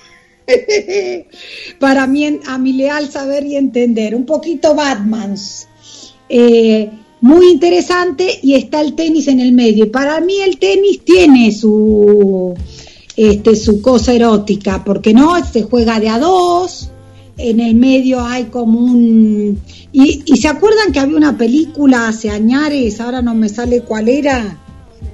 para 1.80 2.06
mí, 2.06 2.38
a 2.46 2.58
mi 2.58 2.72
leal 2.74 3.10
saber 3.10 3.44
y 3.44 3.56
entender, 3.56 4.14
un 4.14 4.24
poquito 4.24 4.76
Batmans. 4.76 5.66
Eh, 6.28 6.92
muy 7.22 7.50
interesante 7.50 8.38
y 8.40 8.54
está 8.54 8.82
el 8.82 8.94
tenis 8.94 9.26
en 9.26 9.40
el 9.40 9.50
medio. 9.50 9.86
Y 9.86 9.88
para 9.88 10.20
mí 10.20 10.40
el 10.40 10.60
tenis 10.60 11.00
tiene 11.04 11.50
su 11.50 12.54
este, 13.18 13.56
su 13.56 13.82
cosa 13.82 14.12
erótica, 14.12 14.84
porque 14.84 15.12
no, 15.12 15.44
se 15.44 15.64
juega 15.64 15.98
de 15.98 16.08
a 16.08 16.20
dos, 16.20 16.88
en 17.36 17.58
el 17.58 17.74
medio 17.74 18.20
hay 18.20 18.44
como 18.44 18.78
un... 18.78 19.60
Y, 19.90 20.22
y 20.24 20.36
se 20.36 20.46
acuerdan 20.46 20.92
que 20.92 21.00
había 21.00 21.16
una 21.16 21.36
película 21.36 22.06
hace 22.06 22.30
añares, 22.30 23.00
ahora 23.00 23.20
no 23.20 23.34
me 23.34 23.48
sale 23.48 23.80
cuál 23.80 24.08
era, 24.08 24.56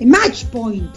Match 0.05 0.45
Point. 0.53 0.91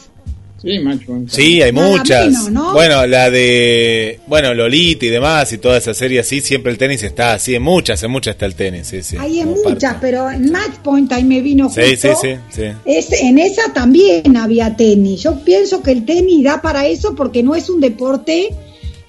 Sí. 0.62 0.80
Sí, 1.28 1.62
hay 1.62 1.72
Nada 1.72 1.88
muchas. 1.98 2.26
menos, 2.26 2.52
¿no? 2.52 2.74
Bueno, 2.74 3.06
la 3.06 3.30
de, 3.30 4.20
bueno, 4.26 4.54
Lolita 4.56 5.06
y 5.06 5.10
demás 5.10 5.54
y 5.54 5.60
toda 5.60 5.78
esa 5.78 5.94
serie 5.94 6.20
así, 6.20 6.42
siempre 6.42 6.72
el 6.72 6.80
tenis 6.80 7.04
está 7.04 7.34
así, 7.34 7.54
en 7.54 7.62
muchas, 7.62 8.02
en 8.02 8.10
muchas 8.10 8.34
está 8.34 8.48
el 8.48 8.56
tenis, 8.56 8.88
sí, 8.88 9.04
sí. 9.04 9.18
hay 9.20 9.40
en 9.42 9.50
muchas, 9.50 9.94
parte. 9.94 9.98
pero 10.02 10.32
en 10.32 10.52
Match 10.52 10.78
Point 10.84 11.12
ahí 11.12 11.24
me 11.24 11.42
vino 11.42 11.70
Sí, 11.70 11.82
justo. 11.92 12.16
sí, 12.22 12.30
sí, 12.50 12.62
sí. 12.62 12.64
Es, 12.86 13.12
en 13.22 13.38
esa 13.38 13.72
también 13.74 14.36
había 14.36 14.76
tenis. 14.76 15.22
Yo 15.22 15.44
pienso 15.44 15.84
que 15.84 15.92
el 15.92 16.06
tenis 16.06 16.44
da 16.44 16.60
para 16.62 16.88
eso 16.88 17.14
porque 17.16 17.44
no 17.44 17.54
es 17.56 17.70
un 17.70 17.80
deporte 17.80 18.50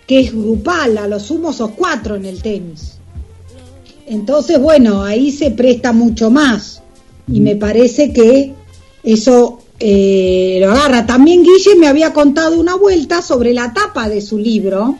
que 0.06 0.20
es 0.20 0.32
grupal, 0.32 0.98
a 0.98 1.06
lo 1.08 1.18
sumo 1.18 1.52
sos 1.54 1.70
cuatro 1.76 2.16
en 2.16 2.26
el 2.26 2.42
tenis. 2.42 2.98
Entonces, 4.06 4.58
bueno, 4.60 5.02
ahí 5.02 5.30
se 5.30 5.50
presta 5.50 5.92
mucho 5.92 6.30
más. 6.30 6.82
Y 7.30 7.40
me 7.40 7.56
parece 7.56 8.10
que 8.12 8.54
eso 9.02 9.60
eh, 9.80 10.58
lo 10.60 10.70
agarra. 10.70 11.06
También 11.06 11.42
Guille 11.42 11.76
me 11.76 11.86
había 11.86 12.12
contado 12.12 12.58
una 12.58 12.74
vuelta 12.76 13.22
sobre 13.22 13.52
la 13.54 13.72
tapa 13.72 14.08
de 14.08 14.20
su 14.20 14.38
libro, 14.38 14.96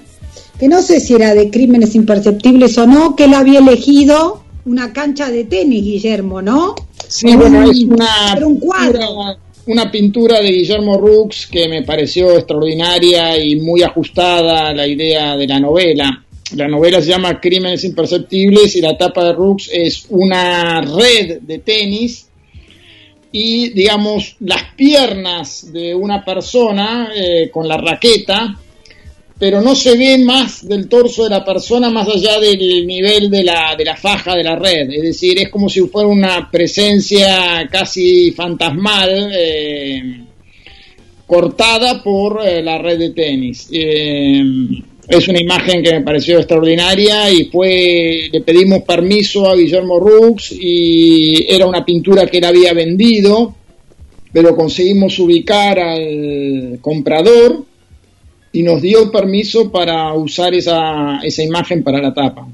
que 0.58 0.68
no 0.68 0.82
sé 0.82 1.00
si 1.00 1.14
era 1.14 1.34
de 1.34 1.50
Crímenes 1.50 1.94
Imperceptibles 1.94 2.76
o 2.78 2.86
no, 2.86 3.14
que 3.16 3.24
él 3.24 3.34
había 3.34 3.60
elegido 3.60 4.42
una 4.64 4.92
cancha 4.92 5.30
de 5.30 5.44
tenis, 5.44 5.82
Guillermo, 5.84 6.42
¿no? 6.42 6.74
Sí, 7.06 7.34
bueno, 7.36 7.70
es 7.70 7.78
Un- 7.84 7.94
una 7.94 8.32
era 8.36 8.46
un 8.46 8.58
cuadro. 8.58 8.98
pintura, 9.00 9.38
una 9.66 9.90
pintura 9.90 10.40
de 10.40 10.50
Guillermo 10.50 10.98
Rux 10.98 11.46
que 11.46 11.68
me 11.68 11.82
pareció 11.82 12.32
extraordinaria 12.36 13.36
y 13.42 13.56
muy 13.56 13.82
ajustada 13.82 14.68
a 14.68 14.74
la 14.74 14.86
idea 14.86 15.36
de 15.36 15.46
la 15.46 15.58
novela. 15.60 16.24
La 16.56 16.66
novela 16.68 17.00
se 17.02 17.08
llama 17.10 17.40
Crímenes 17.40 17.84
Imperceptibles 17.84 18.74
y 18.76 18.80
la 18.80 18.96
tapa 18.96 19.24
de 19.24 19.32
Rux 19.34 19.68
es 19.72 20.06
una 20.10 20.80
red 20.80 21.40
de 21.42 21.58
tenis 21.58 22.27
y, 23.32 23.70
digamos, 23.70 24.36
las 24.40 24.74
piernas 24.74 25.72
de 25.72 25.94
una 25.94 26.24
persona 26.24 27.10
eh, 27.14 27.50
con 27.52 27.68
la 27.68 27.76
raqueta, 27.76 28.58
pero 29.38 29.60
no 29.60 29.74
se 29.76 29.96
ve 29.96 30.18
más 30.18 30.66
del 30.66 30.88
torso 30.88 31.24
de 31.24 31.30
la 31.30 31.44
persona 31.44 31.90
más 31.90 32.08
allá 32.08 32.40
del 32.40 32.86
nivel 32.86 33.30
de 33.30 33.44
la, 33.44 33.76
de 33.76 33.84
la 33.84 33.96
faja 33.96 34.34
de 34.34 34.42
la 34.42 34.56
red. 34.56 34.90
Es 34.90 35.02
decir, 35.02 35.38
es 35.38 35.48
como 35.48 35.68
si 35.68 35.80
fuera 35.82 36.08
una 36.08 36.50
presencia 36.50 37.68
casi 37.70 38.32
fantasmal 38.32 39.30
eh, 39.32 40.24
cortada 41.26 42.02
por 42.02 42.40
eh, 42.44 42.62
la 42.62 42.78
red 42.78 42.98
de 42.98 43.10
tenis. 43.10 43.68
Es 45.08 45.26
una 45.26 45.40
imagen 45.40 45.82
que 45.82 45.92
me 45.92 46.02
pareció 46.02 46.36
extraordinaria 46.36 47.30
y 47.32 47.44
fue, 47.44 48.28
le 48.30 48.42
pedimos 48.42 48.82
permiso 48.82 49.48
a 49.48 49.56
Guillermo 49.56 49.98
Rux 49.98 50.52
y 50.52 51.46
era 51.48 51.66
una 51.66 51.82
pintura 51.84 52.26
que 52.26 52.38
él 52.38 52.44
había 52.44 52.74
vendido, 52.74 53.54
pero 54.32 54.54
conseguimos 54.54 55.18
ubicar 55.18 55.78
al 55.78 56.78
comprador 56.82 57.64
y 58.52 58.62
nos 58.62 58.82
dio 58.82 59.10
permiso 59.10 59.72
para 59.72 60.12
usar 60.12 60.52
esa, 60.52 61.20
esa 61.22 61.42
imagen 61.42 61.82
para 61.82 62.02
la 62.02 62.12
tapa. 62.12 62.46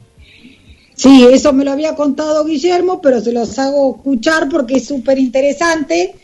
Sí, 0.95 1.27
eso 1.33 1.53
me 1.53 1.65
lo 1.65 1.73
había 1.73 1.97
contado 1.97 2.45
Guillermo, 2.45 3.01
pero 3.03 3.21
se 3.21 3.33
los 3.33 3.59
hago 3.59 3.97
escuchar 3.97 4.49
porque 4.49 4.77
es 4.77 4.87
súper 4.87 5.19
interesante. 5.19 6.15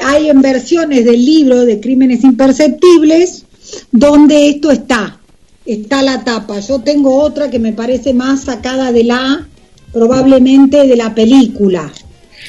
Hay 0.00 0.30
en 0.30 0.40
versiones 0.40 1.04
del 1.04 1.24
libro 1.24 1.64
de 1.64 1.80
Crímenes 1.80 2.22
Imperceptibles 2.22 3.46
donde 3.90 4.48
esto 4.48 4.70
está, 4.70 5.20
está 5.72 6.02
la 6.02 6.24
tapa. 6.24 6.60
Yo 6.60 6.80
tengo 6.80 7.20
otra 7.22 7.50
que 7.50 7.58
me 7.58 7.72
parece 7.72 8.12
más 8.14 8.44
sacada 8.44 8.92
de 8.92 9.04
la, 9.04 9.46
probablemente 9.92 10.86
de 10.86 10.96
la 10.96 11.14
película. 11.14 11.90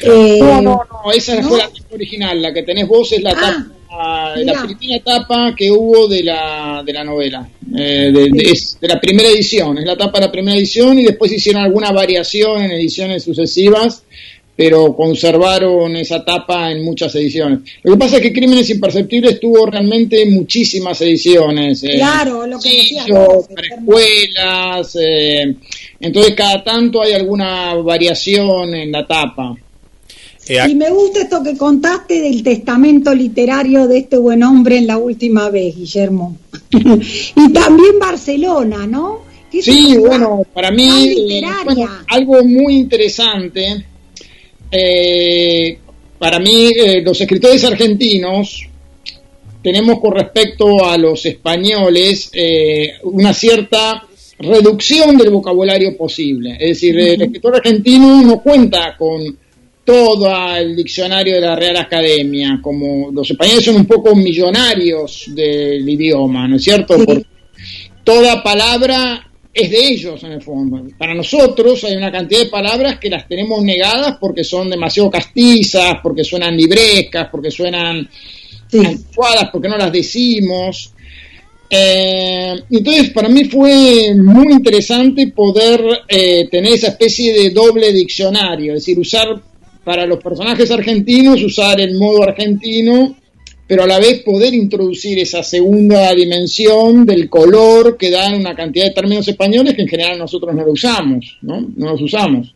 Eh, 0.02 0.40
No, 0.40 0.62
no, 0.62 0.82
no, 1.06 1.12
esa 1.14 1.40
¿no? 1.40 1.50
fue 1.50 1.58
la 1.60 1.70
original, 1.92 2.42
la 2.42 2.54
que 2.54 2.64
tenés 2.64 2.88
vos 2.88 3.12
es 3.12 3.22
la 3.22 3.32
Ah, 3.32 3.34
tapa, 3.36 4.34
mirá. 4.38 4.54
la 4.54 4.66
primera 4.66 5.04
tapa 5.04 5.54
que 5.56 5.70
hubo 5.72 6.08
de 6.08 6.24
la, 6.24 6.82
de 6.84 6.94
la 6.94 7.04
novela, 7.04 7.48
eh, 7.76 8.12
de, 8.12 8.30
de- 8.32 8.52
es 8.52 8.78
de 8.82 8.88
la 8.88 9.00
primera 9.00 9.30
edición, 9.30 9.78
es 9.78 9.86
la 9.86 9.96
tapa 9.96 10.20
de 10.20 10.26
la 10.26 10.32
primera 10.32 10.58
edición 10.58 10.98
y 11.00 11.04
después 11.04 11.32
hicieron 11.32 11.62
alguna 11.64 11.92
variación 11.92 12.64
en 12.64 12.72
ediciones 12.72 13.24
sucesivas, 13.24 14.04
pero 14.56 14.96
conservaron 14.96 15.96
esa 15.96 16.24
tapa 16.24 16.72
en 16.72 16.84
muchas 16.84 17.16
ediciones. 17.16 17.60
Lo 17.84 17.94
que 17.94 17.98
pasa 17.98 18.18
es 18.18 18.22
que 18.22 18.34
Crímenes 18.34 18.70
Imperceptibles 18.70 19.40
tuvo 19.40 19.66
realmente 19.66 20.26
muchísimas 20.28 21.02
ediciones. 21.02 21.84
eh, 21.84 21.96
Claro, 21.96 22.46
lo 22.46 22.60
que 22.60 22.70
decía 22.70 23.06
escuelas, 23.06 24.98
eh, 25.02 25.56
entonces 26.00 26.36
cada 26.36 26.64
tanto 26.64 27.02
hay 27.02 27.14
alguna 27.14 27.74
variación 27.76 28.76
en 28.76 28.92
la 28.92 29.08
tapa. 29.08 29.56
Eh, 30.48 30.58
Y 30.70 30.76
me 30.76 30.90
gusta 30.90 31.22
esto 31.22 31.42
que 31.42 31.58
contaste 31.58 32.20
del 32.22 32.44
testamento 32.44 33.16
literario 33.16 33.88
de 33.88 34.00
este 34.00 34.18
buen 34.18 34.44
hombre 34.44 34.78
en 34.78 34.88
la 34.88 34.98
última 34.98 35.50
vez, 35.50 35.76
Guillermo. 35.76 36.38
y 36.72 37.54
también 37.54 37.98
Barcelona, 38.00 38.86
¿no? 38.86 39.22
Sí, 39.62 39.98
bueno, 39.98 40.42
para 40.54 40.72
mí 40.72 40.90
eh, 41.30 41.42
bueno, 41.64 41.88
algo 42.08 42.44
muy 42.44 42.76
interesante, 42.76 43.86
eh, 44.76 45.78
para 46.18 46.40
mí 46.40 46.72
eh, 46.76 47.02
los 47.02 47.22
escritores 47.22 47.64
argentinos 47.64 48.68
tenemos 49.62 50.00
con 50.00 50.14
respecto 50.14 50.84
a 50.84 50.98
los 50.98 51.24
españoles 51.28 52.32
eh, 52.34 52.94
una 53.04 53.34
cierta 53.34 54.04
reducción 54.40 55.16
del 55.16 55.30
vocabulario 55.30 55.96
posible. 55.96 56.54
Es 56.60 56.70
decir, 56.70 57.00
el 57.00 57.22
escritor 57.22 57.58
argentino 57.58 58.24
no 58.24 58.42
cuenta 58.42 58.98
con 58.98 59.38
todo 59.86 60.34
el 60.58 60.76
diccionario 60.76 61.36
de 61.36 61.42
la 61.42 61.56
Real 61.56 61.78
Academia, 61.78 62.60
como 62.62 63.12
los 63.12 63.30
españoles 63.30 63.64
son 63.64 63.76
un 63.76 63.86
poco 63.86 64.16
millonarios 64.16 65.26
del 65.28 65.88
idioma, 65.88 66.48
¿no 66.48 66.56
es 66.56 66.64
cierto? 66.64 66.98
Sí. 66.98 67.04
Porque 67.06 67.26
toda 68.04 68.42
palabra 68.42 69.30
es 69.54 69.70
de 69.70 69.88
ellos 69.88 70.24
en 70.24 70.32
el 70.32 70.42
fondo. 70.42 70.84
Para 70.98 71.14
nosotros 71.14 71.84
hay 71.84 71.96
una 71.96 72.12
cantidad 72.12 72.42
de 72.42 72.50
palabras 72.50 72.98
que 73.00 73.10
las 73.10 73.28
tenemos 73.28 73.62
negadas 73.62 74.18
porque 74.20 74.44
son 74.44 74.70
demasiado 74.70 75.12
castizas, 75.12 75.96
porque 76.02 76.24
suenan 76.24 76.58
librescas, 76.58 77.28
porque 77.32 77.52
suenan 77.52 78.10
Sí. 78.68 78.80
anticuadas, 78.80 79.50
porque 79.52 79.70
no 79.70 79.78
las 79.78 79.92
decimos. 79.92 80.94
Eh, 81.70 82.54
entonces, 82.72 83.10
para 83.12 83.30
mí 83.30 83.44
fue 83.46 84.14
muy 84.16 84.52
interesante 84.52 85.28
poder 85.28 85.82
eh, 86.08 86.48
tener 86.50 86.74
esa 86.74 86.88
especie 86.88 87.34
de 87.34 87.50
doble 87.52 87.92
diccionario, 87.92 88.74
es 88.74 88.82
decir, 88.82 88.98
usar 88.98 89.40
para 89.84 90.06
los 90.06 90.22
personajes 90.24 90.72
argentinos, 90.72 91.44
usar 91.44 91.80
el 91.82 91.98
modo 91.98 92.24
argentino, 92.24 93.16
pero 93.68 93.84
a 93.84 93.88
la 93.88 94.00
vez 94.00 94.22
poder 94.24 94.54
introducir 94.54 95.20
esa 95.20 95.42
segunda 95.44 96.14
dimensión 96.14 97.06
del 97.06 97.30
color 97.30 97.98
que 97.98 98.12
dan 98.12 98.36
una 98.36 98.56
cantidad 98.56 98.86
de 98.86 98.92
términos 98.92 99.28
españoles 99.28 99.74
que 99.74 99.84
en 99.84 99.88
general 99.88 100.18
nosotros 100.18 100.54
no 100.54 100.66
lo 100.66 100.72
usamos, 100.72 101.38
¿no? 101.42 101.72
No 101.76 101.92
los 101.92 102.02
usamos. 102.02 102.54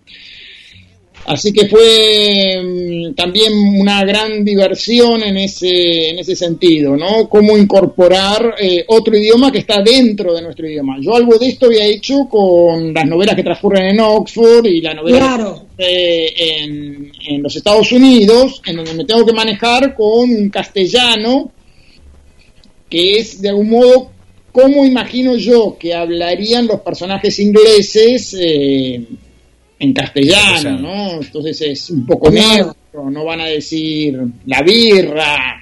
Así 1.25 1.51
que 1.51 1.67
fue 1.67 2.61
mm, 2.63 3.13
también 3.15 3.51
una 3.79 4.05
gran 4.05 4.45
diversión 4.45 5.21
en 5.23 5.35
ese, 5.37 6.11
en 6.11 6.19
ese 6.19 6.35
sentido, 6.37 6.95
¿no? 6.95 7.27
Cómo 7.27 7.57
incorporar 7.57 8.55
eh, 8.57 8.85
otro 8.87 9.17
idioma 9.17 9.51
que 9.51 9.57
está 9.59 9.81
dentro 9.81 10.33
de 10.33 10.41
nuestro 10.41 10.69
idioma. 10.69 10.97
Yo 11.01 11.15
algo 11.15 11.37
de 11.37 11.49
esto 11.49 11.65
había 11.65 11.85
hecho 11.85 12.27
con 12.29 12.93
las 12.93 13.05
novelas 13.05 13.35
que 13.35 13.43
transcurren 13.43 13.87
en 13.87 13.99
Oxford 13.99 14.65
y 14.67 14.79
la 14.79 14.93
novela 14.93 15.17
Claro. 15.17 15.65
eh, 15.77 16.33
en, 16.37 17.11
en 17.27 17.43
los 17.43 17.53
Estados 17.57 17.91
Unidos, 17.91 18.61
en 18.65 18.77
donde 18.77 18.93
me 18.93 19.03
tengo 19.03 19.25
que 19.25 19.33
manejar 19.33 19.95
con 19.95 20.29
un 20.29 20.49
castellano 20.49 21.51
que 22.89 23.17
es 23.19 23.41
de 23.41 23.49
algún 23.49 23.69
modo 23.69 24.11
cómo 24.53 24.85
imagino 24.85 25.35
yo 25.35 25.77
que 25.77 25.93
hablarían 25.93 26.67
los 26.67 26.79
personajes 26.79 27.37
ingleses 27.39 28.33
eh, 28.39 29.03
en 29.79 29.93
castellano. 29.93 30.79
¿no? 30.79 31.21
Entonces 31.21 31.61
es 31.61 31.89
un 31.89 32.05
poco 32.05 32.29
neutro, 32.29 33.09
no 33.11 33.23
van 33.25 33.41
a 33.41 33.45
decir 33.45 34.19
la 34.45 34.61
birra. 34.61 35.61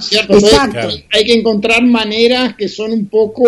¿Cierto? 0.00 0.34
Entonces, 0.34 0.52
Exacto. 0.52 0.88
hay 1.12 1.24
que 1.24 1.34
encontrar 1.34 1.82
maneras 1.84 2.56
que 2.56 2.68
son 2.68 2.92
un 2.92 3.06
poco 3.06 3.42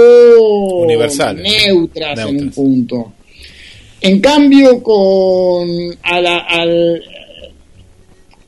Universales. 0.82 1.42
neutras, 1.66 2.18
en 2.20 2.26
un 2.26 2.34
Neutras. 2.36 2.54
punto. 2.54 3.12
En 4.00 4.20
cambio, 4.20 4.80
con 4.82 5.68
a 6.02 6.20
la- 6.20 6.38
al, 6.38 7.02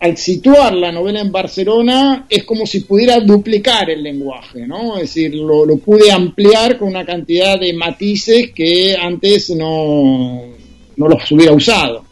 al 0.01 0.17
situar 0.17 0.73
la 0.75 0.91
novela 0.91 1.21
en 1.21 1.31
Barcelona, 1.31 2.27
es 2.29 2.45
como 2.45 2.67
si 2.67 2.81
pudiera 2.81 3.21
duplicar 3.21 3.91
el 3.91 4.03
lenguaje, 4.03 4.67
¿no? 4.67 4.97
Es 4.97 5.03
decir, 5.15 5.35
lo, 5.35 5.67
lo 5.67 5.77
pude 5.77 6.11
ampliar 6.11 6.79
con 6.79 6.89
una 6.89 7.05
cantidad 7.05 7.61
de 7.61 7.75
matices 7.75 8.51
que 8.55 8.97
antes 8.97 9.51
no, 9.51 10.43
no 10.97 11.09
los 11.09 11.31
hubiera 11.31 11.53
usado. 11.53 12.07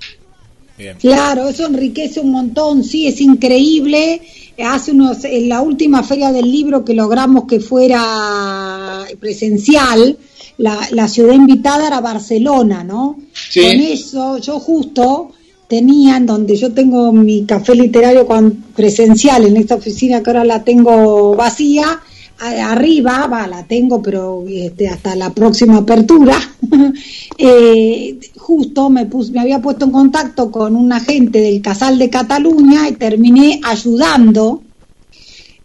bien. 0.76 0.98
Claro, 1.00 1.48
eso 1.48 1.66
enriquece 1.66 2.20
un 2.20 2.32
montón, 2.32 2.84
sí, 2.84 3.06
es 3.06 3.22
increíble 3.22 4.20
hace 4.64 4.90
unos, 4.90 5.24
en 5.24 5.48
la 5.48 5.62
última 5.62 6.02
feria 6.02 6.32
del 6.32 6.50
libro 6.50 6.84
que 6.84 6.94
logramos 6.94 7.44
que 7.46 7.60
fuera 7.60 9.04
presencial, 9.20 10.18
la, 10.58 10.88
la 10.90 11.08
ciudad 11.08 11.34
invitada 11.34 11.86
era 11.86 12.00
Barcelona, 12.00 12.82
¿no? 12.82 13.18
Sí. 13.32 13.60
Con 13.60 13.80
eso 13.80 14.38
yo 14.38 14.58
justo 14.58 15.32
tenía, 15.68 16.16
en 16.16 16.26
donde 16.26 16.56
yo 16.56 16.72
tengo 16.72 17.12
mi 17.12 17.44
café 17.44 17.74
literario 17.74 18.26
presencial 18.74 19.44
en 19.44 19.56
esta 19.56 19.76
oficina 19.76 20.22
que 20.22 20.30
ahora 20.30 20.44
la 20.44 20.64
tengo 20.64 21.36
vacía, 21.36 22.00
arriba, 22.40 23.26
va, 23.26 23.46
la 23.46 23.64
tengo, 23.64 24.00
pero 24.00 24.44
este, 24.48 24.88
hasta 24.88 25.14
la 25.14 25.32
próxima 25.32 25.78
apertura, 25.78 26.38
eh, 27.38 28.18
justo 28.36 28.88
me 28.90 29.08
había 29.38 29.60
puesto 29.60 29.84
en 29.84 29.90
contacto 29.90 30.50
con 30.50 30.74
un 30.74 30.92
agente 30.92 31.40
del 31.40 31.60
Casal 31.60 31.98
de 31.98 32.10
Cataluña 32.10 32.88
y 32.88 32.92
terminé 32.92 33.60
ayudando. 33.62 34.62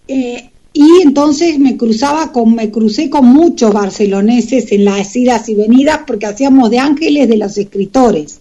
eh, 0.08 0.49
y 0.76 1.04
entonces 1.04 1.60
me 1.60 1.78
cruzaba 1.78 2.32
con, 2.32 2.56
me 2.56 2.72
crucé 2.72 3.08
con 3.08 3.28
muchos 3.28 3.72
barceloneses 3.72 4.72
en 4.72 4.86
las 4.86 5.16
idas 5.16 5.47
y 5.47 5.54
venidas 5.54 5.99
porque 6.08 6.26
hacíamos 6.26 6.72
de 6.72 6.80
ángeles 6.80 7.30
de 7.30 7.38
los 7.38 7.56
escritores. 7.60 8.39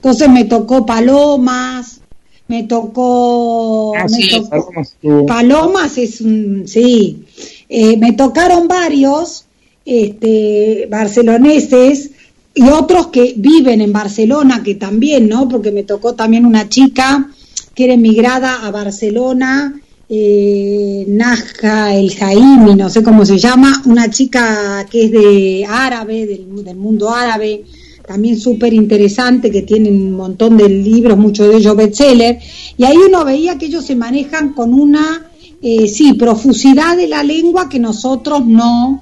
Entonces 0.00 0.28
me 0.30 0.44
tocó 0.46 0.86
Palomas, 0.86 2.00
me 2.48 2.62
tocó, 2.64 3.94
Ah, 3.96 4.04
me 4.04 4.08
sí, 4.08 4.30
tocó- 4.30 4.48
Palomas. 4.48 4.96
Palomas 5.26 5.98
es 5.98 6.20
un, 6.22 6.64
sí. 6.66 7.24
Eh, 7.68 7.96
me 7.98 8.12
tocaron 8.12 8.66
varios 8.66 9.44
este, 9.84 10.86
barceloneses 10.90 12.10
y 12.54 12.68
otros 12.68 13.08
que 13.08 13.34
viven 13.36 13.80
en 13.82 13.92
Barcelona, 13.92 14.62
que 14.62 14.74
también, 14.74 15.28
¿no? 15.28 15.48
Porque 15.48 15.70
me 15.70 15.82
tocó 15.84 16.14
también 16.14 16.46
una 16.46 16.68
chica 16.68 17.30
que 17.74 17.84
era 17.84 17.94
emigrada 17.94 18.66
a 18.66 18.70
Barcelona, 18.70 19.80
eh, 20.08 21.04
Naja 21.08 21.94
El 21.94 22.12
Jaimi, 22.14 22.74
no 22.74 22.88
sé 22.90 23.02
cómo 23.02 23.24
se 23.24 23.38
llama, 23.38 23.82
una 23.84 24.10
chica 24.10 24.84
que 24.90 25.04
es 25.04 25.10
de 25.12 25.66
árabe, 25.68 26.26
del, 26.26 26.64
del 26.64 26.76
mundo 26.76 27.10
árabe, 27.10 27.64
también 28.12 28.40
súper 28.40 28.72
interesante, 28.74 29.52
que 29.52 29.62
tienen 29.62 29.94
un 29.94 30.12
montón 30.14 30.56
de 30.56 30.68
libros, 30.68 31.16
muchos 31.16 31.48
de 31.48 31.58
ellos 31.58 31.76
bestseller, 31.76 32.40
y 32.76 32.82
ahí 32.82 32.96
uno 32.96 33.24
veía 33.24 33.56
que 33.56 33.66
ellos 33.66 33.84
se 33.84 33.94
manejan 33.94 34.52
con 34.52 34.74
una, 34.74 35.26
eh, 35.62 35.86
sí, 35.86 36.14
profusidad 36.14 36.96
de 36.96 37.06
la 37.06 37.22
lengua 37.22 37.68
que 37.68 37.78
nosotros 37.78 38.44
no, 38.44 39.00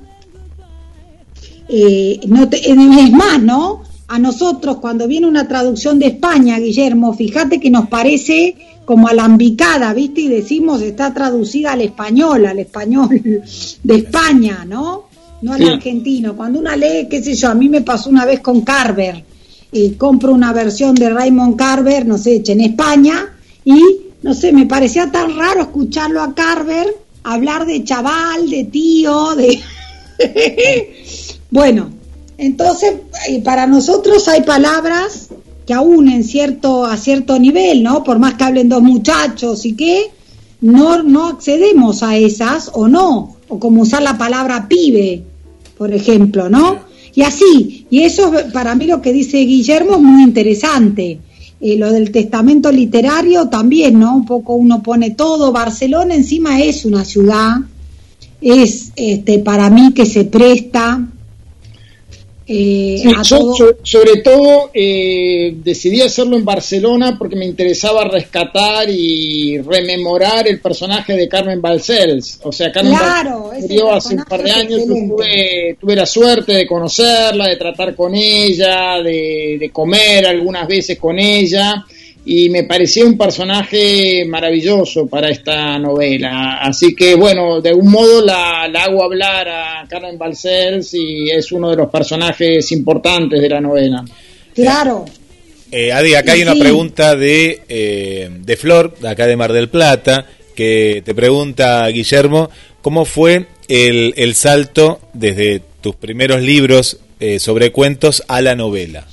eh, 1.70 2.20
no 2.26 2.50
te- 2.50 2.70
es 2.70 3.10
más, 3.12 3.42
¿no? 3.42 3.80
A 4.08 4.18
nosotros 4.18 4.76
cuando 4.76 5.08
viene 5.08 5.26
una 5.26 5.48
traducción 5.48 5.98
de 5.98 6.08
España, 6.08 6.58
Guillermo, 6.58 7.14
fíjate 7.14 7.58
que 7.60 7.70
nos 7.70 7.88
parece 7.88 8.56
como 8.84 9.08
alambicada, 9.08 9.94
¿viste? 9.94 10.20
Y 10.20 10.28
decimos 10.28 10.82
está 10.82 11.14
traducida 11.14 11.72
al 11.72 11.80
español, 11.80 12.44
al 12.44 12.58
español 12.58 13.08
de 13.82 13.94
España, 13.94 14.66
¿no? 14.68 15.07
No 15.42 15.52
al 15.52 15.60
Sí. 15.60 15.68
argentino. 15.68 16.36
Cuando 16.36 16.58
una 16.58 16.76
lee, 16.76 17.06
qué 17.08 17.22
sé 17.22 17.34
yo, 17.34 17.48
a 17.48 17.54
mí 17.54 17.68
me 17.68 17.82
pasó 17.82 18.10
una 18.10 18.24
vez 18.24 18.40
con 18.40 18.62
Carver, 18.62 19.24
eh, 19.72 19.94
compro 19.96 20.32
una 20.32 20.52
versión 20.52 20.94
de 20.94 21.10
Raymond 21.10 21.56
Carver, 21.56 22.06
no 22.06 22.18
sé, 22.18 22.42
en 22.46 22.60
España, 22.60 23.36
y 23.64 23.80
no 24.22 24.34
sé, 24.34 24.52
me 24.52 24.66
parecía 24.66 25.10
tan 25.10 25.36
raro 25.36 25.62
escucharlo 25.62 26.22
a 26.22 26.34
Carver 26.34 26.88
hablar 27.28 27.66
de 27.66 27.84
chaval, 27.84 28.48
de 28.48 28.64
tío, 28.64 29.34
de... 29.34 29.60
bueno, 31.50 31.90
entonces 32.36 32.94
eh, 33.28 33.40
para 33.42 33.66
nosotros 33.66 34.26
hay 34.28 34.42
palabras 34.42 35.28
que 35.66 35.74
aún 35.74 36.08
en 36.08 36.24
cierto, 36.24 36.86
a 36.86 36.96
cierto 36.96 37.38
nivel, 37.38 37.82
¿no? 37.82 38.02
Por 38.02 38.18
más 38.18 38.34
que 38.34 38.44
hablen 38.44 38.68
dos 38.68 38.82
muchachos 38.82 39.66
y 39.66 39.74
que 39.74 40.10
no, 40.62 41.02
no 41.02 41.28
accedemos 41.28 42.02
a 42.02 42.16
esas 42.16 42.70
o 42.72 42.88
no, 42.88 43.36
o 43.48 43.58
como 43.58 43.82
usar 43.82 44.02
la 44.02 44.18
palabra 44.18 44.68
pibe, 44.68 45.22
por 45.76 45.92
ejemplo, 45.92 46.48
¿no? 46.48 46.80
Y 47.14 47.22
así, 47.22 47.86
y 47.90 48.02
eso 48.02 48.32
es 48.34 48.52
para 48.52 48.74
mí 48.74 48.86
lo 48.86 49.02
que 49.02 49.12
dice 49.12 49.38
Guillermo 49.38 49.96
es 49.96 50.02
muy 50.02 50.22
interesante. 50.22 51.18
Eh, 51.60 51.76
lo 51.76 51.90
del 51.90 52.12
testamento 52.12 52.70
literario 52.70 53.48
también, 53.48 53.98
¿no? 53.98 54.14
Un 54.14 54.24
poco 54.24 54.54
uno 54.54 54.82
pone 54.82 55.10
todo. 55.10 55.50
Barcelona 55.50 56.14
encima 56.14 56.60
es 56.60 56.84
una 56.84 57.04
ciudad, 57.04 57.56
es 58.40 58.92
este, 58.94 59.40
para 59.40 59.68
mí 59.68 59.92
que 59.92 60.06
se 60.06 60.24
presta 60.24 61.08
eh, 62.48 62.98
Sí, 63.02 63.12
a 63.14 63.22
yo, 63.22 63.38
todo. 63.38 63.76
sobre 63.82 64.16
todo 64.22 64.70
eh, 64.72 65.54
decidí 65.62 66.00
hacerlo 66.00 66.36
en 66.36 66.44
Barcelona 66.44 67.16
porque 67.18 67.36
me 67.36 67.44
interesaba 67.44 68.04
rescatar 68.04 68.88
y 68.88 69.58
rememorar 69.58 70.48
el 70.48 70.60
personaje 70.60 71.14
de 71.14 71.28
Carmen 71.28 71.60
Balcells. 71.60 72.40
O 72.42 72.50
sea, 72.50 72.72
Carmen 72.72 72.94
Claro, 72.96 73.52
murió 73.60 73.92
hace 73.92 74.14
un 74.14 74.24
par 74.24 74.42
de 74.42 74.50
años. 74.50 74.86
Tuve, 74.86 75.76
tuve 75.80 75.94
la 75.94 76.06
suerte 76.06 76.52
de 76.54 76.66
conocerla, 76.66 77.46
de 77.48 77.56
tratar 77.56 77.94
con 77.94 78.14
ella, 78.14 79.02
de, 79.02 79.58
de 79.60 79.70
comer 79.70 80.26
algunas 80.26 80.66
veces 80.66 80.98
con 80.98 81.18
ella. 81.18 81.84
Y 82.30 82.50
me 82.50 82.64
parecía 82.64 83.06
un 83.06 83.16
personaje 83.16 84.22
maravilloso 84.26 85.06
para 85.06 85.30
esta 85.30 85.78
novela. 85.78 86.58
Así 86.60 86.94
que, 86.94 87.14
bueno, 87.14 87.60
de 87.62 87.70
algún 87.70 87.90
modo 87.90 88.22
la, 88.22 88.68
la 88.68 88.84
hago 88.84 89.02
hablar 89.02 89.48
a 89.48 89.86
Carmen 89.88 90.18
Balcells 90.18 90.92
y 90.92 91.30
es 91.30 91.50
uno 91.52 91.70
de 91.70 91.76
los 91.76 91.88
personajes 91.90 92.70
importantes 92.72 93.40
de 93.40 93.48
la 93.48 93.60
novela. 93.60 94.04
Claro, 94.54 95.06
Eh, 95.70 95.90
Adi, 95.92 96.14
acá 96.14 96.32
hay 96.32 96.38
Sí, 96.40 96.42
una 96.44 96.52
sí. 96.54 96.60
pregunta 96.60 97.16
de, 97.16 97.62
eh, 97.68 98.28
de 98.40 98.56
Flor, 98.56 98.98
de 98.98 99.08
acá 99.08 99.26
de 99.26 99.36
Mar 99.36 99.52
del 99.52 99.68
Plata, 99.70 100.26
que 100.54 101.02
te 101.04 101.14
pregunta, 101.14 101.86
Guillermo, 101.88 102.50
¿cómo 102.82 103.04
fue 103.06 103.46
el, 103.68 104.12
el 104.16 104.34
salto 104.34 105.00
desde 105.14 105.62
tus 105.80 105.94
primeros 105.96 106.42
libros 106.42 106.98
eh, 107.20 107.38
sobre 107.38 107.70
cuentos 107.72 108.22
a 108.28 108.40
la 108.42 108.54
novela? 108.54 109.06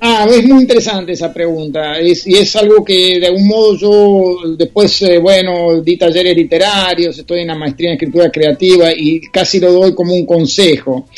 Ah, 0.00 0.28
es 0.30 0.44
muy 0.44 0.62
interesante 0.62 1.12
esa 1.12 1.32
pregunta 1.34 2.00
y 2.00 2.12
es 2.12 2.54
algo 2.54 2.84
que 2.84 3.18
de 3.18 3.26
algún 3.26 3.48
modo 3.48 3.76
yo 3.76 4.56
después, 4.56 5.02
eh, 5.02 5.18
bueno, 5.18 5.80
di 5.82 5.96
talleres 5.96 6.36
literarios, 6.36 7.18
estoy 7.18 7.40
en 7.40 7.48
la 7.48 7.56
maestría 7.56 7.88
en 7.90 7.94
escritura 7.96 8.30
creativa 8.30 8.92
y 8.92 9.20
casi 9.22 9.58
lo 9.58 9.72
doy 9.72 9.94
como 9.96 10.14
un 10.14 10.24
consejo. 10.24 11.08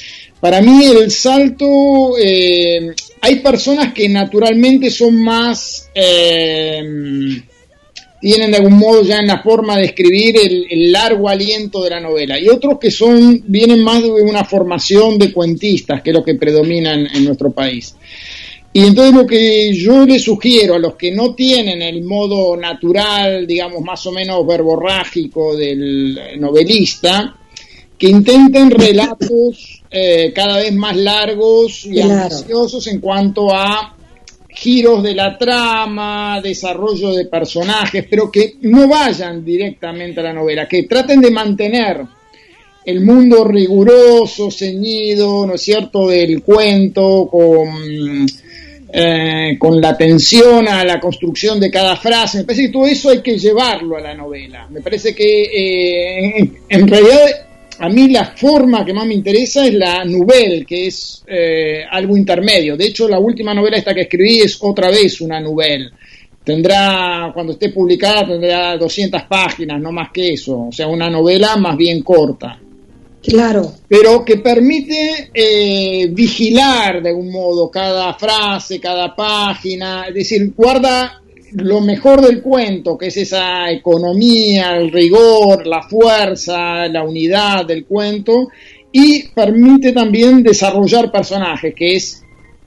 Para 0.41 0.62
mí 0.62 0.83
el 0.87 1.11
salto, 1.11 2.16
eh, 2.18 2.95
hay 3.20 3.37
personas 3.41 3.93
que 3.93 4.09
naturalmente 4.09 4.91
son 4.91 5.22
más, 5.22 5.91
eh, 5.95 6.81
tienen 8.18 8.51
de 8.51 8.57
algún 8.57 8.78
modo 8.78 9.03
ya 9.03 9.18
en 9.18 9.26
la 9.26 9.43
forma 9.43 9.76
de 9.76 9.85
escribir 9.85 10.37
el, 10.39 10.66
el 10.70 10.91
largo 10.93 11.28
aliento 11.28 11.83
de 11.85 11.91
la 11.91 12.01
novela 12.01 12.39
y 12.39 12.49
otros 12.49 12.78
que 12.78 12.91
son, 12.91 13.43
vienen 13.47 13.83
más 13.83 14.03
de 14.03 14.11
una 14.11 14.45
formación 14.45 15.18
de 15.18 15.33
cuentistas, 15.35 16.01
que 16.01 16.11
es 16.11 16.16
lo 16.16 16.24
que 16.24 16.35
predomina 16.37 16.95
en- 16.95 17.09
en 17.14 17.24
nuestro 17.26 17.51
país. 17.51 17.95
Y 18.73 18.85
entonces 18.87 19.14
lo 19.14 19.27
que 19.27 19.73
yo 19.75 20.07
les 20.07 20.23
sugiero 20.23 20.75
a 20.75 20.79
los 20.79 20.95
que 20.95 21.11
no 21.11 21.35
tienen 21.35 21.83
el 21.83 22.05
modo 22.05 22.57
natural, 22.57 23.47
digamos, 23.47 23.83
más 23.83 24.07
o 24.07 24.12
menos 24.12 24.47
verborrágico 24.47 25.57
del 25.57 26.39
novelista, 26.39 27.37
que 27.99 28.09
intenten 28.09 28.71
relatos 28.87 29.83
eh, 29.91 30.33
cada 30.33 30.59
vez 30.59 30.73
más 30.73 30.97
largos 30.97 31.85
y 31.85 31.95
Claro. 31.95 32.35
ambiciosos 32.35 32.87
en 32.87 33.01
cuanto 33.01 33.53
a 33.53 33.97
giros 34.49 35.03
de 35.03 35.14
la 35.14 35.37
trama, 35.37 36.41
desarrollo 36.41 37.12
de 37.12 37.27
personajes, 37.27 38.07
pero 38.09 38.31
que 38.31 38.55
no 38.62 38.87
vayan 38.89 39.45
directamente 39.45 40.21
a 40.21 40.25
la 40.25 40.33
novela, 40.33 40.68
que 40.68 40.85
traten 40.85 41.21
de 41.21 41.31
mantener 41.31 42.03
el 42.85 43.01
mundo 43.01 43.45
riguroso, 43.45 44.51
ceñido, 44.51 45.47
¿no 45.47 45.55
es 45.55 45.62
cierto?, 45.62 46.09
del 46.09 46.43
cuento, 46.43 47.29
con, 47.31 48.27
eh, 48.93 49.57
con 49.59 49.80
la 49.80 49.91
atención 49.91 50.66
a 50.66 50.84
la 50.84 50.99
construcción 50.99 51.61
de 51.61 51.70
cada 51.70 51.97
frase. 51.97 52.38
Me 52.38 52.45
parece 52.45 52.62
que 52.62 52.72
todo 52.72 52.86
eso 52.86 53.11
hay 53.11 53.20
que 53.20 53.38
llevarlo 53.38 53.97
a 53.97 54.01
la 54.01 54.14
novela. 54.14 54.66
Me 54.68 54.80
parece 54.80 55.14
que 55.14 55.43
eh, 55.45 56.51
en, 56.68 56.88
realidad 56.88 57.47
a 57.78 57.88
mí 57.88 58.09
la 58.09 58.24
forma 58.24 58.84
que 58.84 58.93
más 58.93 59.07
me 59.07 59.14
interesa 59.14 59.64
es 59.66 59.74
la 59.74 60.05
nouvelle, 60.05 60.64
que 60.64 60.88
es 60.88 61.22
eh, 61.26 61.84
algo 61.88 62.16
intermedio. 62.16 62.76
De 62.76 62.86
hecho, 62.86 63.09
la 63.09 63.18
última 63.18 63.55
novela 63.55 63.76
esta 63.76 63.95
que 63.95 64.03
escribí 64.03 64.41
es 64.41 64.59
otra 64.61 64.91
vez 64.91 65.20
una 65.20 65.41
nouvelle. 65.41 65.91
Tendrá, 66.43 67.30
cuando 67.32 67.53
esté 67.53 67.68
publicada, 67.68 68.26
tendrá 68.26 68.76
200 68.76 69.22
páginas, 69.24 69.80
no 69.80 69.93
más 69.93 70.11
que 70.11 70.32
eso. 70.32 70.66
O 70.68 70.72
sea, 70.72 70.88
una 70.88 71.09
novela 71.09 71.57
más 71.57 71.76
bien 71.76 72.03
corta 72.03 72.59
claro. 73.23 73.73
pero 73.89 74.25
que 74.25 74.39
permite 74.39 75.31
eh, 75.33 76.09
vigilar 76.11 77.03
de 77.03 77.11
algún 77.11 77.31
modo 77.31 77.71
cada 77.71 78.14
frase, 78.14 78.81
cada 78.81 79.14
página, 79.14 80.07
es 80.09 80.14
decir, 80.14 80.53
guarda 80.57 81.21
lo 81.53 81.81
mejor 81.81 82.21
del 82.21 82.43
cuento, 82.43 82.97
que 82.97 83.09
es 83.09 83.16
esa 83.16 83.71
economía, 83.71 84.77
el 84.77 84.93
rigor, 84.93 85.66
la 85.66 85.83
fuerza, 85.83 86.87
la 86.89 87.03
unidad 87.03 87.66
del 87.66 87.85
cuento, 87.85 88.49
y 88.93 89.29
permite 89.29 89.93
también 89.93 90.43
desarrollar 90.43 91.11
personajes, 91.11 91.75
que 91.75 91.97
es 91.97 92.23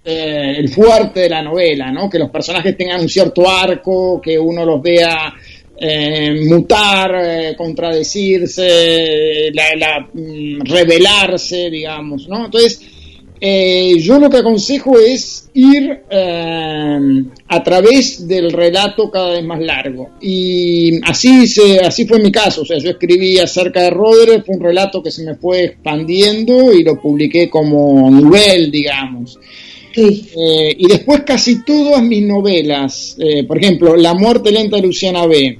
eh, 0.06 0.56
el 0.58 0.70
fuerte 0.70 1.22
de 1.22 1.30
la 1.30 1.42
novela, 1.42 1.92
¿no? 1.92 2.10
que 2.10 2.20
los 2.20 2.30
personajes 2.30 2.76
tengan 2.76 3.02
un 3.02 3.10
cierto 3.10 3.50
arco, 3.50 4.20
que 4.22 4.38
uno 4.38 4.66
los 4.66 4.82
vea 4.82 5.34
eh, 5.76 6.46
mutar, 6.48 7.16
eh, 7.16 7.56
contradecirse, 7.58 9.52
la, 9.54 9.64
la, 9.76 10.08
mm, 10.14 10.62
revelarse, 10.66 11.70
digamos, 11.70 12.28
¿no? 12.30 12.46
Entonces, 12.46 12.80
eh, 13.42 13.96
yo 14.00 14.20
lo 14.20 14.30
que 14.30 14.38
aconsejo 14.38 15.00
es 15.00 15.50
ir 15.54 16.04
a 16.10 17.64
través 17.64 18.28
del 18.28 18.52
relato 18.52 19.12
cada 19.12 19.32
vez 19.32 19.44
más 19.44 19.60
largo. 19.60 20.12
Y 20.22 21.02
así, 21.04 21.48
se, 21.48 21.80
así 21.80 22.06
fue 22.06 22.20
mi 22.20 22.32
caso. 22.32 22.62
O 22.62 22.66
sea, 22.66 22.78
yo 22.78 22.92
escribí 22.92 23.40
acerca 23.40 23.82
de 23.82 23.90
Roder, 23.90 24.44
fue 24.44 24.56
un 24.56 24.64
relato 24.64 25.04
que 25.04 25.12
se 25.12 25.26
me 25.26 25.36
fue 25.36 25.66
expandiendo 25.66 26.72
y 26.72 26.84
lo 26.84 27.02
publiqué 27.02 27.50
como 27.50 28.10
nivel, 28.10 28.72
digamos. 28.72 29.38
Sí. 29.94 30.30
Eh, 30.36 30.76
y 30.78 30.88
después 30.88 31.22
casi 31.26 31.64
todas 31.64 32.02
mis 32.02 32.24
novelas, 32.24 33.16
eh, 33.20 33.44
por 33.44 33.58
ejemplo, 33.58 33.96
La 33.96 34.14
muerte 34.14 34.52
lenta 34.52 34.78
de 34.78 34.82
Luciana 34.82 35.26
B. 35.28 35.60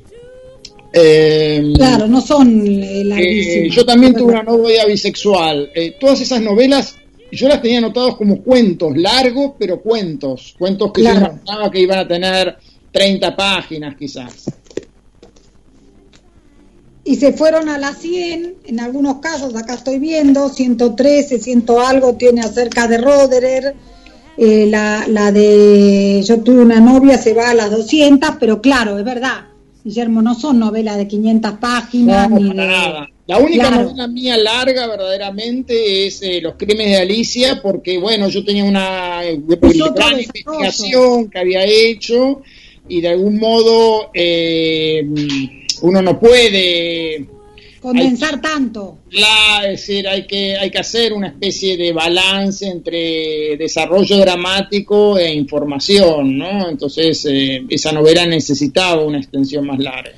Eh, 0.92 1.74
Claro, 1.76 2.08
no 2.08 2.22
son 2.22 3.10
larguísimas. 3.10 3.76
yo 3.76 3.86
también 3.86 4.14
tuve 4.14 4.34
una 4.34 4.44
novela 4.44 4.86
bisexual. 4.86 5.72
Todas 6.00 6.22
esas 6.22 6.42
novelas 6.42 6.96
yo 7.34 7.48
las 7.48 7.62
tenía 7.62 7.80
anotadas 7.80 8.16
como 8.16 8.44
cuentos, 8.44 8.96
largos, 8.96 9.54
pero 9.58 9.82
cuentos. 9.82 10.56
Cuentos 10.58 10.92
que 10.94 11.04
yo 11.04 11.10
imaginaba 11.12 11.72
que 11.72 11.80
iban 11.80 12.00
a 12.00 12.08
tener 12.08 12.58
30 12.92 13.36
páginas 13.36 13.96
quizás. 13.98 14.46
Y 17.04 17.16
se 17.16 17.34
fueron 17.34 17.68
a 17.68 17.78
las 17.78 17.98
100, 17.98 18.56
en 18.66 18.80
algunos 18.80 19.18
casos, 19.18 19.56
acá 19.56 19.74
estoy 19.74 20.00
viendo, 20.00 20.48
113, 20.48 21.40
100 21.40 21.66
algo 21.86 22.16
tiene 22.16 22.42
acerca 22.42 22.88
de 22.88 22.98
Roderer. 23.00 23.76
Eh, 24.38 24.66
la, 24.68 25.06
la 25.08 25.32
de 25.32 26.24
Yo 26.26 26.42
tuve 26.42 26.62
una 26.64 26.80
novia 26.80 27.18
se 27.18 27.34
va 27.34 27.52
a 27.52 27.54
las 27.54 27.70
200, 27.72 28.32
pero 28.40 28.62
claro, 28.62 28.98
es 28.98 29.06
verdad, 29.06 29.46
Guillermo, 29.84 30.22
no 30.22 30.34
son 30.34 30.60
novelas 30.60 30.98
de 30.98 31.08
500 31.08 31.52
páginas 31.60 32.30
No, 32.30 32.40
ni 32.40 32.48
para 32.50 32.62
de... 32.64 32.68
nada. 32.70 33.10
La 33.26 33.38
única 33.38 33.68
Claro. 33.70 33.84
novela 33.84 34.08
mía 34.08 34.36
larga 34.38 34.86
verdaderamente 34.88 36.08
es 36.08 36.22
eh, 36.24 36.42
Los 36.42 36.56
crímenes 36.56 36.88
de 36.92 36.98
Alicia, 36.98 37.62
porque 37.62 37.98
bueno, 37.98 38.28
yo 38.28 38.44
tenía 38.44 38.66
una 38.66 39.24
eh, 39.24 39.40
gran 39.46 40.20
investigación 40.20 41.30
que 41.30 41.40
había 41.40 41.64
hecho 41.64 42.42
y 42.90 43.00
de 43.00 43.08
algún 43.10 43.38
modo 43.40 44.10
eh, 44.14 45.08
uno 45.84 46.02
no 46.02 46.20
puede 46.20 47.26
condensar 47.84 48.42
tanto. 48.42 48.98
Claro, 49.12 49.68
es 49.68 49.80
decir, 49.82 50.08
hay 50.08 50.26
que, 50.26 50.58
hay 50.58 50.72
que 50.72 50.80
hacer 50.80 51.14
una 51.14 51.28
especie 51.28 51.78
de 51.78 51.92
balance 51.94 52.66
entre 52.66 53.56
desarrollo 53.58 54.18
dramático 54.18 55.20
e 55.20 55.32
información, 55.34 56.38
¿no? 56.38 56.70
Entonces, 56.70 57.26
eh, 57.30 57.64
esa 57.70 57.92
novela 57.92 58.26
necesitaba 58.26 59.04
una 59.04 59.20
extensión 59.20 59.68
más 59.68 59.78
larga. 59.80 60.12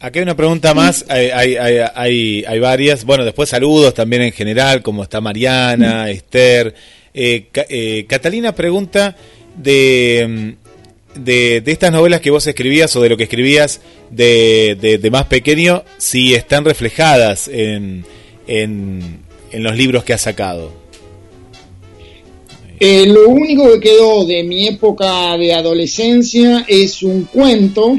Acá 0.00 0.18
hay 0.18 0.22
una 0.22 0.34
pregunta 0.36 0.72
más, 0.72 1.04
hay, 1.08 1.26
hay, 1.28 1.56
hay, 1.56 1.76
hay, 1.94 2.44
hay 2.48 2.58
varias. 2.58 3.04
Bueno, 3.04 3.24
después 3.24 3.50
saludos 3.50 3.92
también 3.92 4.22
en 4.22 4.32
general, 4.32 4.82
como 4.82 5.02
está 5.02 5.20
Mariana, 5.20 6.08
Esther. 6.10 6.74
Eh, 7.12 7.48
Ca- 7.52 7.66
eh, 7.68 8.06
Catalina 8.08 8.54
pregunta 8.54 9.14
de, 9.56 10.56
mm, 10.56 10.69
de, 11.14 11.60
de 11.60 11.72
estas 11.72 11.92
novelas 11.92 12.20
que 12.20 12.30
vos 12.30 12.46
escribías 12.46 12.94
o 12.96 13.00
de 13.02 13.08
lo 13.08 13.16
que 13.16 13.24
escribías 13.24 13.80
de, 14.10 14.98
de, 15.00 15.10
más 15.10 15.26
pequeño, 15.26 15.84
si 15.98 16.34
están 16.34 16.64
reflejadas 16.64 17.48
en, 17.48 18.04
en, 18.46 19.20
en 19.52 19.62
los 19.62 19.76
libros 19.76 20.04
que 20.04 20.12
has 20.12 20.22
sacado. 20.22 20.72
Eh, 22.78 23.06
lo 23.06 23.28
único 23.28 23.70
que 23.72 23.80
quedó 23.80 24.24
de 24.24 24.42
mi 24.42 24.68
época 24.68 25.36
de 25.36 25.52
adolescencia 25.52 26.64
es 26.66 27.02
un 27.02 27.24
cuento 27.24 27.98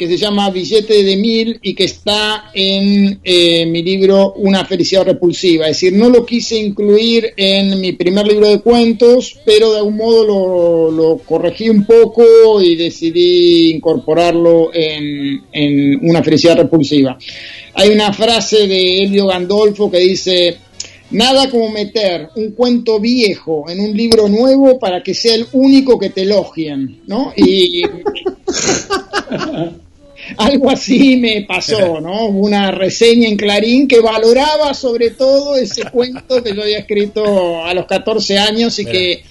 que 0.00 0.08
se 0.08 0.16
llama 0.16 0.48
Billete 0.48 1.04
de 1.04 1.16
Mil 1.18 1.58
y 1.60 1.74
que 1.74 1.84
está 1.84 2.50
en 2.54 3.20
eh, 3.22 3.66
mi 3.66 3.82
libro 3.82 4.32
Una 4.32 4.64
felicidad 4.64 5.04
repulsiva. 5.04 5.66
Es 5.66 5.76
decir, 5.76 5.92
no 5.92 6.08
lo 6.08 6.24
quise 6.24 6.56
incluir 6.56 7.34
en 7.36 7.78
mi 7.78 7.92
primer 7.92 8.26
libro 8.26 8.48
de 8.48 8.60
cuentos, 8.60 9.38
pero 9.44 9.72
de 9.72 9.76
algún 9.76 9.98
modo 9.98 10.24
lo, 10.24 10.90
lo 10.90 11.18
corregí 11.18 11.68
un 11.68 11.84
poco 11.84 12.62
y 12.62 12.76
decidí 12.76 13.72
incorporarlo 13.72 14.70
en, 14.72 15.42
en 15.52 16.08
Una 16.08 16.22
felicidad 16.22 16.56
repulsiva. 16.56 17.18
Hay 17.74 17.90
una 17.90 18.10
frase 18.14 18.66
de 18.66 19.02
Elio 19.02 19.26
Gandolfo 19.26 19.90
que 19.90 19.98
dice, 19.98 20.56
Nada 21.10 21.50
como 21.50 21.70
meter 21.70 22.30
un 22.36 22.52
cuento 22.52 23.00
viejo 23.00 23.68
en 23.68 23.80
un 23.80 23.94
libro 23.94 24.28
nuevo 24.28 24.78
para 24.78 25.02
que 25.02 25.12
sea 25.12 25.34
el 25.34 25.46
único 25.52 25.98
que 25.98 26.08
te 26.08 26.22
elogien, 26.22 27.02
¿no? 27.06 27.34
Y 27.36 27.82
algo 30.36 30.70
así 30.70 31.16
me 31.16 31.42
pasó, 31.42 32.00
¿no? 32.00 32.26
Hubo 32.26 32.46
Una 32.46 32.70
reseña 32.70 33.28
en 33.28 33.36
Clarín 33.36 33.88
que 33.88 34.00
valoraba 34.00 34.74
sobre 34.74 35.10
todo 35.10 35.56
ese 35.56 35.84
cuento 35.90 36.42
que 36.42 36.54
yo 36.54 36.62
había 36.62 36.78
escrito 36.78 37.64
a 37.64 37.72
los 37.74 37.86
14 37.86 38.38
años 38.38 38.78
y 38.78 38.84
que 38.84 39.22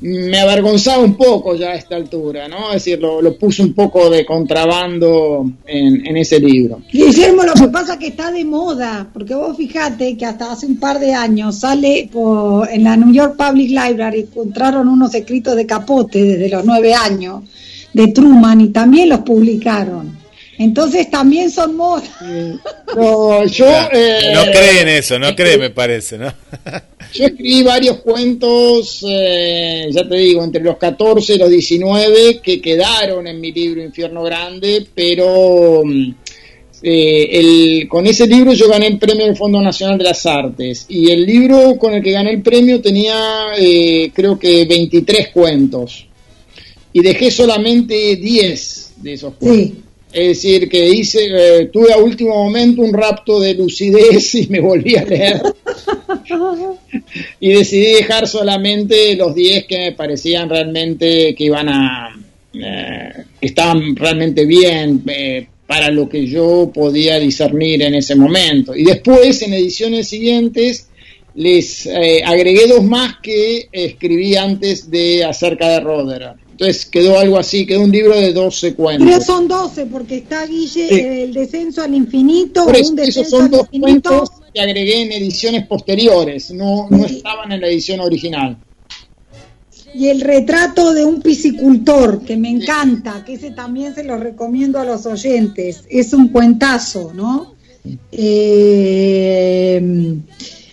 me 0.00 0.38
avergonzaba 0.38 1.02
un 1.02 1.16
poco 1.16 1.54
ya 1.54 1.70
a 1.70 1.74
esta 1.74 1.96
altura, 1.96 2.48
¿no? 2.48 2.68
Es 2.68 2.84
decir, 2.84 3.00
lo, 3.00 3.22
lo 3.22 3.36
puse 3.38 3.62
un 3.62 3.72
poco 3.72 4.10
de 4.10 4.26
contrabando 4.26 5.50
en, 5.66 6.06
en 6.06 6.16
ese 6.18 6.38
libro. 6.38 6.82
Guillermo, 6.92 7.44
lo 7.44 7.54
que 7.54 7.68
pasa 7.68 7.94
es 7.94 7.98
que 7.98 8.08
está 8.08 8.30
de 8.30 8.44
moda, 8.44 9.08
porque 9.12 9.34
vos 9.34 9.56
fijate 9.56 10.16
que 10.16 10.26
hasta 10.26 10.52
hace 10.52 10.66
un 10.66 10.76
par 10.76 11.00
de 11.00 11.14
años 11.14 11.60
sale 11.60 12.10
por, 12.12 12.68
en 12.70 12.84
la 12.84 12.96
New 12.96 13.12
York 13.12 13.36
Public 13.36 13.70
Library, 13.70 14.20
encontraron 14.20 14.86
unos 14.86 15.14
escritos 15.14 15.56
de 15.56 15.64
Capote 15.64 16.22
desde 16.22 16.50
los 16.50 16.64
nueve 16.64 16.92
años, 16.92 17.42
de 17.92 18.08
Truman, 18.08 18.60
y 18.60 18.68
también 18.68 19.08
los 19.08 19.20
publicaron. 19.20 20.25
Entonces 20.58 21.10
también 21.10 21.50
son 21.50 21.76
moda. 21.76 22.02
No, 22.94 23.44
yo... 23.46 23.66
eh, 23.92 24.32
no 24.32 24.44
cree 24.44 24.80
en 24.80 24.88
eso, 24.88 25.18
no 25.18 25.34
cree, 25.34 25.58
me 25.58 25.70
parece, 25.70 26.18
¿no? 26.18 26.32
Yo 27.14 27.26
escribí 27.26 27.62
varios 27.62 27.98
cuentos, 27.98 29.04
eh, 29.08 29.86
ya 29.90 30.08
te 30.08 30.16
digo, 30.16 30.42
entre 30.42 30.62
los 30.62 30.76
14 30.76 31.34
y 31.34 31.38
los 31.38 31.50
19 31.50 32.40
que 32.42 32.60
quedaron 32.60 33.26
en 33.26 33.40
mi 33.40 33.52
libro 33.52 33.80
Infierno 33.80 34.22
Grande, 34.24 34.86
pero 34.92 35.82
mm, 35.84 36.14
eh, 36.82 37.28
el, 37.32 37.88
con 37.88 38.06
ese 38.06 38.26
libro 38.26 38.52
yo 38.52 38.68
gané 38.68 38.88
el 38.88 38.98
premio 38.98 39.24
del 39.24 39.36
Fondo 39.36 39.60
Nacional 39.62 39.96
de 39.96 40.04
las 40.04 40.26
Artes 40.26 40.84
y 40.88 41.10
el 41.10 41.24
libro 41.24 41.76
con 41.78 41.94
el 41.94 42.02
que 42.02 42.12
gané 42.12 42.32
el 42.32 42.42
premio 42.42 42.80
tenía 42.82 43.46
eh, 43.56 44.10
creo 44.12 44.38
que 44.38 44.64
23 44.66 45.28
cuentos 45.28 46.06
y 46.92 47.00
dejé 47.00 47.30
solamente 47.30 48.16
10 48.16 48.92
de 48.96 49.12
esos 49.12 49.34
cuentos. 49.34 49.76
Sí. 49.76 49.85
Es 50.12 50.28
decir, 50.28 50.68
que 50.68 50.88
hice, 50.88 51.26
eh, 51.30 51.66
tuve 51.66 51.92
a 51.92 51.98
último 51.98 52.44
momento 52.44 52.82
un 52.82 52.92
rapto 52.92 53.40
de 53.40 53.54
lucidez 53.54 54.34
y 54.34 54.46
me 54.48 54.60
volví 54.60 54.96
a 54.96 55.04
leer. 55.04 55.42
Y 57.40 57.52
decidí 57.52 57.94
dejar 57.94 58.26
solamente 58.26 59.14
los 59.16 59.34
10 59.34 59.66
que 59.66 59.78
me 59.78 59.92
parecían 59.92 60.48
realmente 60.48 61.34
que 61.34 61.44
iban 61.44 61.68
a 61.68 62.16
eh, 62.54 63.12
que 63.40 63.46
estaban 63.46 63.94
realmente 63.94 64.46
bien 64.46 65.02
eh, 65.06 65.46
para 65.66 65.90
lo 65.90 66.08
que 66.08 66.26
yo 66.26 66.70
podía 66.72 67.18
discernir 67.18 67.82
en 67.82 67.94
ese 67.94 68.14
momento. 68.14 68.74
Y 68.74 68.84
después 68.84 69.42
en 69.42 69.52
ediciones 69.52 70.08
siguientes 70.08 70.88
les 71.34 71.84
eh, 71.86 72.22
agregué 72.24 72.66
dos 72.66 72.82
más 72.82 73.16
que 73.22 73.68
escribí 73.70 74.36
antes 74.36 74.90
de 74.90 75.24
acerca 75.24 75.68
de 75.68 75.80
Roder 75.80 76.45
entonces 76.58 76.86
quedó 76.86 77.18
algo 77.18 77.38
así 77.38 77.66
quedó 77.66 77.82
un 77.82 77.92
libro 77.92 78.16
de 78.16 78.32
12 78.32 78.72
Pero 78.72 78.76
cuentos 78.76 79.24
son 79.24 79.46
12, 79.46 79.86
porque 79.86 80.16
está 80.16 80.46
Guille, 80.46 80.88
Sí. 80.88 80.94
el 81.00 81.34
descenso 81.34 81.82
al 81.82 81.94
infinito, 81.94 82.64
Por 82.64 82.76
eso, 82.76 82.92
un 82.92 82.98
esos 82.98 83.06
descenso 83.14 83.30
son 83.36 83.44
al 83.44 83.50
dos 83.50 83.68
infinito. 83.72 84.08
cuentos 84.10 84.30
que 84.54 84.60
agregué 84.62 85.02
en 85.02 85.12
ediciones 85.12 85.66
posteriores, 85.66 86.50
no, 86.52 86.88
no 86.90 87.04
estaban 87.04 87.52
en 87.52 87.60
la 87.60 87.68
edición 87.68 88.00
original. 88.00 88.56
Y 89.94 90.08
el 90.08 90.20
retrato 90.20 90.92
de 90.92 91.04
un 91.04 91.22
piscicultor, 91.22 92.22
que 92.22 92.36
me 92.36 92.50
encanta, 92.50 93.24
que 93.24 93.34
ese 93.34 93.50
también 93.50 93.94
se 93.94 94.04
lo 94.04 94.16
recomiendo 94.18 94.78
a 94.78 94.84
los 94.84 95.06
oyentes. 95.06 95.84
Es 95.88 96.12
un 96.12 96.28
cuentazo, 96.28 97.12
¿no? 97.14 97.54
Eh, 98.12 99.80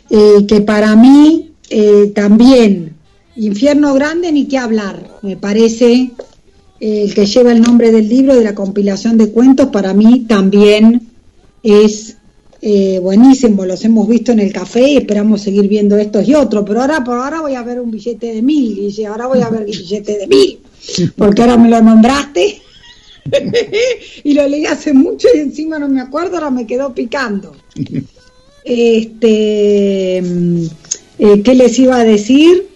eh, 0.09 0.45
que 0.47 0.61
para 0.61 0.95
mí 0.95 1.51
eh, 1.69 2.11
también, 2.13 2.92
Infierno 3.35 3.93
Grande, 3.93 4.31
ni 4.31 4.47
qué 4.47 4.57
hablar, 4.57 5.09
me 5.21 5.37
parece 5.37 6.11
eh, 6.79 7.03
el 7.03 7.13
que 7.13 7.25
lleva 7.25 7.51
el 7.51 7.61
nombre 7.61 7.91
del 7.91 8.07
libro, 8.07 8.35
de 8.35 8.43
la 8.43 8.53
compilación 8.53 9.17
de 9.17 9.31
cuentos, 9.31 9.69
para 9.69 9.93
mí 9.93 10.25
también 10.27 11.01
es 11.63 12.17
eh, 12.61 12.99
buenísimo, 12.99 13.65
los 13.65 13.83
hemos 13.85 14.07
visto 14.07 14.31
en 14.31 14.39
el 14.39 14.53
café 14.53 14.87
y 14.87 14.97
esperamos 14.97 15.41
seguir 15.41 15.67
viendo 15.67 15.97
estos 15.97 16.27
y 16.27 16.35
otros, 16.35 16.63
pero 16.67 16.81
ahora 16.81 17.03
por 17.03 17.17
ahora 17.17 17.41
voy 17.41 17.55
a 17.55 17.63
ver 17.63 17.79
un 17.79 17.89
billete 17.89 18.33
de 18.33 18.41
mil, 18.41 18.75
Guille, 18.75 19.07
ahora 19.07 19.27
voy 19.27 19.41
a 19.41 19.49
ver 19.49 19.61
el 19.61 19.67
billete 19.67 20.17
de 20.17 20.27
mil, 20.27 20.59
porque 21.17 21.41
ahora 21.41 21.57
me 21.57 21.69
lo 21.69 21.81
nombraste 21.81 22.61
y 24.23 24.33
lo 24.33 24.47
leí 24.47 24.65
hace 24.65 24.93
mucho 24.93 25.27
y 25.33 25.39
encima 25.39 25.79
no 25.79 25.87
me 25.87 26.01
acuerdo, 26.01 26.35
ahora 26.35 26.51
me 26.51 26.67
quedó 26.67 26.93
picando. 26.93 27.55
Este, 28.65 30.21
mm, 30.23 30.65
eh, 31.19 31.41
¿qué 31.43 31.53
les 31.53 31.77
iba 31.79 31.97
a 31.97 32.05
decir? 32.05 32.72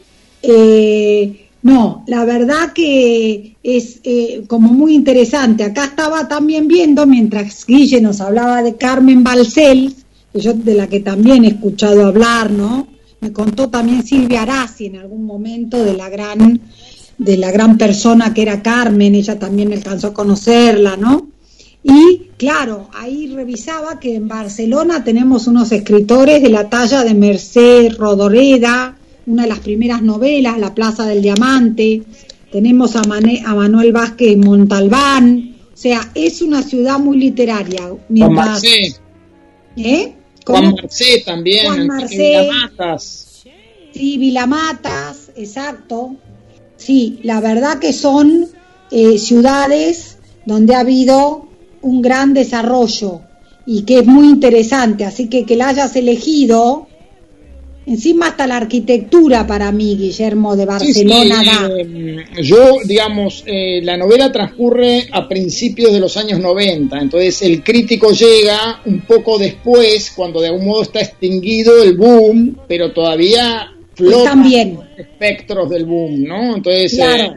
Eh, 0.47 1.43
No, 1.63 2.03
la 2.07 2.23
verdad 2.23 2.71
que 2.73 3.57
es 3.61 3.99
eh, 4.03 4.43
como 4.47 4.71
muy 4.71 4.93
interesante. 4.95 5.63
Acá 5.65 5.85
estaba 5.85 6.27
también 6.27 6.67
viendo, 6.67 7.05
mientras 7.05 7.65
Guille 7.65 7.99
nos 7.99 8.21
hablaba 8.21 8.63
de 8.63 8.75
Carmen 8.77 9.23
Balcel, 9.23 9.93
que 10.31 10.39
yo 10.39 10.53
de 10.53 10.75
la 10.75 10.87
que 10.87 11.01
también 11.01 11.43
he 11.43 11.49
escuchado 11.49 12.05
hablar, 12.05 12.51
¿no? 12.51 12.87
Me 13.19 13.33
contó 13.33 13.69
también 13.69 14.03
Silvia 14.03 14.43
Arasi 14.43 14.85
en 14.85 14.97
algún 14.97 15.25
momento 15.25 15.83
de 15.83 15.93
la 15.93 16.07
gran 16.09 16.61
de 17.17 17.35
la 17.35 17.51
gran 17.51 17.77
persona 17.77 18.33
que 18.33 18.43
era 18.43 18.61
Carmen, 18.61 19.15
ella 19.15 19.39
también 19.39 19.73
alcanzó 19.73 20.07
a 20.07 20.13
conocerla, 20.13 20.95
¿no? 20.95 21.27
Y 21.83 22.29
claro, 22.37 22.89
ahí 22.93 23.27
revisaba 23.27 23.99
que 23.99 24.15
en 24.15 24.27
Barcelona 24.27 25.03
tenemos 25.03 25.47
unos 25.47 25.71
escritores 25.71 26.43
de 26.43 26.49
la 26.49 26.69
talla 26.69 27.03
de 27.03 27.13
Merced 27.13 27.93
Rodoreda, 27.97 28.95
una 29.27 29.43
de 29.43 29.49
las 29.49 29.59
primeras 29.59 30.01
novelas, 30.01 30.57
La 30.57 30.73
Plaza 30.73 31.05
del 31.05 31.21
Diamante, 31.21 32.01
tenemos 32.51 32.95
a, 32.95 33.01
a 33.01 33.55
Manuel 33.55 33.91
Vázquez 33.91 34.37
Montalbán, 34.37 35.55
o 35.73 35.77
sea, 35.77 36.09
es 36.15 36.41
una 36.41 36.63
ciudad 36.63 36.97
muy 36.97 37.17
literaria. 37.17 37.81
Juan 38.09 38.33
Marcé. 38.33 38.95
¿Eh? 39.75 40.13
Juan 40.43 40.73
Marcé 40.73 41.21
también, 41.23 41.67
Juan 41.67 41.87
Marcé, 41.87 42.29
Vilamatas. 42.29 43.43
Sí, 43.93 44.17
Vilamatas, 44.17 45.31
exacto. 45.35 46.15
Sí, 46.77 47.19
la 47.23 47.41
verdad 47.41 47.79
que 47.79 47.93
son 47.93 48.47
eh, 48.91 49.19
ciudades 49.19 50.17
donde 50.45 50.73
ha 50.73 50.79
habido 50.79 51.47
un 51.81 52.01
gran 52.01 52.33
desarrollo 52.33 53.21
y 53.65 53.83
que 53.83 53.99
es 53.99 54.05
muy 54.05 54.27
interesante, 54.27 55.03
así 55.03 55.27
que 55.27 55.45
que 55.45 55.57
la 55.57 55.69
hayas 55.69 55.95
elegido, 55.95 56.87
encima 57.87 58.27
hasta 58.27 58.45
la 58.45 58.57
arquitectura 58.57 59.47
para 59.47 59.71
mí, 59.71 59.95
Guillermo 59.97 60.55
de 60.55 60.65
Barcelona. 60.65 61.69
Eh, 61.79 62.25
yo, 62.43 62.79
digamos, 62.85 63.43
eh, 63.47 63.79
la 63.81 63.95
novela 63.97 64.31
transcurre 64.31 65.07
a 65.11 65.27
principios 65.27 65.93
de 65.93 65.99
los 65.99 66.17
años 66.17 66.39
90, 66.39 66.99
entonces 66.99 67.41
el 67.41 67.63
crítico 67.63 68.11
llega 68.11 68.81
un 68.85 69.01
poco 69.01 69.39
después, 69.39 70.11
cuando 70.15 70.41
de 70.41 70.49
algún 70.49 70.67
modo 70.67 70.81
está 70.83 70.99
extinguido 70.99 71.81
el 71.81 71.95
boom, 71.97 72.59
pero 72.67 72.91
todavía 72.91 73.71
también. 74.23 74.79
espectros 74.97 75.69
del 75.69 75.85
boom, 75.85 76.23
¿no? 76.23 76.57
Entonces 76.57 76.99
eh, 76.99 77.31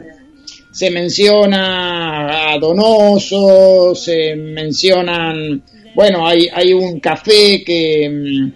se 0.71 0.91
menciona 0.91 2.51
a 2.51 2.59
Donoso, 2.59 3.95
se 3.95 4.35
mencionan, 4.35 5.63
bueno, 5.95 6.27
hay, 6.27 6.47
hay 6.53 6.73
un 6.73 6.99
café 6.99 7.63
que, 7.63 8.09
mm, 8.09 8.51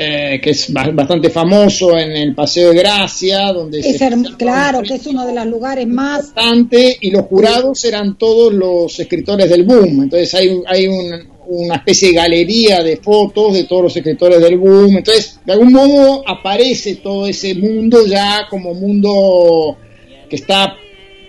eh, 0.00 0.40
que 0.40 0.50
es 0.50 0.72
bastante 0.72 1.28
famoso 1.28 1.98
en 1.98 2.12
el 2.12 2.32
Paseo 2.32 2.70
de 2.70 2.78
Gracia, 2.78 3.52
donde 3.52 3.80
es 3.80 4.00
claro, 4.36 4.80
que 4.82 4.94
es 4.94 5.06
uno 5.08 5.26
de 5.26 5.34
los 5.34 5.46
lugares 5.46 5.88
más 5.88 6.28
importante 6.28 6.98
y 7.00 7.10
los 7.10 7.22
jurados 7.22 7.84
eran 7.84 8.16
todos 8.16 8.52
los 8.52 9.00
escritores 9.00 9.50
del 9.50 9.64
boom, 9.64 10.04
entonces 10.04 10.32
hay, 10.34 10.50
hay 10.66 10.86
un 10.86 11.38
una 11.48 11.76
especie 11.76 12.08
de 12.08 12.14
galería 12.14 12.82
de 12.82 12.98
fotos 12.98 13.54
de 13.54 13.64
todos 13.64 13.84
los 13.84 13.96
escritores 13.96 14.38
del 14.38 14.58
boom. 14.58 14.98
Entonces, 14.98 15.40
de 15.46 15.54
algún 15.54 15.72
modo 15.72 16.22
aparece 16.28 16.96
todo 16.96 17.26
ese 17.26 17.54
mundo 17.54 18.06
ya 18.06 18.46
como 18.50 18.74
mundo 18.74 19.78
que 20.28 20.36
está 20.36 20.76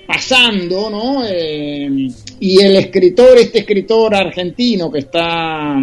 pasando, 0.05 0.89
¿no? 0.89 1.23
Eh, 1.25 2.09
y 2.39 2.61
el 2.61 2.75
escritor, 2.75 3.37
este 3.37 3.59
escritor 3.59 4.13
argentino 4.13 4.91
que 4.91 4.99
está 4.99 5.77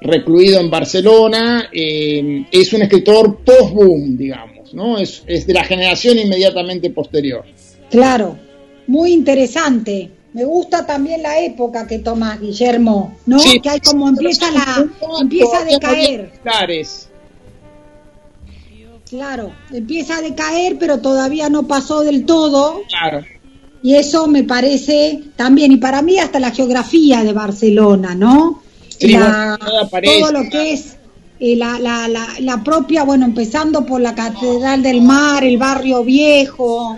recluido 0.00 0.60
en 0.60 0.70
Barcelona, 0.70 1.68
eh, 1.72 2.46
es 2.50 2.72
un 2.72 2.82
escritor 2.82 3.38
post-boom, 3.44 4.16
digamos, 4.16 4.72
¿no? 4.74 4.98
Es, 4.98 5.22
es 5.26 5.46
de 5.46 5.54
la 5.54 5.64
generación 5.64 6.18
inmediatamente 6.18 6.90
posterior. 6.90 7.44
Claro, 7.90 8.38
muy 8.86 9.12
interesante. 9.12 10.10
Me 10.32 10.44
gusta 10.44 10.86
también 10.86 11.22
la 11.22 11.40
época 11.40 11.86
que 11.86 11.98
toma 11.98 12.36
Guillermo, 12.36 13.16
¿no? 13.26 13.38
que 13.40 13.68
hay 13.68 13.80
como 13.80 14.08
empieza 14.08 14.50
la 14.52 14.86
empieza 15.20 15.58
a 15.58 15.64
decaer. 15.64 16.32
Claro, 19.08 19.52
empieza 19.72 20.18
a 20.18 20.22
decaer, 20.22 20.76
pero 20.78 21.00
todavía 21.00 21.48
no 21.48 21.66
pasó 21.66 22.02
del 22.02 22.24
todo. 22.24 22.82
Claro. 22.88 23.26
Y 23.82 23.96
eso 23.96 24.28
me 24.28 24.44
parece 24.44 25.20
también, 25.34 25.72
y 25.72 25.78
para 25.78 26.00
mí 26.00 26.18
hasta 26.18 26.38
la 26.38 26.52
geografía 26.52 27.24
de 27.24 27.32
Barcelona, 27.32 28.14
¿no? 28.14 28.62
Todo 29.00 30.32
lo 30.32 30.50
que 30.50 30.72
es 30.72 30.96
eh, 31.40 31.56
la, 31.56 31.78
la, 31.78 32.06
la, 32.06 32.26
la 32.40 32.62
propia, 32.62 33.04
bueno, 33.04 33.24
empezando 33.24 33.86
por 33.86 34.00
la 34.00 34.14
Catedral 34.14 34.82
del 34.82 35.00
Mar, 35.00 35.42
el 35.42 35.56
barrio 35.56 36.04
viejo, 36.04 36.96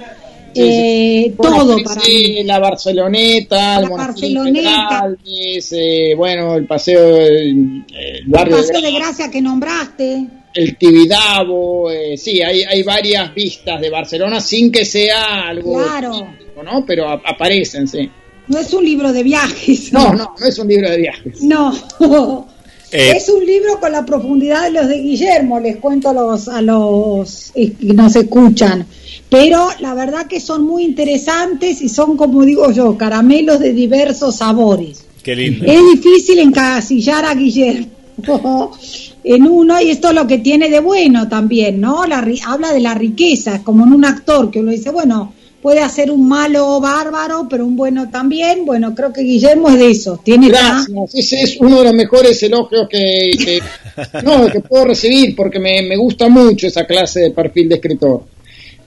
eh, 0.54 1.34
todo 1.40 1.76
para 1.82 2.02
La 2.44 2.58
Barceloneta, 2.58 3.78
el 3.80 3.88
Barceloneta. 3.88 5.14
Eh, 5.24 6.14
bueno, 6.16 6.56
el 6.56 6.66
paseo, 6.66 7.16
el, 7.26 7.84
barrio 8.26 8.56
paseo 8.58 8.80
de, 8.80 8.92
Gracia 8.92 9.30
que 9.30 9.40
nombraste. 9.40 10.26
El 10.54 10.76
Tibidabo, 10.76 11.90
eh, 11.90 12.16
sí, 12.18 12.42
hay, 12.42 12.62
hay 12.62 12.82
varias 12.82 13.34
vistas 13.34 13.80
de 13.80 13.88
Barcelona 13.88 14.40
sin 14.40 14.70
que 14.70 14.84
sea 14.84 15.48
algo 15.48 15.82
claro. 15.82 16.28
¿no? 16.62 16.84
Pero 16.84 17.08
aparecen, 17.08 17.88
sí. 17.88 18.10
No 18.52 18.58
es 18.58 18.72
un 18.72 18.84
libro 18.84 19.12
de 19.12 19.22
viajes. 19.22 19.92
No, 19.92 20.12
no, 20.12 20.34
no 20.38 20.46
es 20.46 20.58
un 20.58 20.68
libro 20.68 20.90
de 20.90 20.98
viajes. 20.98 21.42
No. 21.42 21.72
Eh, 22.94 23.14
es 23.16 23.30
un 23.30 23.42
libro 23.46 23.80
con 23.80 23.90
la 23.90 24.04
profundidad 24.04 24.64
de 24.64 24.72
los 24.72 24.86
de 24.86 24.98
Guillermo, 24.98 25.58
les 25.58 25.78
cuento 25.78 26.10
a 26.10 26.12
los, 26.12 26.46
a 26.46 26.60
los 26.60 27.50
que 27.54 27.94
nos 27.94 28.14
escuchan 28.14 28.86
pero 29.32 29.68
la 29.80 29.94
verdad 29.94 30.26
que 30.26 30.40
son 30.40 30.64
muy 30.64 30.84
interesantes 30.84 31.80
y 31.80 31.88
son, 31.88 32.18
como 32.18 32.44
digo 32.44 32.70
yo, 32.70 32.98
caramelos 32.98 33.60
de 33.60 33.72
diversos 33.72 34.36
sabores. 34.36 35.06
Qué 35.22 35.34
lindo. 35.34 35.64
Es 35.64 35.80
difícil 35.94 36.38
encasillar 36.38 37.24
a 37.24 37.34
Guillermo 37.34 37.88
en 39.24 39.46
uno 39.46 39.80
y 39.80 39.88
esto 39.88 40.10
es 40.10 40.14
lo 40.14 40.26
que 40.26 40.36
tiene 40.36 40.68
de 40.68 40.80
bueno 40.80 41.28
también, 41.30 41.80
¿no? 41.80 42.04
La, 42.04 42.22
habla 42.46 42.74
de 42.74 42.80
la 42.80 42.92
riqueza, 42.92 43.62
como 43.64 43.86
en 43.86 43.94
un 43.94 44.04
actor 44.04 44.50
que 44.50 44.60
uno 44.60 44.70
dice, 44.70 44.90
bueno, 44.90 45.32
puede 45.62 45.80
hacer 45.80 46.10
un 46.10 46.28
malo 46.28 46.80
bárbaro, 46.80 47.46
pero 47.48 47.64
un 47.64 47.76
bueno 47.76 48.10
también. 48.10 48.66
Bueno, 48.66 48.94
creo 48.94 49.12
que 49.12 49.22
Guillermo 49.22 49.68
es 49.70 49.78
de 49.78 49.90
eso. 49.90 50.20
Tiene 50.22 50.48
Gracias. 50.48 51.14
Ese 51.14 51.40
es 51.40 51.56
uno 51.60 51.78
de 51.78 51.84
los 51.84 51.94
mejores 51.94 52.42
elogios 52.42 52.88
que, 52.88 53.60
no, 54.24 54.48
que 54.48 54.60
puedo 54.60 54.86
recibir 54.86 55.34
porque 55.36 55.60
me, 55.60 55.82
me 55.82 55.96
gusta 55.96 56.28
mucho 56.28 56.66
esa 56.66 56.84
clase 56.84 57.20
de 57.20 57.30
perfil 57.30 57.68
de 57.68 57.74
escritor. 57.76 58.24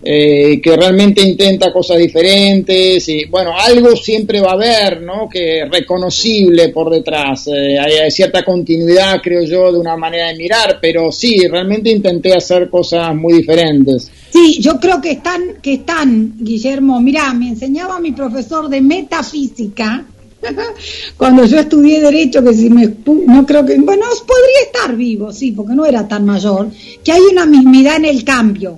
Eh, 0.07 0.61
que 0.61 0.77
realmente 0.77 1.23
intenta 1.23 1.73
cosas 1.73 1.97
diferentes 1.97 3.09
y 3.09 3.25
bueno, 3.25 3.53
algo 3.57 3.95
siempre 3.95 4.39
va 4.39 4.51
a 4.51 4.53
haber, 4.53 5.01
¿no? 5.01 5.27
Que 5.27 5.65
reconocible 5.65 6.69
por 6.69 6.91
detrás. 6.91 7.47
Eh, 7.47 7.79
hay, 7.79 8.11
cierta 8.11 8.45
continuidad, 8.45 9.19
creo 9.23 9.43
yo, 9.45 9.71
de 9.71 9.79
una 9.79 9.97
manera 9.97 10.27
de 10.27 10.35
mirar, 10.35 10.77
pero 10.79 11.11
sí, 11.11 11.47
realmente 11.47 11.89
intenté 11.89 12.35
hacer 12.35 12.69
cosas 12.69 13.15
muy 13.15 13.33
diferentes. 13.33 14.11
Sí, 14.31 14.59
yo 14.61 14.79
creo 14.79 15.01
que 15.01 15.13
están, 15.13 15.55
que 15.59 15.73
están, 15.73 16.35
Guillermo, 16.37 17.01
mirá, 17.01 17.33
me 17.33 17.49
enseñaba 17.49 17.99
mi 17.99 18.11
profesor 18.11 18.69
de 18.69 18.81
metafísica, 18.81 20.05
cuando 21.17 21.45
yo 21.45 21.57
estudié 21.61 21.99
derecho, 21.99 22.43
que 22.43 22.53
si 22.53 22.69
me 22.69 22.93
no 23.25 23.43
creo 23.43 23.65
que, 23.65 23.75
bueno, 23.79 24.05
podría 24.19 24.61
estar 24.67 24.95
vivo, 24.95 25.33
sí, 25.33 25.51
porque 25.51 25.73
no 25.73 25.83
era 25.83 26.07
tan 26.07 26.27
mayor, 26.27 26.69
que 27.03 27.11
hay 27.11 27.21
una 27.21 27.47
mismidad 27.47 27.95
en 27.95 28.05
el 28.05 28.23
cambio. 28.23 28.77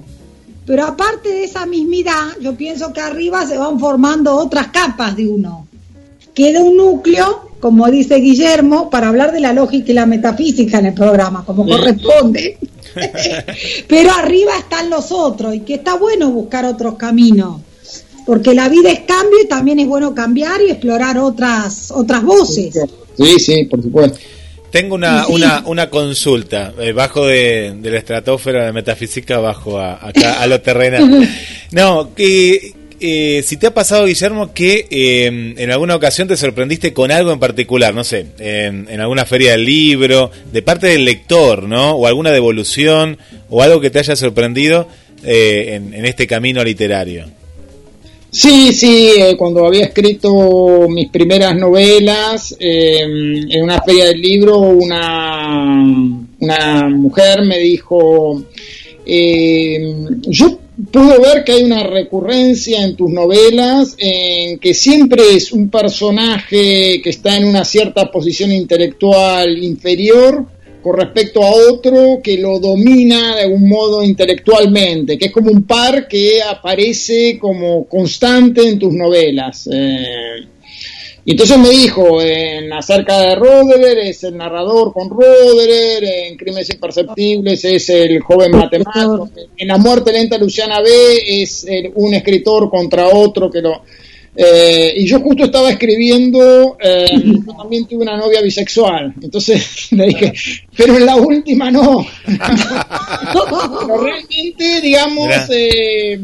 Pero 0.67 0.83
aparte 0.83 1.29
de 1.29 1.45
esa 1.45 1.65
mismidad, 1.65 2.37
yo 2.41 2.53
pienso 2.53 2.91
que 2.91 2.99
arriba 2.99 3.47
se 3.47 3.57
van 3.57 3.79
formando 3.79 4.35
otras 4.35 4.67
capas 4.67 5.15
de 5.15 5.25
uno. 5.25 5.65
Queda 6.33 6.61
un 6.61 6.75
núcleo, 6.75 7.51
como 7.61 7.89
dice 7.89 8.15
Guillermo, 8.15 8.89
para 8.89 9.07
hablar 9.07 9.31
de 9.31 9.39
la 9.39 9.53
lógica 9.53 9.91
y 9.91 9.95
la 9.95 10.05
metafísica 10.05 10.79
en 10.79 10.87
el 10.87 10.93
programa, 10.93 11.45
como 11.45 11.65
corresponde. 11.65 12.57
Pero 13.87 14.11
arriba 14.11 14.57
están 14.59 14.89
los 14.89 15.09
otros 15.13 15.55
y 15.55 15.61
que 15.61 15.75
está 15.75 15.95
bueno 15.95 16.31
buscar 16.31 16.65
otros 16.65 16.95
caminos. 16.95 17.61
Porque 18.25 18.53
la 18.53 18.67
vida 18.67 18.91
es 18.91 18.99
cambio 18.99 19.39
y 19.41 19.47
también 19.47 19.79
es 19.79 19.87
bueno 19.87 20.13
cambiar 20.13 20.61
y 20.61 20.71
explorar 20.71 21.17
otras 21.17 21.91
otras 21.91 22.23
voces. 22.23 22.77
Sí, 23.17 23.39
sí, 23.39 23.63
por 23.63 23.81
supuesto. 23.81 24.19
Tengo 24.71 24.95
una, 24.95 25.27
una, 25.29 25.63
una 25.65 25.89
consulta, 25.89 26.73
eh, 26.79 26.91
bajo 26.91 27.25
de, 27.25 27.75
la 27.81 27.97
estratosfera 27.97 28.65
de 28.65 28.73
metafísica, 28.73 29.39
bajo 29.39 29.79
a, 29.79 30.07
acá 30.07 30.41
a 30.41 30.47
lo 30.47 30.61
terrenal. 30.61 31.27
No, 31.69 32.15
que 32.15 32.71
eh, 33.01 33.43
si 33.45 33.57
te 33.57 33.67
ha 33.67 33.73
pasado, 33.73 34.05
Guillermo, 34.05 34.53
que 34.53 34.87
eh, 34.89 35.25
en 35.25 35.69
alguna 35.69 35.97
ocasión 35.97 36.29
te 36.29 36.37
sorprendiste 36.37 36.93
con 36.93 37.11
algo 37.11 37.33
en 37.33 37.39
particular, 37.39 37.93
no 37.93 38.05
sé, 38.05 38.27
en, 38.39 38.87
en, 38.89 39.01
alguna 39.01 39.25
feria 39.25 39.51
del 39.51 39.65
libro, 39.65 40.31
de 40.53 40.61
parte 40.61 40.87
del 40.87 41.03
lector, 41.03 41.63
¿no? 41.63 41.91
O 41.91 42.07
alguna 42.07 42.31
devolución, 42.31 43.17
o 43.49 43.61
algo 43.61 43.81
que 43.81 43.89
te 43.89 43.99
haya 43.99 44.15
sorprendido 44.15 44.87
en, 45.23 45.93
en 45.93 46.05
este 46.05 46.25
camino 46.25 46.63
literario. 46.63 47.25
Sí, 48.39 48.71
sí, 48.71 49.09
eh, 49.17 49.35
cuando 49.35 49.65
había 49.65 49.85
escrito 49.85 50.87
mis 50.87 51.09
primeras 51.09 51.55
novelas, 51.55 52.55
em, 52.59 53.49
en 53.49 53.63
una 53.63 53.81
feria 53.81 54.05
del 54.05 54.21
libro, 54.21 54.59
una, 54.59 55.81
una 56.39 56.89
mujer 56.89 57.41
me 57.41 57.57
dijo, 57.57 58.43
em, 59.07 60.21
yo 60.21 60.59
puedo 60.91 61.19
ver 61.19 61.43
que 61.43 61.53
hay 61.53 61.63
una 61.63 61.81
recurrencia 61.81 62.83
en 62.83 62.95
tus 62.95 63.09
novelas 63.09 63.95
en 63.97 64.59
que 64.59 64.75
siempre 64.75 65.23
es 65.33 65.51
un 65.51 65.69
personaje 65.69 67.01
que 67.03 67.09
está 67.09 67.37
en 67.37 67.45
una 67.45 67.65
cierta 67.65 68.11
posición 68.11 68.51
intelectual 68.51 69.57
inferior 69.63 70.45
con 70.87 70.97
respecto 70.97 71.43
a 71.43 71.51
otro 71.51 72.21
que 72.23 72.37
lo 72.37 72.59
domina 72.59 73.35
de 73.35 73.41
algún 73.41 73.67
modo 73.67 74.01
intelectualmente, 74.01 75.17
que 75.17 75.25
es 75.25 75.31
como 75.33 75.51
un 75.51 75.63
par 75.63 76.07
que 76.07 76.41
aparece 76.41 77.37
como 77.37 77.85
constante 77.89 78.65
en 78.65 78.79
tus 78.79 78.93
novelas. 78.93 79.67
Eh, 79.69 80.47
y 81.25 81.31
entonces 81.31 81.57
me 81.57 81.71
dijo, 81.71 82.21
en 82.21 82.71
acerca 82.71 83.19
de 83.19 83.35
Roderer 83.35 83.97
es 83.97 84.23
el 84.23 84.37
narrador 84.37 84.93
con 84.93 85.09
Roderer, 85.09 86.05
en 86.05 86.37
Crímenes 86.37 86.69
Imperceptibles 86.69 87.65
es 87.65 87.89
el 87.89 88.21
joven 88.21 88.51
matemático, 88.51 89.29
en 89.57 89.67
La 89.67 89.77
muerte 89.77 90.13
lenta 90.13 90.37
Luciana 90.37 90.79
B 90.79 90.89
es 91.41 91.67
un 91.95 92.13
escritor 92.13 92.69
contra 92.69 93.07
otro 93.07 93.51
que 93.51 93.61
lo... 93.61 93.81
Eh, 94.39 94.93
y 94.97 95.07
yo 95.07 95.19
justo 95.19 95.45
estaba 95.45 95.71
escribiendo, 95.71 96.77
eh, 96.79 97.07
yo 97.11 97.53
también 97.55 97.87
tuve 97.87 98.03
una 98.03 98.15
novia 98.17 98.39
bisexual, 98.39 99.15
entonces 99.19 99.87
le 99.93 100.05
dije, 100.05 100.31
pero 100.75 100.95
en 100.95 101.07
la 101.07 101.15
última 101.15 101.71
no. 101.71 102.05
pero 102.23 103.97
realmente, 103.97 104.79
digamos, 104.79 105.27
eh, 105.49 106.19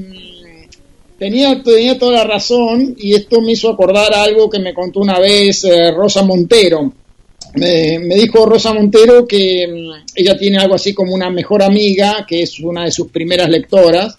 tenía, 1.17 1.63
tenía 1.63 1.97
toda 1.97 2.19
la 2.19 2.23
razón 2.23 2.95
y 2.99 3.15
esto 3.15 3.41
me 3.41 3.53
hizo 3.53 3.71
acordar 3.71 4.13
algo 4.13 4.47
que 4.47 4.59
me 4.59 4.75
contó 4.75 4.99
una 4.99 5.17
vez 5.19 5.63
eh, 5.63 5.91
Rosa 5.91 6.21
Montero. 6.21 6.93
Me, 7.55 7.97
dijo 7.97 8.45
Rosa 8.45 8.73
Montero 8.73 9.25
que 9.25 9.67
mm, 9.67 10.05
ella 10.15 10.37
tiene 10.37 10.57
algo 10.59 10.75
así 10.75 10.93
como 10.93 11.15
una 11.15 11.31
mejor 11.31 11.63
amiga, 11.63 12.25
que 12.27 12.43
es 12.43 12.59
una 12.59 12.85
de 12.85 12.91
sus 12.91 13.07
primeras 13.07 13.49
lectoras, 13.49 14.17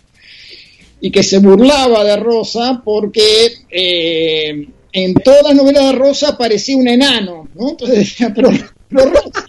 y 1.04 1.10
que 1.10 1.22
se 1.22 1.36
burlaba 1.36 2.02
de 2.02 2.16
Rosa 2.16 2.80
porque 2.82 3.52
eh, 3.70 4.66
en 4.90 5.14
todas 5.16 5.42
las 5.42 5.54
novelas 5.54 5.84
de 5.84 5.92
Rosa 5.92 6.30
aparecía 6.30 6.78
un 6.78 6.88
enano, 6.88 7.46
¿no? 7.54 7.68
Entonces 7.72 7.98
decía, 7.98 8.32
pero, 8.34 8.48
pero 8.88 9.10
Rosa, 9.10 9.44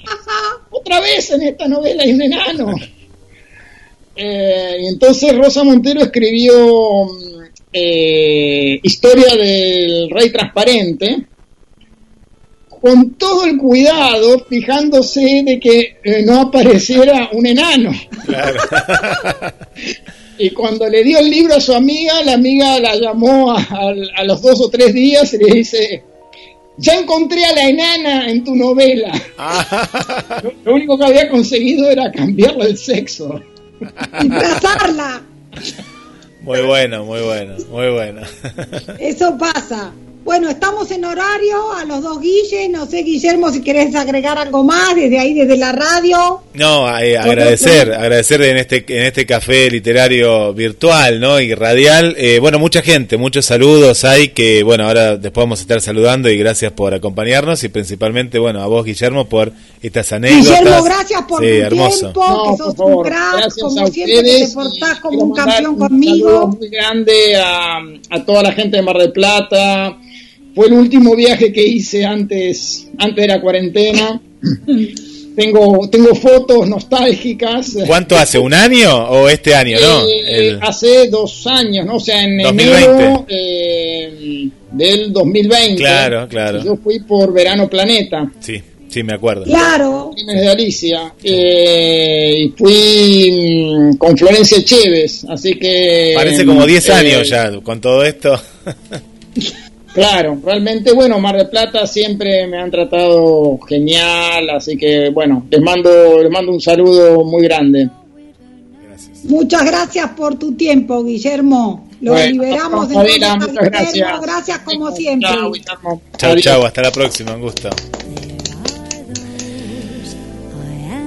otra 0.69 0.99
vez 0.99 1.31
en 1.31 1.43
esta 1.43 1.69
novela 1.69 2.03
hay 2.03 2.11
un 2.11 2.21
enano. 2.23 2.75
Eh, 4.17 4.79
y 4.81 4.87
entonces 4.87 5.33
Rosa 5.33 5.63
Montero 5.63 6.01
escribió 6.01 7.05
mm, 7.05 7.43
eh, 7.71 8.77
historia 8.83 9.33
del 9.37 10.09
rey 10.09 10.31
transparente, 10.31 11.25
con 12.81 13.11
todo 13.11 13.45
el 13.45 13.55
cuidado, 13.57 14.45
fijándose 14.49 15.41
de 15.45 15.57
que 15.57 15.99
eh, 16.03 16.21
no 16.25 16.41
apareciera 16.41 17.29
un 17.31 17.45
enano. 17.45 17.91
y 20.37 20.49
cuando 20.51 20.89
le 20.89 21.03
dio 21.03 21.19
el 21.19 21.29
libro 21.29 21.55
a 21.55 21.61
su 21.61 21.73
amiga, 21.73 22.21
la 22.23 22.33
amiga 22.33 22.79
la 22.79 22.95
llamó 22.95 23.51
a, 23.51 23.93
los 24.25 24.41
dos 24.41 24.61
o 24.61 24.69
tres 24.69 24.93
días 24.93 25.33
y 25.33 25.37
le 25.37 25.53
dice, 25.53 26.03
ya 26.77 26.95
encontré 26.95 27.45
a 27.45 27.53
la 27.53 27.69
enana 27.69 28.29
en 28.29 28.43
tu 28.43 28.55
novela. 28.55 29.11
lo, 30.43 30.51
lo, 30.63 30.75
único 30.75 30.97
que 30.97 31.05
había 31.05 31.29
conseguido 31.29 31.89
era 31.89 32.11
cambiarle 32.11 32.65
el 32.65 32.77
sexo. 32.77 33.41
Y 34.21 34.29
trazarla. 34.29 35.21
Muy 36.41 36.61
bueno, 36.61 37.05
muy 37.05 37.21
bueno, 37.21 37.55
muy 37.71 37.91
bueno. 37.91 38.21
Eso 38.99 39.37
pasa. 39.37 39.91
Bueno, 40.25 40.49
estamos 40.49 40.89
en 40.89 41.05
horario 41.05 41.71
a 41.71 41.85
los 41.85 42.01
dos 42.01 42.19
Guille. 42.19 42.67
No 42.67 42.87
sé, 42.87 43.03
Guillermo, 43.03 43.51
si 43.51 43.61
querés 43.61 43.93
agregar 43.93 44.39
algo 44.39 44.63
más 44.63 44.95
desde 44.95 45.19
ahí, 45.19 45.35
desde 45.35 45.55
la 45.55 45.71
radio. 45.71 46.41
No, 46.55 46.89
eh, 46.97 47.15
agradecer, 47.15 47.93
agradecer 47.93 48.41
en 48.41 48.57
este 48.57 48.83
en 48.87 49.05
este 49.05 49.27
café 49.27 49.69
literario 49.69 50.51
virtual, 50.51 51.19
¿no? 51.19 51.39
Y 51.39 51.53
radial. 51.53 52.15
Eh, 52.17 52.39
bueno, 52.39 52.57
mucha 52.57 52.81
gente, 52.81 53.17
muchos 53.17 53.45
saludos 53.45 54.03
hay 54.03 54.29
que, 54.29 54.63
bueno, 54.63 54.87
ahora 54.87 55.15
después 55.15 55.43
vamos 55.43 55.59
a 55.59 55.61
estar 55.61 55.79
saludando 55.79 56.27
y 56.27 56.39
gracias 56.39 56.71
por 56.71 56.95
acompañarnos 56.95 57.63
y 57.63 57.69
principalmente, 57.69 58.39
bueno, 58.39 58.63
a 58.63 58.65
vos, 58.65 58.83
Guillermo, 58.83 59.25
por 59.25 59.53
estas 59.83 60.11
anécdotas. 60.11 60.59
Guillermo, 60.59 60.83
gracias 60.85 61.21
por 61.27 61.39
tu 61.39 61.47
hermoso. 61.47 62.11
tiempo, 62.11 62.51
que 62.51 62.63
sos 62.63 62.79
un 62.79 63.03
crack, 63.03 63.59
como 63.61 63.87
siempre 63.89 64.23
te 64.23 64.47
portás 64.55 64.99
como 65.01 65.19
un 65.19 65.33
campeón 65.35 65.77
conmigo. 65.77 66.47
muy 66.47 66.69
grande 66.69 67.35
a, 67.35 67.77
a 68.09 68.25
toda 68.25 68.41
la 68.41 68.53
gente 68.53 68.77
de 68.77 68.81
Mar 68.81 68.97
del 68.97 69.11
Plata 69.11 69.99
fue 70.55 70.67
el 70.67 70.73
último 70.73 71.15
viaje 71.15 71.51
que 71.51 71.63
hice 71.63 72.05
antes, 72.05 72.87
antes 72.97 73.21
de 73.23 73.27
la 73.27 73.41
cuarentena. 73.41 74.21
tengo, 75.35 75.89
tengo 75.89 76.15
fotos 76.15 76.67
nostálgicas. 76.67 77.77
¿Cuánto 77.85 78.15
hace? 78.17 78.39
¿Un 78.39 78.53
año 78.53 78.95
o 79.09 79.27
este 79.27 79.53
año? 79.53 79.77
no? 79.79 80.01
Eh, 80.07 80.57
hace 80.61 81.09
dos 81.09 81.45
años, 81.47 81.85
¿no? 81.85 81.95
O 81.95 81.99
sea, 81.99 82.23
en 82.23 82.39
enero 82.39 83.25
eh, 83.27 84.49
del 84.71 85.11
2020. 85.11 85.75
Claro, 85.75 86.27
claro. 86.29 86.63
Yo 86.63 86.77
fui 86.77 86.99
por 86.99 87.33
Verano 87.33 87.69
Planeta. 87.69 88.31
Sí. 88.39 88.61
Sí, 88.87 89.03
me 89.03 89.13
acuerdo. 89.13 89.43
Claro. 89.43 90.11
de 90.25 90.47
Alicia. 90.47 91.13
Eh, 91.21 92.45
y 92.45 92.49
fui 92.57 93.65
mm, 93.91 93.97
con 93.97 94.17
Florencia 94.17 94.63
Chévez, 94.63 95.25
así 95.27 95.55
que... 95.55 96.13
Parece 96.15 96.45
como 96.45 96.65
10 96.65 96.89
años 96.91 97.27
ya 97.27 97.51
con 97.61 97.81
todo 97.81 98.05
esto. 98.05 98.39
Claro, 99.95 100.37
realmente, 100.43 100.91
bueno, 100.91 101.17
Mar 101.19 101.37
del 101.37 101.47
Plata 101.47 101.87
siempre 101.87 102.45
me 102.47 102.59
han 102.59 102.69
tratado 102.69 103.57
genial, 103.59 104.49
así 104.49 104.75
que, 104.75 105.09
bueno, 105.09 105.47
les 105.49 105.61
mando, 105.61 106.21
les 106.21 106.29
mando 106.29 106.51
un 106.51 106.59
saludo 106.59 107.23
muy 107.23 107.43
grande. 107.43 107.89
Muchas 109.23 109.65
gracias 109.65 110.09
por 110.09 110.37
tu 110.37 110.53
tiempo, 110.53 111.01
Guillermo. 111.01 111.87
Lo 112.01 112.13
liberamos 112.13 112.89
de 112.89 112.95
muchas 112.95 113.53
gracias. 113.53 114.21
Gracias 114.21 114.59
como 114.59 114.91
siempre. 114.91 115.29
Chao, 116.17 116.35
chao, 116.39 116.65
hasta 116.65 116.81
la 116.81 116.91
próxima, 116.91 117.33
un 117.33 117.41
gusto. 117.41 117.69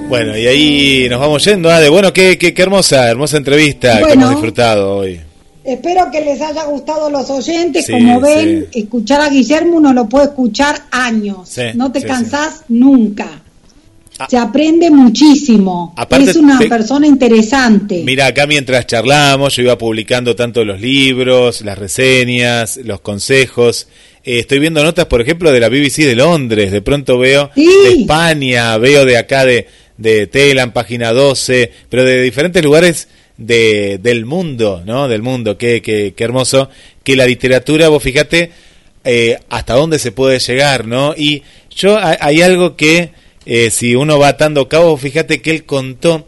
Bueno, 0.07 0.35
y 0.35 0.47
ahí 0.47 1.07
nos 1.11 1.19
vamos 1.19 1.45
yendo, 1.45 1.69
de 1.69 1.89
Bueno, 1.89 2.11
qué, 2.11 2.39
qué, 2.39 2.59
hermosa, 2.59 3.07
hermosa 3.07 3.37
entrevista 3.37 4.01
que 4.03 4.13
hemos 4.13 4.31
disfrutado 4.31 4.97
hoy. 4.97 5.28
Espero 5.63 6.09
que 6.11 6.21
les 6.21 6.41
haya 6.41 6.63
gustado 6.65 7.09
los 7.09 7.29
oyentes. 7.29 7.89
Como 7.89 8.19
ven, 8.21 8.67
escuchar 8.73 9.21
a 9.21 9.29
Guillermo 9.29 9.77
uno 9.77 9.93
lo 9.93 10.07
puede 10.07 10.25
escuchar 10.25 10.75
años. 10.91 11.55
no 11.75 11.91
te 11.91 12.01
cansás 12.01 12.63
nunca. 12.69 13.41
Ah. 14.19 14.27
Se 14.29 14.37
aprende 14.37 14.89
muchísimo. 14.91 15.95
es 16.09 16.35
una 16.35 16.59
persona 16.59 17.07
interesante. 17.07 18.03
Mira, 18.05 18.27
acá 18.27 18.47
mientras 18.47 18.85
charlamos, 18.85 19.55
yo 19.55 19.63
iba 19.63 19.77
publicando 19.77 20.35
tanto 20.35 20.65
los 20.65 20.81
libros, 20.81 21.61
las 21.61 21.77
reseñas, 21.77 22.77
los 22.83 22.99
consejos. 22.99 23.87
Eh, 24.23 24.39
estoy 24.39 24.59
viendo 24.59 24.83
notas, 24.83 25.05
por 25.05 25.21
ejemplo, 25.21 25.51
de 25.53 25.59
la 25.61 25.69
BBC 25.69 26.05
de 26.05 26.15
Londres. 26.15 26.71
De 26.71 26.81
pronto 26.81 27.17
veo 27.17 27.49
de 27.55 28.01
España, 28.01 28.77
veo 28.77 29.05
de 29.05 29.17
acá 29.17 29.45
de, 29.45 29.67
de 29.97 30.27
Telan, 30.27 30.73
página 30.73 31.13
12, 31.13 31.71
pero 31.89 32.03
de 32.03 32.21
diferentes 32.21 32.61
lugares 32.61 33.07
de, 33.39 33.97
del 33.97 34.25
mundo, 34.25 34.83
¿no? 34.85 35.07
Del 35.07 35.23
mundo, 35.23 35.57
qué, 35.57 35.81
qué, 35.81 36.13
qué 36.15 36.23
hermoso. 36.23 36.69
Que 37.03 37.15
la 37.15 37.25
literatura, 37.25 37.89
vos 37.89 38.03
fíjate, 38.03 38.51
eh, 39.03 39.39
hasta 39.49 39.73
dónde 39.73 39.97
se 39.97 40.11
puede 40.11 40.39
llegar, 40.39 40.85
¿no? 40.85 41.15
Y 41.17 41.41
yo, 41.75 41.97
hay 41.97 42.41
algo 42.41 42.75
que, 42.75 43.11
eh, 43.45 43.71
si 43.71 43.95
uno 43.95 44.19
va 44.19 44.27
atando 44.27 44.67
cabo, 44.67 44.95
fíjate 44.97 45.41
que 45.41 45.51
él 45.51 45.63
contó 45.63 46.27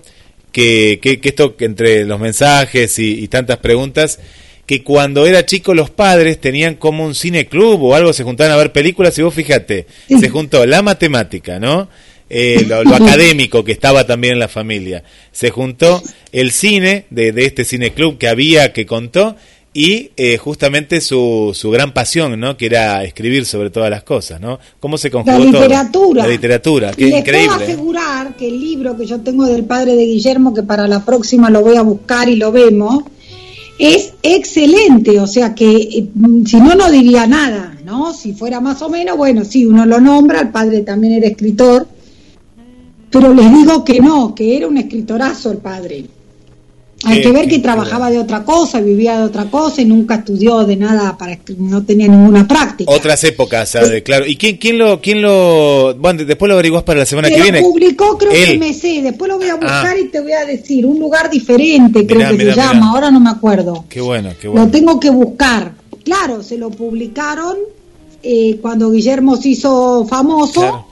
que, 0.52 1.00
que, 1.02 1.20
que 1.20 1.30
esto, 1.30 1.56
entre 1.60 2.06
los 2.06 2.20
mensajes 2.20 2.98
y, 2.98 3.28
tantas 3.28 3.58
preguntas, 3.58 4.20
que 4.66 4.84
cuando 4.84 5.26
era 5.26 5.46
chico 5.46 5.74
los 5.74 5.90
padres 5.90 6.40
tenían 6.40 6.76
como 6.76 7.06
un 7.06 7.14
cine 7.14 7.48
club 7.48 7.84
o 7.84 7.94
algo, 7.96 8.14
se 8.14 8.24
juntaban 8.24 8.54
a 8.54 8.58
ver 8.58 8.72
películas 8.72 9.18
y 9.18 9.22
vos 9.22 9.34
fíjate, 9.34 9.86
se 10.08 10.30
juntó 10.30 10.66
la 10.66 10.82
matemática, 10.82 11.60
¿no? 11.60 11.90
Eh, 12.34 12.66
lo, 12.66 12.78
académico 12.96 13.64
que 13.64 13.74
estaba 13.74 14.08
también 14.08 14.34
en 14.34 14.40
la 14.40 14.48
familia. 14.48 15.04
Se 15.34 15.50
juntó 15.50 16.02
el 16.32 16.52
cine 16.52 17.06
de, 17.10 17.34
de 17.34 17.46
este 17.46 17.66
cine 17.66 17.92
club 17.92 18.18
que 18.18 18.30
había, 18.30 18.72
que 18.72 18.86
contó, 18.86 19.36
y 19.74 20.12
eh, 20.18 20.38
justamente 20.38 21.00
su, 21.00 21.52
su 21.54 21.70
gran 21.72 21.94
pasión, 21.94 22.40
¿no? 22.40 22.58
Que 22.58 22.66
era 22.66 23.04
escribir 23.04 23.46
sobre 23.46 23.70
todas 23.70 23.90
las 23.90 24.04
cosas, 24.04 24.42
¿no? 24.42 24.60
¿Cómo 24.80 24.98
se 24.98 25.10
conjugó 25.10 25.40
La 25.40 25.46
literatura. 25.46 26.24
La 26.24 26.30
literatura, 26.30 26.92
qué 26.92 27.08
increíble. 27.08 27.56
Puedo 27.56 27.64
asegurar 27.64 28.36
que 28.36 28.48
el 28.48 28.60
libro 28.60 28.98
que 28.98 29.06
yo 29.06 29.22
tengo 29.22 29.46
del 29.46 29.64
padre 29.64 29.96
de 29.96 30.06
Guillermo, 30.06 30.54
que 30.54 30.64
para 30.64 30.88
la 30.88 31.06
próxima 31.06 31.50
lo 31.50 31.62
voy 31.62 31.78
a 31.78 31.82
buscar 31.84 32.28
y 32.28 32.36
lo 32.36 32.52
vemos, 32.52 33.04
es 33.80 34.14
excelente, 34.22 35.20
o 35.20 35.26
sea 35.26 35.56
que 35.56 35.72
eh, 35.72 36.08
si 36.46 36.58
no, 36.58 36.76
no 36.76 36.92
diría 36.92 37.26
nada, 37.26 37.78
¿no? 37.86 38.14
Si 38.14 38.34
fuera 38.34 38.60
más 38.60 38.82
o 38.82 38.90
menos, 38.90 39.18
bueno, 39.18 39.46
sí, 39.46 39.66
uno 39.66 39.86
lo 39.86 40.02
nombra, 40.02 40.42
el 40.42 40.50
padre 40.50 40.82
también 40.82 41.14
era 41.14 41.28
escritor, 41.28 41.88
pero 43.12 43.34
les 43.34 43.52
digo 43.54 43.84
que 43.84 44.00
no, 44.00 44.34
que 44.34 44.58
era 44.58 44.68
un 44.68 44.78
escritorazo 44.78 45.52
el 45.52 45.58
padre. 45.58 46.06
Hay 47.04 47.20
que 47.20 47.32
ver 47.32 47.48
que 47.48 47.58
trabajaba 47.58 48.12
de 48.12 48.20
otra 48.20 48.44
cosa, 48.44 48.80
vivía 48.80 49.18
de 49.18 49.24
otra 49.26 49.46
cosa 49.46 49.82
y 49.82 49.86
nunca 49.86 50.16
estudió 50.18 50.64
de 50.66 50.76
nada 50.76 51.18
para 51.18 51.36
no 51.58 51.84
tenía 51.84 52.08
ninguna 52.08 52.48
práctica. 52.48 52.92
Otras 52.92 53.24
épocas, 53.24 53.70
¿sabe? 53.70 54.04
claro. 54.04 54.28
¿Y 54.28 54.36
quién, 54.36 54.58
quién 54.58 54.78
lo, 54.78 55.02
quién 55.02 55.20
lo, 55.20 55.96
bueno, 55.96 56.24
después 56.24 56.48
lo 56.48 56.54
averiguás 56.54 56.84
para 56.84 57.00
la 57.00 57.06
semana 57.08 57.28
Que 57.30 57.34
que 57.34 57.40
lo 57.40 57.44
viene? 57.46 57.62
publicó, 57.62 58.18
creo 58.20 58.32
que 58.32 58.44
Él. 58.52 58.60
MC, 58.60 59.02
después 59.02 59.30
lo 59.30 59.40
voy 59.40 59.48
a 59.50 59.56
buscar 59.56 59.96
Ah. 59.96 60.00
y 60.00 60.10
te 60.10 60.20
voy 60.22 60.34
a 60.34 60.46
decir, 60.46 60.86
un 60.86 61.00
lugar 61.00 61.28
diferente 61.32 62.06
creo 62.06 62.20
Mirá, 62.20 62.30
que 62.30 62.38
mirá, 62.38 62.54
se 62.54 62.60
llama, 62.60 62.92
ahora 62.92 63.10
no 63.10 63.20
me 63.20 63.32
acuerdo. 63.32 63.84
Qué 63.90 64.00
bueno, 64.00 64.30
qué 64.40 64.46
Lo 64.46 64.54
bueno. 64.54 64.70
tengo 64.70 65.00
que 65.00 65.10
buscar. 65.10 65.74
Claro, 66.04 66.44
se 66.44 66.56
lo 66.60 66.70
publicaron 66.70 67.58
eh, 68.22 68.60
cuando 68.62 68.92
Guillermo 68.92 69.38
se 69.38 69.50
hizo 69.50 70.06
famoso, 70.08 70.62
Claro. 70.62 70.86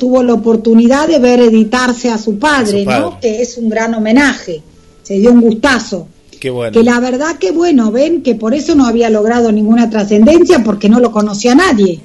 Tuvo 0.00 0.22
la 0.22 0.32
oportunidad 0.32 1.06
de 1.06 1.18
ver 1.18 1.38
editarse 1.40 2.08
a 2.10 2.16
su 2.18 2.38
padre, 2.38 2.78
A 2.78 2.80
su 2.80 2.84
padre. 2.86 3.00
¿no? 3.00 3.20
Que 3.20 3.42
es 3.42 3.56
un 3.58 3.68
gran 3.68 3.94
homenaje, 3.94 4.62
se 5.02 5.14
dio 5.18 5.30
un 5.30 5.42
gustazo. 5.42 6.08
Qué 6.40 6.48
bueno. 6.48 6.72
Que 6.72 6.82
la 6.82 6.98
verdad 7.00 7.36
que 7.38 7.50
bueno, 7.52 7.92
ven 7.92 8.22
que 8.22 8.34
por 8.34 8.54
eso 8.54 8.74
no 8.74 8.86
había 8.86 9.10
logrado 9.10 9.52
ninguna 9.52 9.90
trascendencia 9.90 10.64
porque 10.64 10.88
no 10.88 10.98
lo 10.98 11.12
conocía 11.12 11.54
nadie. 11.54 12.00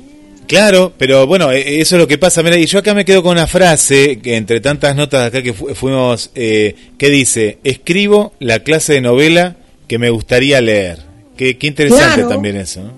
Claro, 0.45 0.91
pero 0.97 1.25
bueno, 1.25 1.51
eh, 1.51 1.79
eso 1.81 1.95
es 1.95 2.01
lo 2.01 2.07
que 2.07 2.17
pasa. 2.19 2.43
Mira, 2.43 2.57
y 2.57 2.65
yo 2.67 2.77
acá 2.79 2.93
me 2.93 3.05
quedo 3.05 3.23
con 3.23 3.31
una 3.31 3.47
frase 3.47 4.19
que 4.19 4.35
entre 4.35 4.59
tantas 4.59 4.95
notas 4.95 5.27
acá 5.27 5.41
que 5.41 5.53
fu- 5.53 5.73
fuimos, 5.73 6.29
eh, 6.35 6.75
que 6.97 7.09
dice, 7.09 7.57
escribo 7.63 8.33
la 8.39 8.59
clase 8.59 8.93
de 8.93 9.01
novela 9.01 9.55
que 9.87 9.97
me 9.97 10.09
gustaría 10.11 10.59
leer. 10.61 10.99
Qué, 11.37 11.57
qué 11.57 11.67
interesante 11.67 12.15
Claro. 12.15 12.27
también 12.29 12.57
eso, 12.57 12.83
¿no? 12.83 12.91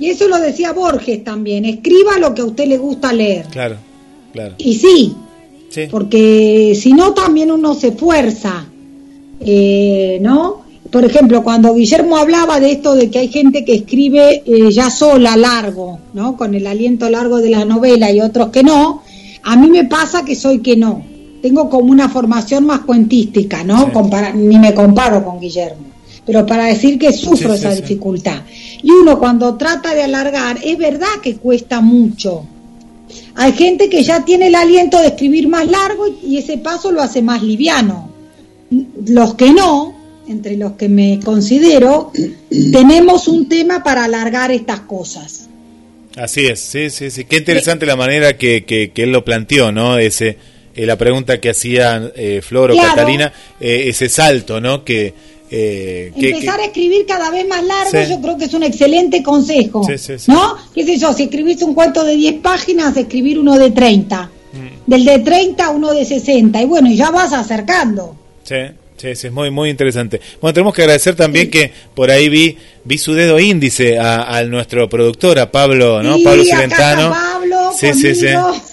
Y 0.00 0.10
eso 0.10 0.28
lo 0.28 0.38
decía 0.38 0.72
Borges 0.72 1.24
también, 1.24 1.64
escriba 1.64 2.18
lo 2.18 2.32
que 2.34 2.42
a 2.42 2.44
usted 2.44 2.66
le 2.66 2.76
gusta 2.78 3.12
leer. 3.12 3.46
Claro, 3.50 3.76
claro. 4.32 4.54
Y 4.58 4.74
sí, 4.74 5.14
Sí. 5.70 5.82
porque 5.90 6.76
si 6.80 6.92
no 6.92 7.12
también 7.14 7.50
uno 7.52 7.74
se 7.74 7.88
esfuerza, 7.88 8.66
eh, 9.40 10.18
¿no? 10.22 10.62
Por 10.90 11.04
ejemplo, 11.04 11.42
cuando 11.44 11.74
Guillermo 11.74 12.16
hablaba 12.16 12.58
de 12.60 12.72
esto 12.72 12.94
de 12.94 13.10
que 13.10 13.18
hay 13.18 13.28
gente 13.28 13.64
que 13.64 13.74
escribe 13.74 14.42
eh, 14.46 14.70
ya 14.70 14.90
sola, 14.90 15.36
largo, 15.36 15.98
¿no? 16.14 16.36
Con 16.36 16.54
el 16.54 16.66
aliento 16.66 17.10
largo 17.10 17.38
de 17.38 17.50
la 17.50 17.64
novela 17.66 18.10
y 18.10 18.20
otros 18.20 18.48
que 18.48 18.62
no, 18.62 19.02
a 19.42 19.56
mí 19.56 19.68
me 19.70 19.84
pasa 19.84 20.24
que 20.24 20.34
soy 20.34 20.60
que 20.60 20.76
no. 20.76 21.02
Tengo 21.42 21.68
como 21.68 21.92
una 21.92 22.08
formación 22.08 22.64
más 22.66 22.80
cuentística, 22.80 23.62
¿no? 23.64 23.84
Sí. 23.86 23.90
Compara- 23.92 24.32
ni 24.34 24.58
me 24.58 24.72
comparo 24.74 25.22
con 25.24 25.38
Guillermo. 25.38 25.82
Pero 26.24 26.44
para 26.46 26.64
decir 26.64 26.98
que 26.98 27.12
sufro 27.12 27.50
Sí, 27.54 27.58
esa 27.66 27.74
dificultad. 27.74 28.42
Y 28.82 28.90
uno 28.90 29.18
cuando 29.18 29.54
trata 29.56 29.94
de 29.94 30.02
alargar, 30.02 30.58
es 30.64 30.76
verdad 30.78 31.06
que 31.22 31.36
cuesta 31.36 31.80
mucho. 31.80 32.44
Hay 33.40 33.52
gente 33.52 33.88
que 33.88 34.02
ya 34.02 34.24
tiene 34.24 34.48
el 34.48 34.56
aliento 34.56 35.00
de 35.00 35.06
escribir 35.06 35.46
más 35.46 35.64
largo 35.64 36.08
y 36.24 36.38
ese 36.38 36.58
paso 36.58 36.90
lo 36.90 37.00
hace 37.00 37.22
más 37.22 37.40
liviano. 37.40 38.12
Los 39.06 39.36
que 39.36 39.52
no, 39.52 39.94
entre 40.26 40.56
los 40.56 40.72
que 40.72 40.88
me 40.88 41.20
considero, 41.24 42.10
tenemos 42.72 43.28
un 43.28 43.48
tema 43.48 43.84
para 43.84 44.04
alargar 44.04 44.50
estas 44.50 44.80
cosas. 44.80 45.48
Así 46.16 46.46
es, 46.46 46.58
sí, 46.58 46.90
sí, 46.90 47.12
sí. 47.12 47.26
Qué 47.26 47.36
interesante 47.36 47.86
la 47.86 47.94
manera 47.94 48.36
que, 48.36 48.64
que, 48.64 48.90
que 48.90 49.04
él 49.04 49.12
lo 49.12 49.24
planteó, 49.24 49.70
¿no? 49.70 49.98
Ese, 49.98 50.36
eh, 50.74 50.84
la 50.84 50.96
pregunta 50.96 51.40
que 51.40 51.50
hacían 51.50 52.10
eh, 52.16 52.40
Flor 52.42 52.72
o 52.72 52.74
Claro. 52.74 52.88
Catalina, 52.88 53.32
eh, 53.60 53.84
ese 53.86 54.08
salto, 54.08 54.60
¿no? 54.60 54.84
Que, 54.84 55.14
eh, 55.50 56.12
Empezar 56.14 56.56
que- 56.56 56.62
a 56.62 56.64
escribir 56.66 57.06
cada 57.06 57.30
vez 57.30 57.46
más 57.48 57.64
largo, 57.64 57.90
Sí. 57.90 58.10
yo 58.10 58.20
creo 58.20 58.36
que 58.38 58.44
es 58.46 58.54
un 58.54 58.62
excelente 58.62 59.22
consejo. 59.22 59.82
Sí, 59.84 59.96
sí, 59.98 60.18
sí. 60.18 60.30
¿No? 60.30 60.56
¿Qué 60.74 60.84
sé 60.84 60.96
yo? 60.98 61.12
Si 61.12 61.24
escribís 61.24 61.62
un 61.62 61.74
cuento 61.74 62.04
de 62.04 62.16
10 62.16 62.34
páginas, 62.40 62.96
escribir 62.96 63.38
uno 63.38 63.58
de 63.58 63.70
30. 63.70 64.30
Mm. 64.52 64.90
Del 64.90 65.04
de 65.04 65.18
30 65.20 65.66
a 65.66 65.70
uno 65.70 65.92
de 65.92 66.04
60. 66.04 66.60
Y 66.60 66.64
bueno, 66.64 66.88
y 66.90 66.96
ya 66.96 67.10
vas 67.10 67.32
acercando. 67.32 68.16
Sí, 68.44 68.54
sí, 68.96 69.14
sí, 69.14 69.26
es 69.26 69.32
muy, 69.32 69.50
muy 69.50 69.68
interesante. 69.70 70.20
Bueno, 70.40 70.54
tenemos 70.54 70.74
que 70.74 70.82
agradecer 70.82 71.14
también 71.14 71.50
que 71.50 71.70
por 71.94 72.10
ahí 72.10 72.28
vi 72.28 72.56
vi 72.84 72.96
su 72.96 73.12
dedo 73.12 73.38
índice 73.38 73.98
a, 73.98 74.22
a 74.38 74.42
nuestro 74.44 74.88
productor, 74.88 75.38
a 75.38 75.50
Pablo, 75.50 76.02
¿no? 76.02 76.16
Sí, 76.16 76.24
Pablo 76.24 76.42
está 76.42 76.58
Pablo, 77.10 77.70
Sí, 77.78 77.92
sí, 77.92 78.14
sí. 78.14 78.26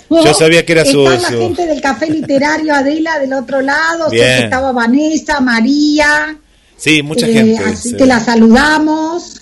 Yo 0.10 0.34
sabía 0.34 0.66
que 0.66 0.72
era 0.72 0.86
su... 0.86 1.06
Está 1.06 1.20
la 1.20 1.30
su- 1.38 1.40
gente 1.42 1.66
del 1.66 1.82
Café 1.82 2.10
Literario 2.10 2.74
Adela 2.74 3.20
del 3.20 3.34
otro 3.34 3.60
lado, 3.62 4.10
Bien. 4.10 4.26
que 4.38 4.44
estaba 4.46 4.72
Vanessa, 4.72 5.42
María, 5.42 6.38
Sí, 6.78 7.02
mucha 7.04 7.28
eh, 7.28 7.34
gente. 7.34 7.64
así 7.64 7.90
sí. 7.90 7.98
que 7.98 8.06
la 8.06 8.20
saludamos. 8.20 9.42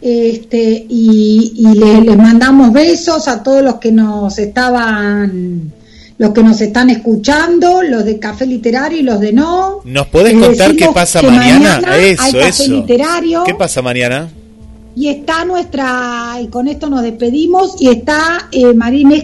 Este, 0.00 0.84
y, 0.88 1.52
y 1.56 1.78
le- 1.78 2.00
les 2.00 2.16
mandamos 2.16 2.72
besos 2.72 3.28
a 3.28 3.42
todos 3.42 3.62
los 3.62 3.76
que 3.76 3.92
nos 3.92 4.36
estaban 4.38 5.72
los 6.18 6.30
que 6.32 6.42
nos 6.44 6.60
están 6.60 6.88
escuchando, 6.90 7.82
los 7.82 8.04
de 8.04 8.18
Café 8.20 8.46
Literario 8.46 8.98
y 8.98 9.02
los 9.02 9.18
de 9.18 9.32
no. 9.32 9.80
¿Nos 9.84 10.06
podés 10.06 10.34
Les 10.34 10.46
contar 10.46 10.76
qué 10.76 10.88
pasa 10.94 11.20
mañana? 11.22 11.80
hay 11.84 12.10
Eso, 12.10 12.22
Café 12.22 12.48
eso. 12.48 12.72
Literario. 12.72 13.42
¿Qué 13.44 13.54
pasa 13.54 13.82
mañana? 13.82 14.28
Y 14.94 15.08
está 15.08 15.44
nuestra, 15.44 16.36
y 16.40 16.46
con 16.48 16.68
esto 16.68 16.88
nos 16.90 17.02
despedimos, 17.02 17.74
y 17.80 17.88
está 17.88 18.48
eh, 18.52 18.72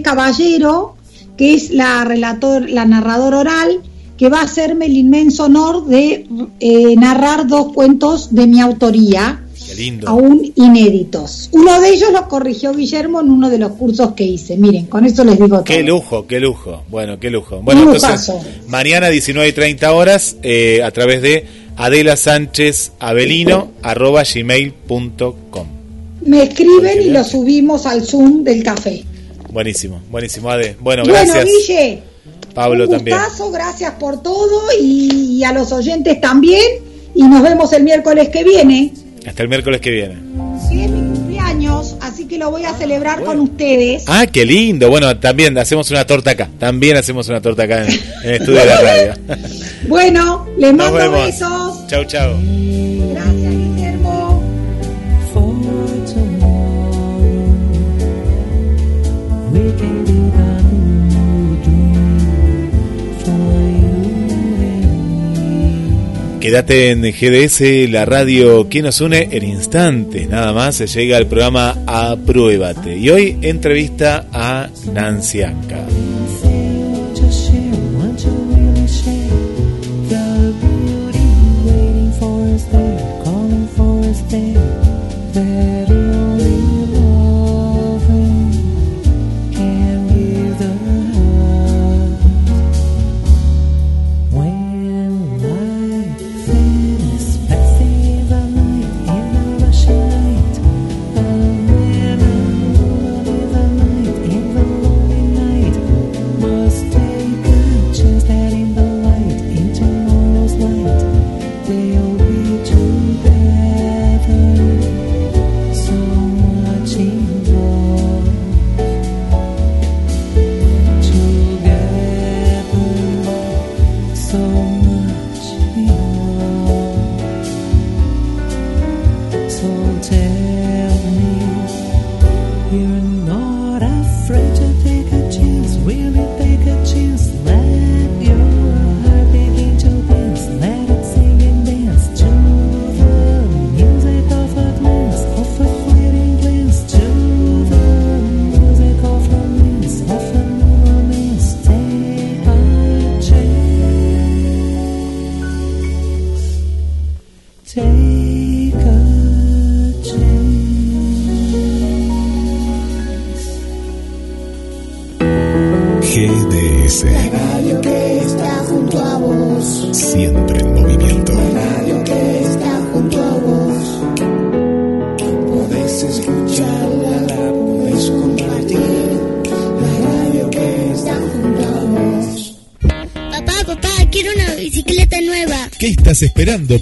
Caballero, 0.03 0.97
que 1.36 1.55
es 1.55 1.70
la 1.70 2.05
relator, 2.05 2.69
la 2.69 2.85
narradora 2.85 3.39
oral, 3.39 3.81
que 4.19 4.28
va 4.28 4.40
a 4.40 4.45
hacerme 4.45 4.86
el 4.86 4.97
inmenso 4.97 5.45
honor 5.45 5.86
de 5.86 6.27
eh, 6.61 6.97
narrar 6.97 7.47
dos 7.47 7.73
cuentos 7.73 8.35
de 8.35 8.47
mi 8.49 8.61
autoría, 8.61 9.45
Qué 9.66 9.74
lindo. 9.77 10.09
aún 10.09 10.53
inéditos. 10.57 11.49
Uno 11.53 11.81
de 11.81 11.90
ellos 11.90 12.11
lo 12.12 12.27
corrigió 12.28 12.74
Guillermo 12.74 13.20
en 13.20 13.31
uno 13.31 13.49
de 13.49 13.59
los 13.59 13.73
cursos 13.73 14.12
que 14.15 14.24
hice. 14.24 14.57
Miren, 14.57 14.86
con 14.86 15.05
eso 15.07 15.23
les 15.24 15.36
digo 15.36 15.49
todo. 15.59 15.65
Qué 15.65 15.82
lujo, 15.82 16.27
qué 16.27 16.40
lujo. 16.40 16.82
Bueno, 16.90 17.19
qué 17.20 17.31
lujo. 17.31 17.61
Bueno, 17.62 17.82
Un 17.82 17.95
entonces, 17.95 18.35
mañana 18.66 19.09
19 19.09 19.49
y 19.49 19.53
30 19.53 19.93
horas 19.93 20.36
eh, 20.43 20.82
a 20.82 20.90
través 20.90 21.23
de 21.23 21.47
Adela 21.77 22.16
Sánchez 22.16 22.93
Avelino 22.99 23.69
arroba 23.82 24.24
gmail.com. 24.24 25.66
Me 26.23 26.43
escriben 26.43 27.03
y 27.03 27.11
lo 27.11 27.23
subimos 27.23 27.86
al 27.86 28.03
Zoom 28.05 28.43
del 28.43 28.62
café. 28.65 29.05
Buenísimo, 29.53 30.01
buenísimo, 30.11 30.51
Ade. 30.51 30.77
Bueno, 30.81 31.05
Bueno, 31.05 31.19
gracias. 31.32 31.45
Guille. 31.45 32.03
Pablo 32.59 32.85
un 32.85 32.90
también. 32.90 33.16
gustazo, 33.18 33.51
gracias 33.51 33.93
por 33.93 34.22
todo 34.22 34.62
y, 34.80 35.36
y 35.39 35.44
a 35.44 35.52
los 35.52 35.72
oyentes 35.72 36.20
también. 36.20 36.62
Y 37.14 37.22
nos 37.24 37.43
vemos 37.43 37.72
el 37.72 37.82
miércoles 37.85 38.28
que 38.28 38.44
viene. 38.44 38.93
Hasta 39.26 39.43
el 39.43 39.48
miércoles 39.48 39.80
que 39.80 39.90
viene. 39.90 40.14
Sí, 40.68 40.82
es 40.82 40.90
mi 40.90 41.01
cumpleaños, 41.14 41.97
así 42.01 42.26
que 42.26 42.39
lo 42.39 42.51
voy 42.51 42.64
a 42.64 42.74
celebrar 42.74 43.22
con 43.24 43.40
ustedes. 43.40 44.05
Ah, 44.06 44.26
qué 44.26 44.44
lindo. 44.44 44.89
Bueno, 44.90 45.16
también 45.18 45.56
hacemos 45.59 45.90
una 45.90 46.06
torta 46.06 46.30
acá. 46.32 46.48
También 46.59 46.97
hacemos 46.97 47.28
una 47.28 47.40
torta 47.40 47.64
acá 47.64 47.85
en, 47.85 47.90
en 47.90 47.98
el 48.24 48.35
estudio 48.35 48.60
de 48.60 48.66
la 48.66 48.80
radio. 48.82 49.12
Bueno, 49.89 50.47
les 50.59 50.74
Nos 50.74 50.93
mando 50.93 51.10
vemos. 51.10 51.26
besos. 51.26 51.86
Chau, 51.89 52.05
chau. 52.05 52.30
Gracias, 53.12 53.52
Guillermo. 53.52 54.43
Quédate 66.40 66.90
en 66.90 67.02
GDS, 67.02 67.90
la 67.90 68.05
radio 68.05 68.69
que 68.69 68.81
nos 68.81 69.01
une 69.01 69.28
en 69.32 69.44
instantes. 69.44 70.28
Nada 70.28 70.52
más 70.52 70.77
se 70.77 70.86
llega 70.86 71.16
al 71.16 71.27
programa 71.27 71.77
Apruébate. 71.86 72.97
Y 72.97 73.10
hoy 73.10 73.39
entrevista 73.43 74.27
a 74.32 74.69
Nancy 74.93 75.43
Anca. 75.43 75.85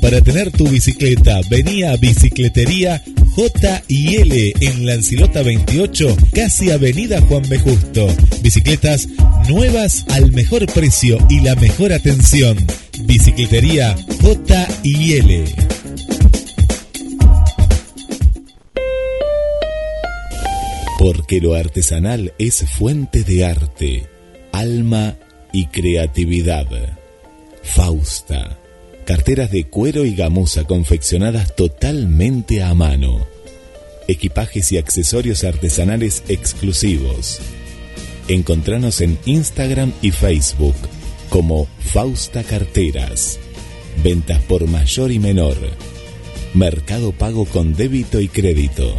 Para 0.01 0.21
tener 0.21 0.53
tu 0.53 0.69
bicicleta? 0.69 1.41
Vení 1.51 1.83
a 1.83 1.97
Bicicletería 1.97 3.03
J 3.35 3.83
y 3.89 4.15
L 4.15 4.55
en 4.61 4.87
Lancilota 4.87 5.43
28, 5.43 6.17
casi 6.33 6.71
Avenida 6.71 7.21
Juan 7.23 7.43
B. 7.49 7.59
Justo. 7.59 8.07
Bicicletas 8.43 9.09
nuevas 9.49 10.05
al 10.11 10.31
mejor 10.31 10.67
precio 10.73 11.19
y 11.29 11.41
la 11.41 11.57
mejor 11.57 11.93
atención. 11.93 12.57
Bicicletería 13.01 13.97
J 14.23 14.69
y 14.85 15.15
L. 15.15 15.45
Porque 21.01 21.41
lo 21.41 21.55
artesanal 21.55 22.35
es 22.39 22.65
fuente 22.71 23.25
de 23.25 23.45
arte, 23.45 24.07
alma 24.53 25.17
y 25.53 25.67
creatividad. 25.67 26.69
Fausta. 27.65 28.61
Carteras 29.07 29.53
de 29.53 29.63
cuero 29.63 30.05
y 30.05 30.17
gamuza 30.17 30.65
confeccionadas 30.65 31.55
totalmente 31.55 32.65
a 32.65 32.75
mano. 32.75 33.25
Equipajes 34.09 34.73
y 34.73 34.79
accesorios 34.79 35.45
artesanales 35.45 36.25
exclusivos. 36.27 37.39
Encontranos 38.27 39.01
en 39.01 39.17
Instagram 39.25 39.93
y 40.03 40.11
Facebook 40.11 40.75
como 41.31 41.69
Fausta 41.79 42.43
Carteras. 42.43 43.39
Ventas 44.03 44.43
por 44.43 44.67
mayor 44.67 45.13
y 45.13 45.21
menor. 45.21 45.57
Mercado 46.53 47.13
pago 47.13 47.45
con 47.45 47.75
débito 47.75 48.21
y 48.21 48.27
crédito. 48.27 48.93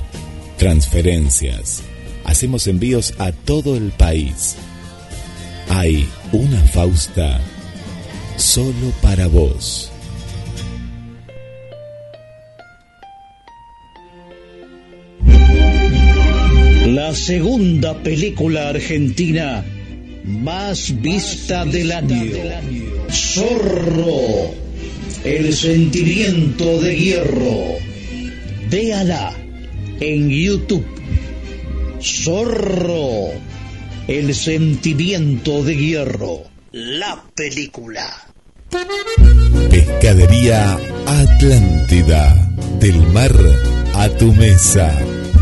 Transferencias. 0.57 1.83
Hacemos 2.23 2.67
envíos 2.67 3.13
a 3.17 3.33
todo 3.33 3.75
el 3.75 3.91
país. 3.91 4.55
Hay 5.67 6.07
una 6.31 6.61
Fausta 6.61 7.41
solo 8.37 8.93
para 9.01 9.27
vos. 9.27 9.91
La 17.07 17.15
segunda 17.15 18.03
película 18.03 18.67
argentina 18.67 19.63
más 20.25 21.01
vista 21.01 21.63
del 21.63 21.93
año. 21.93 22.33
Zorro. 23.09 24.53
El 25.23 25.53
sentimiento 25.53 26.81
de 26.81 26.97
hierro. 26.97 27.77
Véala 28.69 29.33
en 30.01 30.29
YouTube. 30.29 30.85
Zorro. 32.01 33.29
El 34.09 34.35
sentimiento 34.35 35.63
de 35.63 35.77
hierro. 35.77 36.43
La 36.73 37.23
película. 37.33 38.05
Pescadería 39.69 40.77
Atlántida. 41.05 42.51
Del 42.81 42.97
mar 43.13 43.31
a 43.93 44.09
tu 44.09 44.33
mesa. 44.33 45.16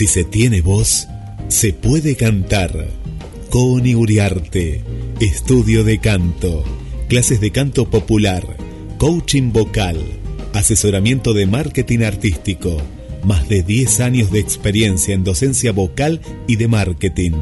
Si 0.00 0.06
se 0.06 0.24
tiene 0.24 0.62
voz, 0.62 1.08
se 1.48 1.74
puede 1.74 2.16
cantar. 2.16 2.88
Coni 3.50 3.94
Uriarte, 3.94 4.82
estudio 5.20 5.84
de 5.84 5.98
canto, 5.98 6.64
clases 7.06 7.38
de 7.42 7.50
canto 7.50 7.90
popular, 7.90 8.56
coaching 8.96 9.52
vocal, 9.52 9.98
asesoramiento 10.54 11.34
de 11.34 11.44
marketing 11.44 11.98
artístico, 11.98 12.78
más 13.24 13.46
de 13.50 13.62
10 13.62 14.00
años 14.00 14.30
de 14.30 14.38
experiencia 14.38 15.14
en 15.14 15.22
docencia 15.22 15.70
vocal 15.70 16.22
y 16.46 16.56
de 16.56 16.66
marketing. 16.66 17.32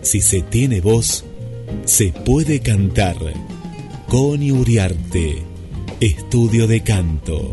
Si 0.00 0.22
se 0.22 0.40
tiene 0.40 0.80
voz, 0.80 1.26
se 1.84 2.10
puede 2.10 2.60
cantar. 2.60 3.18
Coni 4.08 4.50
Uriarte 4.50 5.42
Estudio 6.00 6.66
de 6.68 6.82
Canto. 6.82 7.52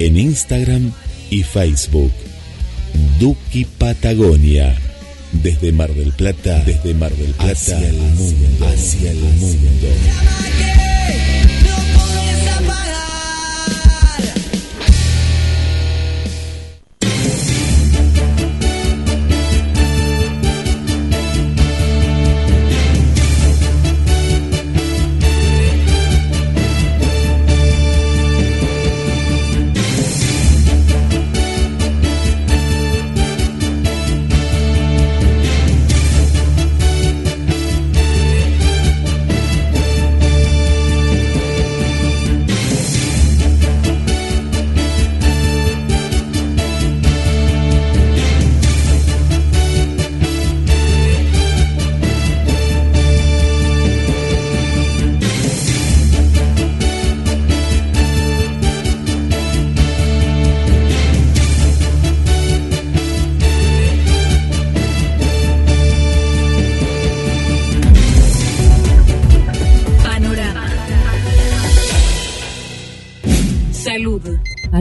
en 0.00 0.16
Instagram 0.16 0.92
y 1.30 1.44
Facebook. 1.44 2.12
Duki 3.20 3.64
Patagonia. 3.64 4.76
Desde 5.32 5.70
Mar 5.70 5.94
del 5.94 6.10
Plata, 6.12 6.64
desde 6.64 6.92
Mar 6.92 7.12
del 7.12 7.32
Plata 7.34 7.52
hacia 7.52 7.88
el 7.88 7.96
mundo, 7.96 8.66
hacia 8.66 9.12
el 9.12 9.18
mundo. 9.18 9.86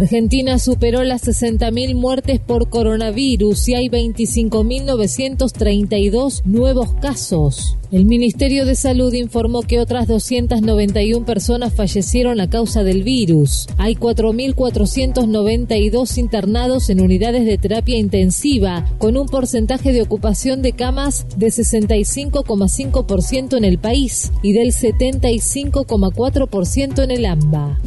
Argentina 0.10 0.57
superó 0.57 1.03
las 1.03 1.27
60.000 1.27 1.94
muertes 1.94 2.40
por 2.40 2.68
coronavirus 2.68 3.69
y 3.69 3.76
hay 3.76 3.90
25.932 3.90 6.41
nuevos 6.45 6.95
casos. 6.95 7.78
El 7.91 8.06
Ministerio 8.06 8.66
de 8.66 8.76
Salud 8.76 9.11
informó 9.14 9.64
que 9.64 9.80
otras 9.80 10.07
291 10.07 11.26
personas 11.26 11.74
fallecieron 11.74 12.40
a 12.40 12.48
causa 12.48 12.84
del 12.84 13.02
virus. 13.02 13.66
Hay 13.78 13.95
4.492 13.95 16.20
internados 16.20 16.91
en 16.91 17.02
unidades 17.02 17.48
de 17.48 17.57
terapia 17.57 17.98
intensiva, 17.98 18.86
con 18.99 19.18
un 19.18 19.26
porcentaje 19.26 19.91
de 19.91 20.03
ocupación 20.03 20.61
de 20.61 20.74
camas 20.74 21.26
de 21.36 21.48
65,5% 21.48 23.57
en 23.57 23.66
el 23.66 23.80
país 23.80 24.32
y 24.44 24.53
del 24.53 24.68
75,4% 24.68 27.03
en 27.03 27.10
el 27.10 27.26
AMBA. 27.26 27.80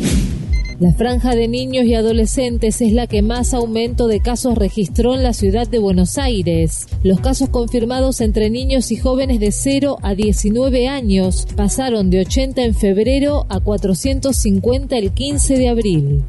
La 0.83 0.93
franja 0.93 1.37
de 1.37 1.47
niños 1.47 1.85
y 1.85 1.95
adolescentes 1.95 2.81
es 2.81 2.93
la 2.93 3.07
que 3.07 3.23
más 3.23 3.55
aumento 3.55 4.09
de 4.09 4.19
casos 4.19 4.59
registró 4.59 5.15
en 5.15 5.23
la 5.23 5.33
ciudad 5.33 5.69
de 5.69 5.79
Buenos 5.79 6.19
Aires. 6.19 6.89
Los 7.05 7.21
casos 7.21 7.51
confirmados 7.51 8.21
entre 8.21 8.51
niños 8.51 8.91
y 8.91 8.97
jóvenes 8.97 9.39
de 9.39 9.53
0 9.53 9.92
a 10.03 10.15
19 10.15 10.89
años 10.89 11.47
pasaron 11.57 12.11
de 12.11 12.21
80 12.21 12.63
en 12.63 12.75
febrero 12.75 13.47
a 13.49 13.61
450 13.61 14.97
el 14.97 15.13
15 15.13 15.57
de 15.57 15.69
abril. 15.69 16.25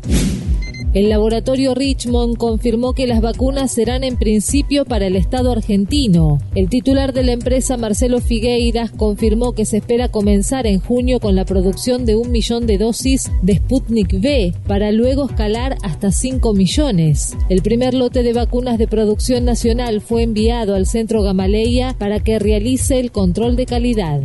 El 0.94 1.10
laboratorio 1.10 1.74
Richmond 1.74 2.38
confirmó 2.38 2.94
que 2.94 3.08
las 3.08 3.20
vacunas 3.20 3.72
serán 3.72 4.04
en 4.04 4.16
principio 4.16 4.86
para 4.86 5.08
el 5.08 5.16
Estado 5.16 5.52
argentino. 5.52 6.40
El 6.54 6.70
titular 6.70 7.14
de 7.14 7.24
la 7.24 7.32
empresa, 7.32 7.78
Marcelo 7.78 8.22
Figueiras, 8.22 8.92
confirmó 8.92 9.54
que 9.54 9.66
se 9.66 9.78
espera 9.78 10.10
comenzar 10.10 10.68
en 10.68 10.80
junio 10.80 11.20
con 11.20 11.36
la 11.36 11.46
producción 11.46 12.06
de 12.06 12.16
un 12.16 12.30
millón 12.30 12.68
de 12.68 12.78
dosis 12.78 13.32
de 13.42 13.56
Sputnik 13.56 14.14
V, 14.14 14.54
para 14.68 14.92
luego 14.92 15.26
escalar 15.26 15.78
hasta 15.82 16.12
5 16.12 16.54
millones. 16.54 17.36
El 17.50 17.64
primer 17.64 17.96
lote 17.96 18.22
de 18.22 18.34
vacunas 18.34 18.78
de 18.78 18.88
producción 18.88 19.46
nacional 19.46 20.00
fue 20.00 20.22
enviado 20.22 20.76
al 20.76 20.86
centro 20.86 21.24
Gamaleya 21.24 21.96
para 21.98 22.20
que 22.20 22.38
realice 22.38 23.00
el 23.00 23.12
control 23.12 23.56
de 23.56 23.66
calidad. 23.66 24.22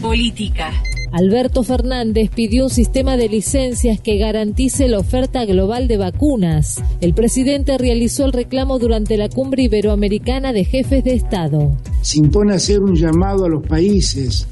Política. 0.00 0.72
Alberto 1.14 1.62
Fernández 1.62 2.28
pidió 2.34 2.64
un 2.64 2.70
sistema 2.70 3.16
de 3.16 3.28
licencias 3.28 4.00
que 4.00 4.18
garantice 4.18 4.88
la 4.88 4.98
oferta 4.98 5.44
global 5.44 5.86
de 5.86 5.96
vacunas. 5.96 6.82
El 7.00 7.14
presidente 7.14 7.78
realizó 7.78 8.24
el 8.24 8.32
reclamo 8.32 8.80
durante 8.80 9.16
la 9.16 9.28
cumbre 9.28 9.62
iberoamericana 9.62 10.52
de 10.52 10.64
jefes 10.64 11.04
de 11.04 11.14
Estado. 11.14 11.76
Se 12.02 12.18
impone 12.18 12.54
hacer 12.54 12.80
un 12.80 12.96
llamado 12.96 13.44
a 13.44 13.48
los 13.48 13.64
países 13.64 14.48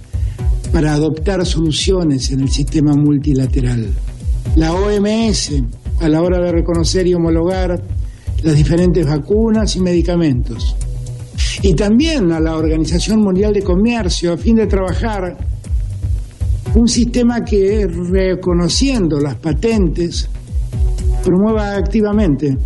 para 0.72 0.92
adoptar 0.92 1.44
soluciones 1.44 2.30
en 2.30 2.42
el 2.42 2.48
sistema 2.48 2.94
multilateral. 2.94 3.88
La 4.54 4.72
OMS, 4.72 5.64
a 5.98 6.08
la 6.08 6.22
hora 6.22 6.38
de 6.38 6.52
reconocer 6.52 7.08
y 7.08 7.14
homologar 7.14 7.82
las 8.44 8.54
diferentes 8.54 9.04
vacunas 9.04 9.74
y 9.74 9.80
medicamentos. 9.80 10.76
Y 11.60 11.74
también 11.74 12.30
a 12.30 12.38
la 12.38 12.56
Organización 12.56 13.20
Mundial 13.20 13.52
de 13.52 13.62
Comercio 13.62 14.34
a 14.34 14.36
fin 14.36 14.54
de 14.54 14.68
trabajar 14.68 15.50
un 16.74 16.88
sistema 16.88 17.44
que, 17.44 17.86
reconociendo 17.86 19.18
las 19.20 19.36
patentes, 19.36 20.28
promueva 21.22 21.76
activamente 21.76 22.56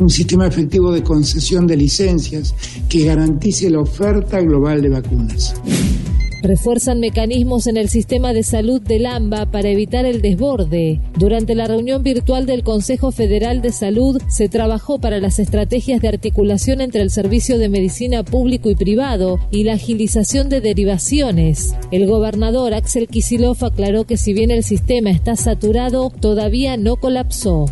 un 0.00 0.08
sistema 0.08 0.46
efectivo 0.46 0.90
de 0.92 1.02
concesión 1.02 1.66
de 1.66 1.76
licencias 1.76 2.54
que 2.88 3.04
garantice 3.04 3.70
la 3.70 3.80
oferta 3.80 4.40
global 4.40 4.80
de 4.80 4.88
vacunas. 4.88 5.54
Refuerzan 6.42 7.00
mecanismos 7.00 7.66
en 7.66 7.76
el 7.76 7.88
sistema 7.88 8.32
de 8.32 8.42
salud 8.42 8.80
del 8.80 9.06
AMBA 9.06 9.50
para 9.50 9.68
evitar 9.68 10.06
el 10.06 10.22
desborde. 10.22 11.00
Durante 11.18 11.54
la 11.54 11.66
reunión 11.66 12.02
virtual 12.02 12.46
del 12.46 12.62
Consejo 12.62 13.12
Federal 13.12 13.60
de 13.60 13.72
Salud 13.72 14.20
se 14.28 14.48
trabajó 14.48 14.98
para 14.98 15.20
las 15.20 15.38
estrategias 15.38 16.00
de 16.00 16.08
articulación 16.08 16.80
entre 16.80 17.02
el 17.02 17.10
servicio 17.10 17.58
de 17.58 17.68
medicina 17.68 18.22
público 18.22 18.70
y 18.70 18.74
privado 18.74 19.38
y 19.50 19.64
la 19.64 19.74
agilización 19.74 20.48
de 20.48 20.60
derivaciones. 20.60 21.74
El 21.90 22.06
gobernador 22.06 22.72
Axel 22.72 23.08
Kisilov 23.08 23.62
aclaró 23.64 24.04
que 24.04 24.16
si 24.16 24.32
bien 24.32 24.50
el 24.50 24.64
sistema 24.64 25.10
está 25.10 25.36
saturado, 25.36 26.10
todavía 26.20 26.76
no 26.76 26.96
colapsó. 26.96 27.66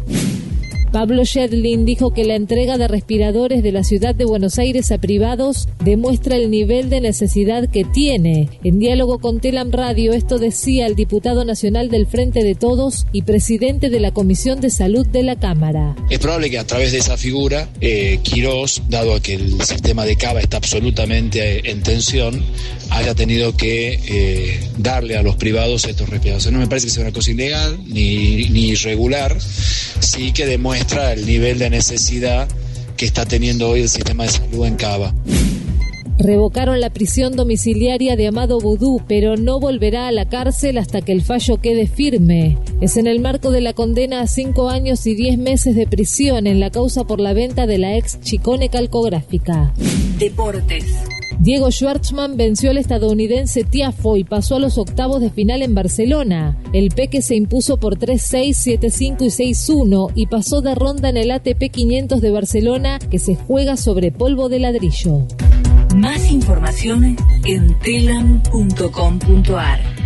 Pablo 0.93 1.25
Shedlin 1.25 1.85
dijo 1.85 2.15
que 2.15 2.25
la 2.25 2.35
entrega 2.35 2.79
de 2.79 2.89
respiradores 2.89 3.63
de 3.63 3.73
la 3.73 3.85
ciudad 3.85 4.15
de 4.15 4.25
Buenos 4.25 4.59
Aires 4.59 4.91
a 4.91 4.97
privados 4.97 5.69
demuestra 5.85 6.37
el 6.37 6.51
nivel 6.51 6.89
de 6.89 7.03
necesidad 7.03 7.69
que 7.69 7.85
tiene. 7.85 8.49
En 8.65 8.79
diálogo 8.79 9.19
con 9.19 9.41
Telam 9.41 9.71
Radio, 9.71 10.15
esto 10.15 10.39
decía 10.39 10.87
el 10.87 10.95
diputado 10.95 11.45
nacional 11.45 11.91
del 11.91 12.07
Frente 12.07 12.43
de 12.43 12.55
Todos 12.55 13.07
y 13.13 13.23
presidente 13.23 13.91
de 13.91 14.01
la 14.01 14.13
Comisión 14.13 14.61
de 14.61 14.71
Salud 14.71 15.07
de 15.07 15.23
la 15.23 15.37
Cámara. 15.37 15.95
Es 16.09 16.21
probable 16.21 16.49
que 16.49 16.59
a 16.59 16.67
través 16.67 16.93
de 16.93 16.99
esa 16.99 17.19
figura, 17.19 17.69
eh, 17.83 18.21
Quirós, 18.23 18.83
dado 18.89 19.21
que 19.21 19.35
el 19.35 19.61
sistema 19.63 20.07
de 20.07 20.17
Cava 20.17 20.41
está 20.41 20.57
absolutamente 20.57 21.71
en 21.71 21.83
tensión, 21.83 22.43
haya 22.91 23.15
tenido 23.15 23.57
que 23.57 24.01
eh, 24.07 24.61
darle 24.79 25.17
a 25.17 25.23
los 25.23 25.37
privados 25.37 25.85
estos 25.85 26.09
respiradores. 26.09 26.51
No 26.53 26.59
me 26.59 26.67
parece 26.67 26.87
que 26.87 26.93
sea 26.93 27.03
una 27.03 27.13
cosa 27.13 27.31
ilegal 27.31 27.79
ni, 27.87 28.49
ni 28.49 28.69
irregular, 28.69 29.37
sí 29.41 30.33
que 30.33 30.47
demuestra 30.47 30.69
muestra 30.69 31.13
el 31.15 31.25
nivel 31.25 31.59
de 31.59 31.71
necesidad 31.71 32.47
que 32.97 33.07
está 33.07 33.25
teniendo 33.25 33.71
hoy 33.71 33.83
el 33.83 33.89
sistema 33.89 34.25
de 34.25 34.31
salud 34.31 34.67
en 34.67 34.77
Cava. 34.77 35.15
Revocaron 36.19 36.81
la 36.81 36.91
prisión 36.91 37.37
domiciliaria 37.37 38.17
de 38.17 38.27
Amado 38.27 38.59
Vudú, 38.59 39.01
pero 39.07 39.37
no 39.37 39.61
volverá 39.61 40.09
a 40.09 40.13
la 40.13 40.29
cárcel 40.29 40.77
hasta 40.77 41.01
que 41.01 41.13
el 41.13 41.23
fallo 41.23 41.59
quede 41.59 41.87
firme. 41.87 42.59
Es 42.81 42.97
en 42.97 43.07
el 43.07 43.21
marco 43.21 43.53
de 43.53 43.61
la 43.61 43.73
condena 43.73 44.21
a 44.21 44.27
cinco 44.27 44.69
años 44.69 45.07
y 45.07 45.15
diez 45.15 45.39
meses 45.39 45.77
de 45.77 45.87
prisión 45.87 46.49
en 46.49 46.59
la 46.59 46.71
causa 46.71 47.05
por 47.05 47.21
la 47.21 47.35
venta 47.35 47.67
de 47.67 47.79
la 47.79 47.97
ex 47.97 48.21
Chicone 48.21 48.69
Calcográfica. 48.69 49.73
Deportes. 50.19 50.85
Diego 51.49 51.71
Schwartzman 51.71 52.37
venció 52.37 52.69
al 52.69 52.77
estadounidense 52.77 53.65
Tiafo 53.65 54.19
y 54.19 54.25
pasó 54.25 54.57
a 54.57 54.59
los 54.59 54.77
octavos 54.77 55.23
de 55.23 55.31
final 55.31 55.63
en 55.63 55.75
Barcelona. 55.75 56.59
El 56.75 56.91
Peque 56.91 57.23
se 57.23 57.37
impuso 57.37 57.79
por 57.79 57.97
3-6, 57.97 58.79
7-5 58.79 59.23
y 59.23 59.55
6-1 59.55 60.13
y 60.15 60.27
pasó 60.27 60.61
de 60.61 60.75
ronda 60.75 61.09
en 61.09 61.17
el 61.17 61.31
ATP 61.31 61.71
500 61.73 62.21
de 62.21 62.31
Barcelona 62.33 62.99
que 62.99 63.19
se 63.19 63.35
juega 63.35 63.79
sobre 63.79 64.13
polvo 64.13 64.51
de 64.51 64.59
ladrillo. 64.59 65.27
Más 65.97 66.31
información 66.31 67.17
en 67.47 67.79
telam.com.ar. 67.79 69.98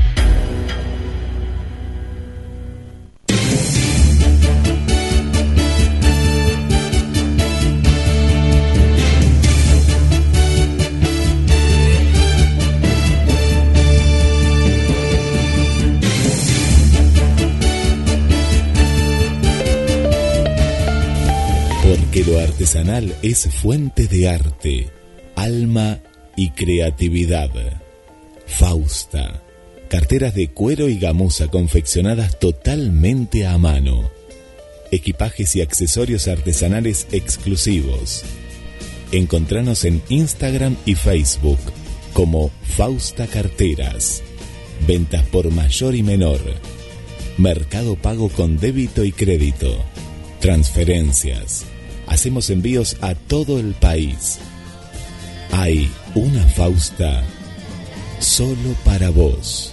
artesanal 22.53 23.17
es 23.23 23.49
fuente 23.49 24.07
de 24.07 24.29
arte, 24.29 24.91
alma 25.37 26.01
y 26.37 26.51
creatividad. 26.51 27.51
Fausta. 28.47 29.43
Carteras 29.89 30.35
de 30.35 30.49
cuero 30.49 30.91
y 30.91 30.99
gamuza 30.99 31.49
confeccionadas 31.49 32.39
totalmente 32.39 33.47
a 33.47 33.57
mano. 33.57 34.11
Equipajes 34.91 35.57
y 35.57 35.63
accesorios 35.63 36.29
artesanales 36.29 37.07
exclusivos. 37.11 38.23
Encontranos 39.13 39.87
en 39.87 40.03
Instagram 40.11 40.77
y 40.85 40.95
Facebook 40.95 41.61
como 42.13 42.51
Fausta 42.65 43.29
Carteras. 43.29 44.23
Ventas 44.87 45.25
por 45.29 45.51
mayor 45.51 45.95
y 45.95 46.03
menor. 46.03 46.41
Mercado 47.39 47.97
pago 47.97 48.29
con 48.29 48.59
débito 48.59 49.05
y 49.05 49.13
crédito. 49.13 49.75
Transferencias. 50.41 51.72
Hacemos 52.13 52.51
envíos 52.51 52.99
a 53.01 53.15
todo 53.15 53.59
el 53.59 53.73
país. 53.73 54.39
Hay 55.51 55.91
una 56.15 56.47
Fausta 56.49 57.23
solo 58.19 58.75
para 58.85 59.09
vos. 59.09 59.73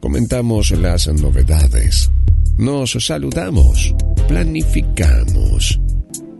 Comentamos 0.00 0.72
las 0.72 1.06
novedades. 1.06 2.10
Nos 2.56 2.96
saludamos. 2.98 3.94
Planificamos. 4.26 5.78